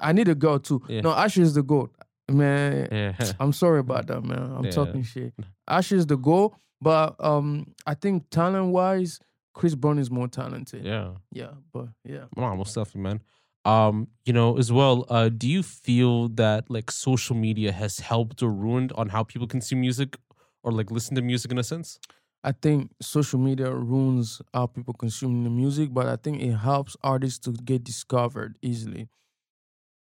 I 0.00 0.12
need 0.12 0.28
a 0.28 0.34
girl 0.34 0.58
too. 0.58 0.80
Yeah. 0.88 1.02
No, 1.02 1.10
Usher 1.10 1.42
is 1.42 1.52
the 1.54 1.62
goat, 1.62 1.90
man. 2.30 2.88
Yeah. 2.90 3.12
I'm 3.38 3.52
sorry 3.52 3.80
about 3.80 4.06
that, 4.06 4.22
man. 4.24 4.38
I'm 4.56 4.64
Yeah. 4.64 4.70
talking 4.70 5.02
shit. 5.02 5.34
Usher 5.68 5.96
is 5.96 6.06
the 6.06 6.16
goat, 6.16 6.54
but 6.80 7.14
um, 7.22 7.74
I 7.87 7.94
think 7.94 8.30
talent 8.30 8.72
wise, 8.72 9.20
Chris 9.52 9.74
Brown 9.74 9.98
is 9.98 10.10
more 10.10 10.26
talented. 10.28 10.84
yeah. 10.84 11.10
yeah, 11.32 11.52
but 11.72 11.88
yeah. 12.04 12.24
Wow, 12.37 12.54
most 12.56 12.74
definitely, 12.74 13.02
man. 13.02 13.20
Um, 13.66 14.08
you 14.26 14.32
know, 14.32 14.58
as 14.58 14.70
well, 14.72 15.04
uh, 15.10 15.28
do 15.28 15.46
you 15.48 15.62
feel 15.62 16.28
that 16.30 16.70
like 16.70 16.90
social 16.90 17.37
media 17.37 17.72
has 17.72 17.98
helped 18.00 18.42
or 18.42 18.50
ruined 18.50 18.92
on 18.92 19.08
how 19.10 19.22
people 19.24 19.46
consume 19.46 19.80
music 19.82 20.16
or 20.62 20.72
like 20.72 20.90
listen 20.90 21.14
to 21.16 21.22
music 21.22 21.50
in 21.52 21.58
a 21.58 21.62
sense? 21.62 21.98
I 22.46 22.52
think 22.52 22.90
social 23.00 23.40
media 23.40 23.72
ruins 23.72 24.42
how 24.52 24.66
people 24.66 24.92
consume 24.92 25.44
the 25.44 25.50
music, 25.50 25.94
but 25.94 26.07
I 26.07 26.16
think 26.16 26.42
it 26.42 26.52
helps 26.52 26.94
artists 27.02 27.38
to 27.46 27.52
get 27.52 27.83
discovered 27.85 28.59
easily. 28.61 29.09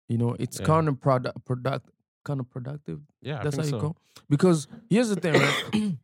You 0.10 0.18
know, 0.18 0.36
it's 0.40 0.60
Yeah. 0.60 0.66
kind 0.66 0.90
of 0.90 1.00
product 1.00 1.46
product 1.46 1.90
kind 2.26 2.40
of 2.40 2.50
productive. 2.50 3.00
Yeah, 3.22 3.40
I 3.40 3.44
That's 3.44 3.58
how 3.58 3.62
think 3.64 3.76
you 3.76 3.80
so. 3.80 3.88
go. 3.90 3.96
Because 4.28 4.68
here's 4.90 5.10
the 5.10 5.16
thing, 5.18 5.34
right? 5.34 5.64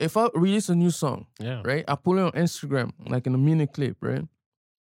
if 0.00 0.16
I 0.16 0.28
release 0.34 0.68
a 0.70 0.74
new 0.74 0.90
song, 0.90 1.26
Yeah. 1.38 1.60
right, 1.64 1.84
I 1.86 1.94
put 1.96 2.18
it 2.18 2.22
on 2.22 2.32
Instagram, 2.32 2.92
like 3.08 3.26
in 3.26 3.34
a 3.34 3.38
mini 3.38 3.66
clip, 3.66 3.98
right? 4.00 4.26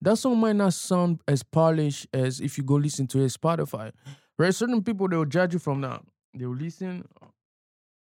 That 0.02 0.18
song 0.18 0.38
might 0.40 0.56
not 0.56 0.74
sound 0.76 1.22
as 1.28 1.42
polished 1.42 2.06
as 2.14 2.40
if 2.40 2.58
you 2.60 2.64
go 2.64 2.76
listen 2.76 3.08
to 3.08 3.20
it 3.22 3.30
Spotify. 3.34 3.92
Right? 4.38 4.54
Certain 4.54 4.84
people 4.84 5.08
they 5.10 5.18
will 5.18 5.26
judge 5.26 5.54
you 5.54 5.60
from 5.60 5.82
that. 5.82 6.04
They 6.36 6.46
will 6.46 6.56
listen 6.56 7.04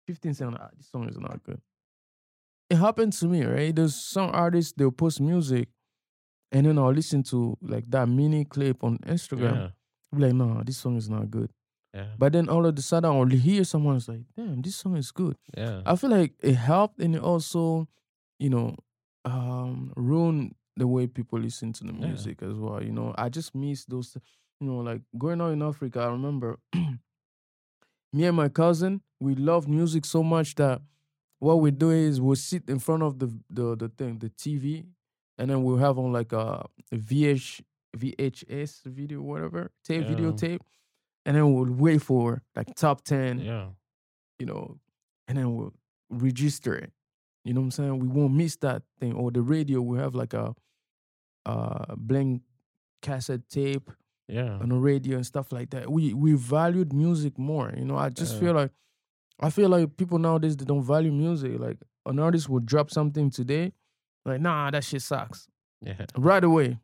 15 0.08 0.34
seconds, 0.34 0.58
ah, 0.60 0.70
this 0.76 0.88
song 0.88 1.08
is 1.08 1.18
not 1.18 1.42
good. 1.44 1.62
It 2.69 2.75
happened 2.77 3.13
to 3.13 3.27
me, 3.27 3.43
right? 3.43 3.73
There's 3.75 3.95
some 3.95 4.30
artists 4.34 4.73
they'll 4.75 4.91
post 4.91 5.21
music 5.21 5.69
and 6.51 6.65
then 6.65 6.77
I'll 6.77 6.91
listen 6.93 7.23
to 7.23 7.58
like 7.62 7.89
that 7.91 8.08
mini 8.08 8.45
clip 8.45 8.84
on 8.84 8.97
Instagram. 8.99 9.56
Yeah. 9.56 9.69
Be 10.15 10.23
like, 10.25 10.34
no, 10.34 10.62
this 10.65 10.77
song 10.77 10.97
is 10.97 11.10
not 11.10 11.30
good. 11.32 11.49
Yeah. 11.93 12.08
But 12.17 12.34
then 12.34 12.49
all 12.49 12.65
of 12.65 12.77
a 12.77 12.82
sudden, 12.82 13.10
I'll 13.10 13.25
hear 13.25 13.63
someone's 13.63 14.08
like, 14.08 14.21
"Damn, 14.36 14.62
this 14.62 14.75
song 14.75 14.97
is 14.97 15.10
good." 15.12 15.36
Yeah. 15.58 15.82
I 15.86 15.95
feel 15.95 16.10
like 16.12 16.34
it 16.43 16.53
helped, 16.53 16.99
and 16.99 17.15
it 17.15 17.21
also, 17.21 17.88
you 18.39 18.49
know, 18.49 18.75
um, 19.25 19.93
ruined 19.95 20.53
the 20.75 20.86
way 20.86 21.08
people 21.08 21.39
listen 21.39 21.73
to 21.73 21.84
the 21.86 21.93
Yeah. 21.93 22.08
music 22.08 22.43
as 22.43 22.53
well. 22.53 22.84
You 22.84 22.91
know, 22.91 23.15
I 23.17 23.30
just 23.30 23.56
miss 23.56 23.86
those. 23.86 24.15
You 24.60 24.67
know, 24.67 24.80
like 24.80 25.01
growing 25.17 25.41
up 25.41 25.51
in 25.53 25.62
Africa, 25.62 26.01
I 26.01 26.08
remember 26.08 26.60
me 28.13 28.25
and 28.25 28.36
my 28.36 28.49
cousin, 28.49 29.01
we 29.19 29.36
loved 29.36 29.67
music 29.67 30.06
so 30.06 30.23
much 30.23 30.56
that 30.56 30.82
what 31.39 31.60
we 31.62 31.71
do 31.71 31.91
is 31.91 32.19
we'll 32.19 32.36
sit 32.36 32.69
in 32.69 32.80
front 32.80 33.04
of 33.04 33.19
the 33.19 33.28
the 33.50 33.76
the 33.76 33.89
thing, 33.89 34.19
the 34.19 34.30
TV, 34.30 34.86
and 35.38 35.50
then 35.50 35.63
we'll 35.63 35.78
have 35.78 35.97
on 36.00 36.12
like 36.13 36.34
a 36.34 36.65
VH 36.93 37.62
VHS 37.95 38.84
video, 38.86 39.21
whatever 39.21 39.71
tape, 39.84 40.04
Yeah. 40.04 40.15
videotape, 40.15 40.60
and 41.26 41.36
then 41.36 41.54
we'll 41.54 41.71
wait 41.71 42.02
for 42.02 42.43
like 42.56 42.73
top 42.76 43.04
ten 43.04 43.39
Yeah. 43.39 43.69
you 44.39 44.45
know, 44.45 44.80
and 45.28 45.38
then 45.38 45.56
we'll 45.56 45.73
register 46.10 46.76
it. 46.76 46.91
You 47.43 47.54
know 47.54 47.62
what 47.62 47.65
I'm 47.65 47.71
saying? 47.71 48.00
We 48.00 48.08
won't 48.08 48.34
miss 48.34 48.56
that 48.58 48.84
thing. 49.00 49.13
Or 49.13 49.32
the 49.32 49.41
radio, 49.41 49.82
we 49.82 49.97
have 50.00 50.15
like 50.15 50.34
a 50.34 50.54
uh 51.45 51.95
blank 51.95 52.41
cassette 53.02 53.47
tape 53.50 53.89
Yeah. 54.28 54.58
on 54.60 54.69
the 54.69 54.76
radio 54.76 55.15
and 55.15 55.26
stuff 55.26 55.52
like 55.52 55.69
that. 55.69 55.89
We 55.91 56.13
we 56.13 56.34
valued 56.34 56.93
music 56.93 57.38
more. 57.38 57.73
You 57.78 57.86
know, 57.86 57.95
I 57.97 58.10
just 58.10 58.34
Yeah. 58.36 58.39
feel 58.39 58.54
like 58.54 58.71
I 59.39 59.50
feel 59.50 59.69
like 59.69 59.97
people 59.97 60.17
nowadays 60.19 60.58
they 60.58 60.65
don't 60.65 60.84
value 60.84 61.12
music. 61.12 61.60
Like 61.60 61.78
an 62.06 62.19
artist 62.19 62.50
will 62.50 62.60
drop 62.60 62.89
something 62.91 63.30
today, 63.30 63.73
like 64.26 64.41
nah, 64.41 64.71
that 64.71 64.84
shit 64.84 65.02
sucks 65.02 65.47
Yeah. 65.82 66.06
right 66.17 66.43
away. 66.43 66.80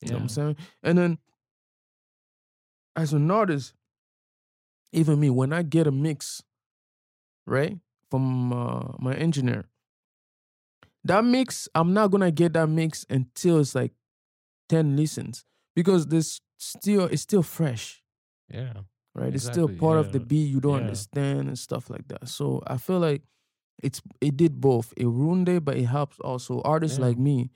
You 0.00 0.10
know 0.10 0.14
what 0.14 0.22
I'm 0.22 0.28
saying? 0.28 0.56
And 0.82 0.96
then 0.98 1.18
as 2.94 3.12
an 3.12 3.30
artist, 3.30 3.74
even 4.92 5.18
me, 5.20 5.28
when 5.30 5.52
I 5.52 5.62
get 5.62 5.86
a 5.86 5.90
mix, 5.90 6.42
right, 7.46 7.78
from 8.10 8.52
uh, 8.52 8.92
my 8.98 9.14
engineer, 9.14 9.66
that 11.04 11.24
mix, 11.24 11.68
I'm 11.74 11.92
not 11.94 12.10
gonna 12.10 12.30
get 12.30 12.52
that 12.54 12.68
mix 12.68 13.04
until 13.10 13.58
it's 13.60 13.74
like 13.74 13.92
10 14.68 14.96
listens. 14.96 15.44
Because 15.74 16.06
this 16.06 16.40
still 16.58 17.04
it's 17.06 17.22
still 17.22 17.42
fresh, 17.42 18.02
Yeah. 18.52 18.72
Right? 19.18 19.34
It's 19.34 19.44
still 19.44 19.64
Exactly, 19.66 19.80
part 19.86 19.98
of 19.98 20.12
the 20.12 20.20
beat 20.20 20.48
you 20.48 20.60
don't 20.60 20.74
yeah. 20.74 20.86
understand 20.88 21.48
and 21.48 21.58
stuff 21.58 21.90
like 21.90 22.08
that. 22.08 22.28
So 22.28 22.62
I 22.66 22.76
feel 22.78 22.98
like 23.00 23.22
it's 23.82 24.00
it 24.20 24.36
did 24.36 24.60
both. 24.60 24.92
It 24.96 25.06
ruined 25.06 25.48
it, 25.48 25.64
but 25.64 25.76
it 25.76 25.86
helps 25.86 26.18
also. 26.20 26.60
Artists 26.62 26.98
Yeah. 26.98 27.06
like 27.06 27.18
me, 27.18 27.50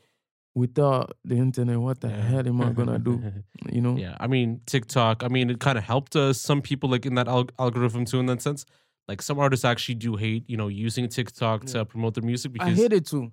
without 0.55 1.17
the 1.25 1.37
internet, 1.37 1.79
what 1.81 2.01
the 2.01 2.09
Yeah. 2.11 2.21
hell 2.23 2.47
am 2.49 2.61
I 2.61 2.73
gonna 2.73 2.99
do? 2.99 3.23
You 3.73 3.81
know? 3.81 3.97
Yeah, 3.97 4.17
I 4.19 4.27
mean 4.27 4.61
TikTok. 4.67 5.23
I 5.23 5.29
mean, 5.29 5.49
it 5.51 5.61
kind 5.61 5.79
of 5.79 5.85
helped 5.85 6.17
us. 6.17 6.41
some 6.41 6.63
people 6.63 6.91
like 6.91 7.07
in 7.07 7.15
that 7.15 7.29
al- 7.29 7.51
algorithm 7.59 8.05
too. 8.05 8.19
In 8.19 8.27
that 8.27 8.43
sense, 8.43 8.65
like 9.09 9.23
some 9.23 9.39
artists 9.39 9.65
actually 9.65 9.95
do 9.97 10.17
hate 10.17 10.45
you 10.49 10.57
know 10.57 10.69
using 10.69 11.09
TikTok 11.09 11.65
to 11.67 11.85
promote 11.85 12.15
their 12.15 12.25
music 12.25 12.53
because 12.53 12.79
I 12.79 12.83
hate 12.83 12.93
it 12.93 13.07
too. 13.07 13.31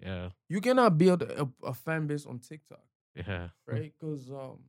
yeah, 0.00 0.30
You 0.48 0.60
cannot 0.60 0.96
build 0.98 1.22
a, 1.22 1.48
a 1.62 1.74
fan 1.74 2.06
base 2.06 2.26
on 2.26 2.38
TikTok, 2.38 2.84
yeah, 3.14 3.48
right? 3.66 3.92
Because 3.98 4.30
um, 4.30 4.60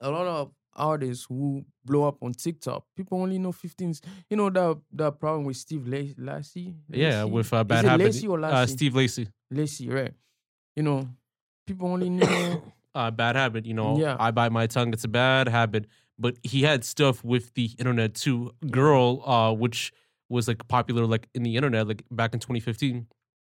a 0.00 0.10
lot 0.10 0.26
of 0.26 0.52
artists 0.76 1.26
who 1.28 1.64
blow 1.84 2.06
up 2.08 2.22
on 2.22 2.32
TikTok, 2.32 2.84
people 2.96 3.20
only 3.20 3.38
know 3.38 3.52
15. 3.52 3.94
You 4.30 4.36
know 4.36 4.50
that 4.50 4.78
that 4.92 5.20
problem 5.20 5.44
with 5.44 5.56
Steve 5.56 5.86
Lacy? 5.86 6.74
Yeah. 6.88 7.24
With 7.24 7.52
uh, 7.52 7.64
bad 7.64 7.84
it 7.84 7.88
habit, 7.88 8.04
Lacy 8.04 8.26
or 8.26 8.44
uh, 8.44 8.66
Steve 8.66 8.94
Lacy. 8.94 9.28
Lacy, 9.50 9.88
right? 9.88 10.12
You 10.76 10.82
know, 10.82 11.08
people 11.66 11.88
only 11.88 12.10
know. 12.10 12.62
uh, 12.94 13.10
bad 13.10 13.36
habit. 13.36 13.66
You 13.66 13.74
know, 13.74 13.98
Yeah. 13.98 14.16
I 14.18 14.30
bite 14.30 14.52
my 14.52 14.66
tongue. 14.66 14.92
It's 14.92 15.04
a 15.04 15.08
bad 15.08 15.48
habit. 15.48 15.86
But 16.18 16.36
he 16.44 16.62
had 16.62 16.84
stuff 16.84 17.24
with 17.24 17.54
the 17.54 17.70
internet 17.78 18.14
too. 18.14 18.52
Girl, 18.70 19.22
uh, 19.26 19.52
which 19.52 19.92
was 20.28 20.48
like 20.48 20.66
popular 20.68 21.06
like 21.06 21.28
in 21.34 21.42
the 21.42 21.56
internet 21.56 21.86
like 21.88 22.02
back 22.10 22.34
in 22.34 22.40
2015. 22.40 23.06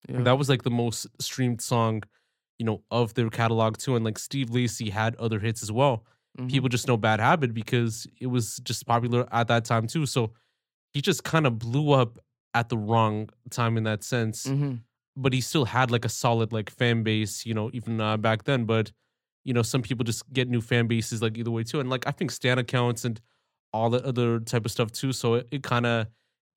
Yeah. 0.10 0.22
That 0.24 0.38
was 0.38 0.50
like 0.50 0.64
the 0.64 0.70
most 0.72 1.08
streamed 1.20 1.62
song, 1.62 2.04
you 2.60 2.66
know, 2.66 2.82
of 2.92 3.14
their 3.16 3.30
catalog 3.30 3.78
too. 3.78 3.96
And 3.96 4.04
like 4.06 4.18
Steve 4.18 4.50
Lacy 4.50 4.90
had 4.90 5.16
other 5.18 5.40
hits 5.40 5.62
as 5.64 5.72
well. 5.72 6.06
Mhm. 6.40 6.50
People 6.50 6.70
just 6.70 6.88
know 6.88 6.98
Bad 6.98 7.20
Habit 7.20 7.54
because 7.54 8.08
it 8.20 8.28
was 8.28 8.58
just 8.64 8.86
popular 8.88 9.28
at 9.32 9.48
that 9.50 9.66
time 9.66 9.88
too. 9.88 10.06
So 10.06 10.34
he 10.94 11.02
just 11.02 11.24
kind 11.24 11.46
of 11.46 11.60
blew 11.60 11.92
up 11.92 12.18
at 12.54 12.70
the 12.70 12.78
wrong 12.78 13.30
time 13.50 13.78
in 13.78 13.84
that 13.84 14.04
sense. 14.04 14.46
Mhm. 14.48 14.82
But 15.16 15.34
he 15.34 15.42
still 15.42 15.66
had 15.66 15.92
like 15.92 16.06
a 16.06 16.10
solid 16.10 16.52
like 16.52 16.70
fan 16.72 17.04
base, 17.04 17.46
you 17.46 17.54
know, 17.54 17.70
even 17.74 18.02
uh, 18.02 18.18
back 18.18 18.44
then. 18.46 18.66
But 18.66 18.92
you 19.46 19.54
know, 19.54 19.62
some 19.62 19.82
people 19.82 20.04
just 20.06 20.32
get 20.32 20.48
new 20.48 20.62
fan 20.62 20.88
bases 20.88 21.22
like 21.22 21.38
either 21.38 21.52
way 21.52 21.64
too. 21.64 21.80
And 21.80 21.90
like 21.90 22.08
I 22.08 22.12
think 22.12 22.32
stan 22.32 22.58
accounts 22.58 23.06
and 23.06 23.20
all 23.74 23.90
that 23.92 24.04
other 24.04 24.40
type 24.40 24.66
of 24.66 24.72
stuff 24.72 24.92
too. 24.92 25.12
So 25.14 25.36
it, 25.36 25.48
it 25.52 25.64
kind 25.64 25.86
of 25.86 26.08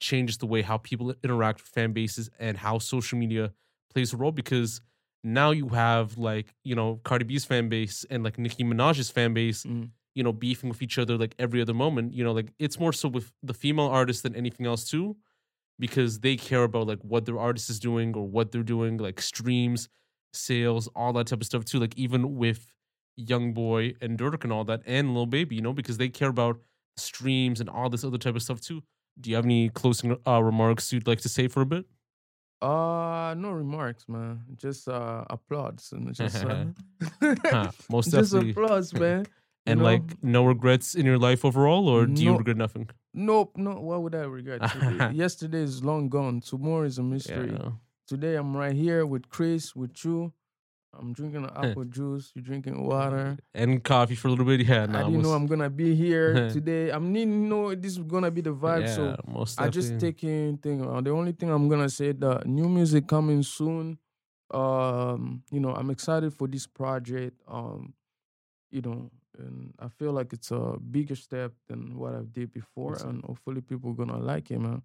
changes 0.00 0.38
the 0.38 0.46
way 0.46 0.62
how 0.62 0.78
people 0.78 1.14
interact 1.24 1.60
with 1.60 1.68
fan 1.68 1.92
bases 1.92 2.30
and 2.38 2.56
how 2.58 2.78
social 2.78 3.18
media 3.18 3.52
plays 3.90 4.12
a 4.12 4.16
role 4.16 4.32
because 4.32 4.80
now 5.26 5.50
you 5.50 5.68
have 5.70 6.16
like 6.18 6.54
you 6.64 6.74
know 6.74 7.00
Cardi 7.04 7.24
B's 7.24 7.44
fan 7.44 7.68
base 7.68 8.04
and 8.10 8.22
like 8.24 8.38
Nicki 8.38 8.64
Minaj's 8.64 9.10
fan 9.10 9.34
base, 9.34 9.64
Mm. 9.64 9.90
you 10.14 10.22
know, 10.24 10.32
beefing 10.32 10.68
with 10.70 10.82
each 10.82 10.98
other 10.98 11.16
like 11.18 11.34
every 11.38 11.60
other 11.60 11.74
moment. 11.74 12.14
You 12.14 12.24
know, 12.24 12.32
like 12.32 12.52
it's 12.58 12.78
more 12.80 12.92
so 12.92 13.08
with 13.08 13.32
the 13.42 13.54
female 13.54 13.86
artists 13.86 14.22
than 14.22 14.34
anything 14.36 14.66
else 14.66 14.84
too, 14.88 15.16
because 15.78 16.20
they 16.20 16.36
care 16.36 16.64
about 16.64 16.86
like 16.86 17.00
what 17.02 17.24
their 17.26 17.38
artist 17.38 17.68
is 17.70 17.78
doing 17.80 18.14
or 18.16 18.26
what 18.26 18.52
they're 18.52 18.62
doing, 18.76 18.96
like 18.98 19.20
streams, 19.20 19.88
sales, 20.32 20.88
all 20.96 21.12
that 21.14 21.26
type 21.26 21.40
of 21.40 21.46
stuff 21.46 21.64
too. 21.64 21.78
Like 21.78 21.96
even 21.98 22.36
with 22.36 22.72
Young 23.16 23.52
Boy 23.52 23.94
and 24.00 24.18
Durk 24.18 24.44
and 24.44 24.52
all 24.52 24.64
that, 24.64 24.82
and 24.86 25.14
Lil 25.14 25.26
Baby, 25.26 25.56
you 25.56 25.62
know, 25.62 25.72
because 25.72 25.98
they 25.98 26.08
care 26.08 26.28
about 26.28 26.60
streams 26.96 27.60
and 27.60 27.68
all 27.68 27.88
this 27.90 28.04
other 28.04 28.18
type 28.18 28.36
of 28.36 28.42
stuff 28.42 28.60
too. 28.60 28.82
Do 29.20 29.30
you 29.30 29.36
have 29.36 29.44
any 29.46 29.70
closing 29.70 30.16
uh, 30.26 30.42
remarks 30.42 30.92
you'd 30.92 31.06
like 31.08 31.20
to 31.22 31.28
say 31.28 31.48
for 31.48 31.62
a 31.62 31.66
bit? 31.66 31.86
Uh 32.62 33.34
no 33.36 33.50
remarks, 33.50 34.08
man. 34.08 34.40
Just 34.56 34.88
uh 34.88 35.24
applauds 35.28 35.92
and 35.92 36.14
just 36.14 36.44
uh, 36.44 36.64
Huh, 37.44 37.70
most 37.90 38.10
just 38.10 38.32
definitely. 38.32 38.50
applause, 38.50 38.92
man. 39.02 39.26
You 39.66 39.72
and 39.72 39.80
know? 39.80 39.84
like 39.84 40.22
no 40.22 40.44
regrets 40.44 40.94
in 40.94 41.04
your 41.04 41.18
life 41.18 41.44
overall, 41.44 41.88
or 41.88 42.06
do 42.06 42.22
you 42.22 42.36
regret 42.36 42.56
nothing? 42.56 42.88
Nope, 43.12 43.56
no. 43.56 43.72
What 43.72 44.02
would 44.02 44.14
I 44.14 44.20
regret? 44.22 44.62
Yesterday 45.14 45.62
is 45.62 45.82
long 45.84 46.08
gone. 46.08 46.40
Tomorrow 46.40 46.84
is 46.84 46.98
a 46.98 47.02
mystery. 47.02 47.52
Yeah. 47.52 47.70
Today 48.06 48.36
I'm 48.36 48.56
right 48.56 48.74
here 48.74 49.04
with 49.04 49.28
Chris, 49.28 49.74
with 49.74 50.04
you. 50.04 50.32
I'm 50.98 51.12
drinking 51.12 51.46
apple 51.54 51.84
juice. 51.84 52.32
You're 52.34 52.42
drinking 52.44 52.82
water. 52.86 53.36
And 53.54 53.82
coffee 53.82 54.14
for 54.14 54.28
a 54.28 54.30
little 54.30 54.44
bit. 54.46 54.66
Yeah, 54.66 54.84
I 54.84 55.02
didn't 55.04 55.22
know 55.22 55.32
I'm 55.32 55.46
gonna 55.46 55.70
be 55.70 55.94
here 55.94 56.48
today. 56.56 56.90
I'm 56.90 57.12
needing 57.12 57.42
to 57.44 57.48
know 57.48 57.74
this 57.74 57.92
is 57.92 57.98
gonna 57.98 58.30
be 58.30 58.40
the 58.40 58.54
vibe. 58.54 58.82
yeah, 58.82 58.94
So 58.94 59.16
most 59.26 59.60
I 59.60 59.68
just 59.68 59.98
taking 59.98 60.58
thing. 60.58 60.86
Uh, 60.86 61.00
the 61.00 61.10
only 61.10 61.32
thing 61.32 61.50
I'm 61.50 61.68
gonna 61.68 61.88
say 61.90 62.12
the 62.12 62.42
new 62.46 62.68
music 62.68 63.06
coming 63.06 63.42
soon. 63.42 63.98
Um, 64.52 65.42
you 65.50 65.60
know, 65.60 65.74
I'm 65.74 65.90
excited 65.90 66.32
for 66.32 66.46
this 66.48 66.66
project. 66.66 67.40
Um, 67.48 67.94
you 68.70 68.80
know, 68.80 69.10
and 69.38 69.74
I 69.78 69.88
feel 69.88 70.12
like 70.12 70.32
it's 70.32 70.50
a 70.50 70.76
bigger 70.78 71.14
step 71.16 71.52
than 71.68 71.96
what 71.98 72.14
I've 72.14 72.32
did 72.32 72.52
before, 72.52 72.92
Awesome. 72.94 73.10
and 73.10 73.24
hopefully 73.24 73.60
people 73.60 73.92
gonna 73.92 74.18
like 74.18 74.50
it, 74.50 74.58
man. 74.60 74.82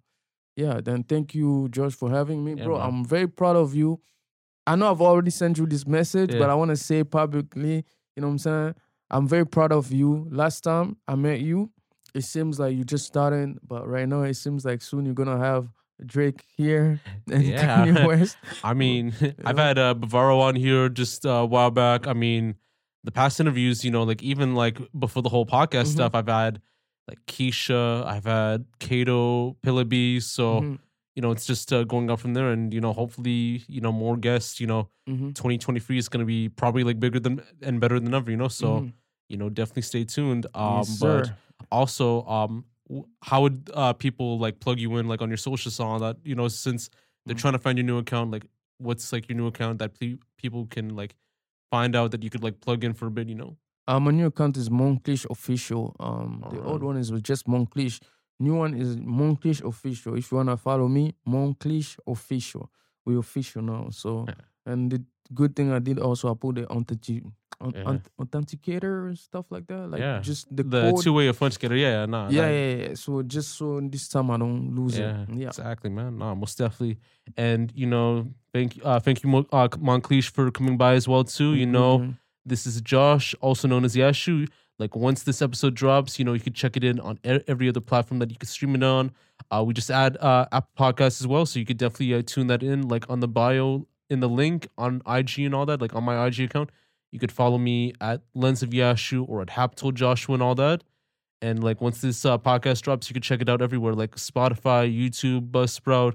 Yeah. 0.56 0.80
Then 0.82 1.04
thank 1.04 1.34
you, 1.34 1.68
Josh, 1.70 1.94
for 1.94 2.10
having 2.10 2.44
me, 2.44 2.54
Yeah, 2.54 2.64
bro. 2.64 2.78
man. 2.78 2.86
I'm 2.86 3.04
very 3.04 3.28
proud 3.28 3.56
of 3.56 3.74
you. 3.74 4.00
I 4.66 4.76
know 4.76 4.90
I've 4.90 5.00
already 5.00 5.30
sent 5.30 5.58
you 5.58 5.66
this 5.66 5.86
message, 5.86 6.30
but 6.38 6.48
I 6.50 6.54
want 6.54 6.70
to 6.70 6.76
say 6.76 7.02
publicly. 7.04 7.84
You 8.16 8.20
know 8.20 8.28
what 8.28 8.32
I'm 8.32 8.38
saying? 8.38 8.74
I'm 9.10 9.26
very 9.28 9.46
proud 9.46 9.72
of 9.72 9.90
you. 9.92 10.26
Last 10.30 10.62
time 10.62 10.96
I 11.08 11.14
met 11.16 11.40
you, 11.40 11.70
it 12.14 12.22
seems 12.24 12.58
like 12.58 12.76
you 12.76 12.84
just 12.84 13.06
started, 13.06 13.58
but 13.66 13.88
right 13.88 14.08
now 14.08 14.22
it 14.22 14.34
seems 14.34 14.64
like 14.64 14.82
soon 14.82 15.04
you're 15.04 15.14
gonna 15.14 15.38
have 15.38 15.68
Drake 16.04 16.44
here 16.56 17.00
and 17.30 17.42
Yeah. 17.44 17.84
Kanye 17.84 18.06
West. 18.06 18.36
I 18.64 18.74
mean, 18.74 19.12
I've 19.44 19.58
had 19.58 19.78
uh, 19.78 19.94
Bavaro 19.94 20.40
on 20.40 20.54
here 20.56 20.88
just 20.88 21.26
uh, 21.26 21.30
a 21.30 21.46
while 21.46 21.70
back. 21.70 22.06
I 22.06 22.12
mean, 22.12 22.56
the 23.04 23.10
past 23.12 23.40
interviews, 23.40 23.84
you 23.84 23.90
know, 23.90 24.02
like 24.04 24.22
even 24.22 24.54
like 24.54 24.78
before 24.98 25.22
the 25.22 25.28
whole 25.28 25.46
podcast 25.46 25.86
Mhm. 25.88 25.94
stuff, 25.94 26.14
I've 26.14 26.28
had 26.28 26.60
like 27.08 27.18
Keisha, 27.26 28.06
I've 28.06 28.24
had 28.24 28.64
Kato, 28.78 29.56
Pillaby. 29.64 30.22
So, 30.22 30.60
Mhm, 30.60 30.78
you 31.14 31.22
know, 31.22 31.30
it's 31.30 31.46
just 31.46 31.72
uh, 31.72 31.84
going 31.84 32.10
up 32.10 32.20
from 32.20 32.34
there. 32.34 32.50
And, 32.50 32.72
you 32.72 32.80
know, 32.80 32.92
hopefully, 32.92 33.62
you 33.68 33.80
know, 33.80 33.92
more 33.92 34.16
guests, 34.16 34.60
you 34.60 34.66
know, 34.66 34.88
mhm, 35.08 35.34
2023 35.34 35.98
is 35.98 36.08
going 36.08 36.20
to 36.20 36.26
be 36.26 36.48
probably 36.48 36.84
like 36.84 36.98
bigger 37.00 37.20
than 37.20 37.42
and 37.62 37.80
better 37.80 37.98
than 38.00 38.12
ever, 38.14 38.30
you 38.30 38.36
know? 38.36 38.48
So, 38.48 38.80
mhm. 38.80 38.92
you 39.28 39.36
know, 39.36 39.48
definitely 39.48 39.82
stay 39.82 40.04
tuned. 40.04 40.46
Um, 40.54 40.76
Yes, 40.78 40.98
but 40.98 41.26
sir. 41.26 41.36
also, 41.70 42.24
um, 42.26 42.64
how 43.22 43.42
would 43.42 43.70
uh, 43.74 43.92
people 43.94 44.38
like 44.38 44.60
plug 44.60 44.78
you 44.78 44.96
in 44.96 45.08
like 45.08 45.22
on 45.22 45.28
your 45.30 45.36
socials 45.38 45.80
all 45.80 45.98
that? 46.00 46.16
You 46.24 46.34
know, 46.34 46.48
since 46.48 46.88
they're 47.26 47.36
Mm. 47.36 47.40
trying 47.40 47.52
to 47.54 47.58
find 47.58 47.78
your 47.78 47.86
new 47.86 47.98
account, 47.98 48.30
like 48.30 48.46
what's 48.78 49.12
like 49.12 49.28
your 49.28 49.36
new 49.36 49.46
account 49.46 49.78
that 49.78 49.98
pe- 49.98 50.18
people 50.36 50.66
can 50.66 50.96
like 50.96 51.14
find 51.70 51.94
out 51.96 52.10
that 52.10 52.22
you 52.22 52.30
could 52.30 52.42
like 52.42 52.60
plug 52.60 52.84
in 52.84 52.92
for 52.94 53.06
a 53.06 53.10
bit, 53.10 53.28
you 53.28 53.34
know? 53.34 53.56
Uh, 53.88 53.98
my 54.00 54.10
new 54.10 54.26
account 54.26 54.56
is 54.56 54.68
Moncliche 54.70 55.26
Official. 55.30 55.96
Um, 56.00 56.44
the 56.50 56.60
old 56.62 56.82
one 56.82 56.96
is 56.96 57.10
just 57.22 57.46
Moncliche. 57.46 58.00
New 58.42 58.56
one 58.64 58.74
is 58.74 58.96
Moncliche 58.96 59.62
Official. 59.72 60.16
If 60.16 60.30
you 60.30 60.36
wanna 60.38 60.56
follow 60.56 60.88
me, 60.88 61.14
Moncliche 61.26 61.96
Official. 62.06 62.64
We 63.04 63.16
official 63.16 63.62
now. 63.62 63.88
So, 63.90 64.26
and 64.66 64.90
the 64.92 64.98
good 65.34 65.54
thing 65.56 65.72
I 65.72 65.78
did 65.78 65.98
also 65.98 66.30
I 66.30 66.34
put 66.34 66.56
the 66.56 66.66
authentic, 66.66 67.22
auth- 67.60 67.74
Yeah. 67.74 67.98
authenticator 68.20 69.08
and 69.08 69.18
stuff 69.18 69.46
like 69.50 69.66
that. 69.68 69.90
Like 69.90 70.00
Yeah. 70.00 70.20
just 70.20 70.54
the, 70.56 70.62
The, 70.62 70.92
two 71.02 71.12
way 71.12 71.28
authenticator, 71.28 71.78
yeah, 71.78 72.00
yeah, 72.00 72.06
nah, 72.06 72.28
yeah, 72.28 72.42
that- 72.42 72.52
yeah, 72.52 72.88
yeah. 72.88 72.94
So 72.94 73.22
just 73.22 73.50
so 73.58 73.80
this 73.80 74.08
time 74.08 74.30
I 74.30 74.36
don't 74.38 74.74
lose 74.74 74.98
Yeah, 74.98 75.22
it. 75.22 75.28
Yeah. 75.36 75.48
exactly, 75.48 75.90
man. 75.90 76.18
No, 76.18 76.34
most 76.34 76.58
definitely. 76.58 76.98
And 77.36 77.72
you 77.74 77.86
know, 77.86 78.08
thank 78.52 78.78
uh, 78.84 78.98
thank 79.00 79.22
you, 79.22 79.28
uh, 79.52 79.68
Moncliche, 79.88 80.30
for 80.30 80.50
coming 80.50 80.76
by 80.76 80.94
as 80.94 81.06
well 81.08 81.24
too. 81.24 81.54
You 81.54 81.66
know, 81.66 81.98
Mhm. 81.98 82.18
This 82.44 82.66
is 82.66 82.80
Josh, 82.80 83.36
also 83.40 83.68
known 83.68 83.84
as 83.84 83.94
Yashu. 83.94 84.48
Like 84.82 84.96
once 84.96 85.22
this 85.22 85.40
episode 85.40 85.76
drops, 85.76 86.18
you 86.18 86.24
know 86.24 86.32
you 86.32 86.40
can 86.40 86.54
check 86.54 86.76
it 86.76 86.82
in 86.82 86.98
on 86.98 87.20
every 87.24 87.68
other 87.68 87.80
platform 87.80 88.18
that 88.18 88.32
you 88.32 88.36
can 88.36 88.48
stream 88.48 88.74
it 88.74 88.82
on. 88.82 89.12
Uh, 89.48 89.62
we 89.64 89.72
just 89.72 89.92
add 89.92 90.16
uh, 90.16 90.46
Apple 90.50 90.72
Podcasts 90.76 91.20
as 91.20 91.26
well, 91.28 91.46
so 91.46 91.60
you 91.60 91.64
could 91.64 91.76
definitely 91.76 92.12
uh, 92.14 92.22
tune 92.26 92.48
that 92.48 92.64
in, 92.64 92.88
like 92.88 93.08
on 93.08 93.20
the 93.20 93.28
bio 93.28 93.86
in 94.10 94.18
the 94.18 94.28
link 94.28 94.66
on 94.76 95.00
IG 95.06 95.38
and 95.38 95.54
all 95.54 95.64
that. 95.66 95.80
Like 95.80 95.94
on 95.94 96.02
my 96.02 96.26
IG 96.26 96.40
account, 96.40 96.70
you 97.12 97.20
could 97.20 97.30
follow 97.30 97.58
me 97.58 97.92
at 98.00 98.22
Lens 98.34 98.64
of 98.64 98.70
Yashu 98.70 99.24
or 99.28 99.40
at 99.40 99.50
Haptold 99.50 99.94
Joshua 99.94 100.34
and 100.34 100.42
all 100.42 100.56
that. 100.56 100.82
And 101.40 101.62
like 101.62 101.80
once 101.80 102.00
this 102.00 102.24
uh, 102.24 102.36
podcast 102.38 102.82
drops, 102.82 103.08
you 103.08 103.14
can 103.14 103.22
check 103.22 103.40
it 103.40 103.48
out 103.48 103.62
everywhere, 103.62 103.94
like 103.94 104.16
Spotify, 104.16 104.92
YouTube, 104.92 105.52
Buzzsprout, 105.52 106.14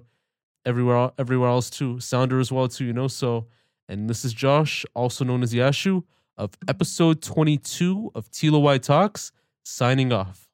everywhere, 0.66 1.12
everywhere 1.18 1.48
else 1.48 1.70
too. 1.70 2.02
Sounder 2.02 2.42
as 2.42 2.52
well 2.52 2.68
too, 2.68 2.84
you 2.84 2.92
know. 2.92 3.08
So, 3.08 3.48
and 3.88 4.10
this 4.10 4.26
is 4.26 4.34
Josh, 4.34 4.86
also 4.94 5.24
known 5.24 5.42
as 5.42 5.54
Yashu 5.54 6.04
of 6.38 6.52
episode 6.68 7.22
22 7.22 8.12
of 8.16 8.30
TLOY 8.32 8.82
Talks, 8.82 9.32
signing 9.64 10.12
off. 10.12 10.47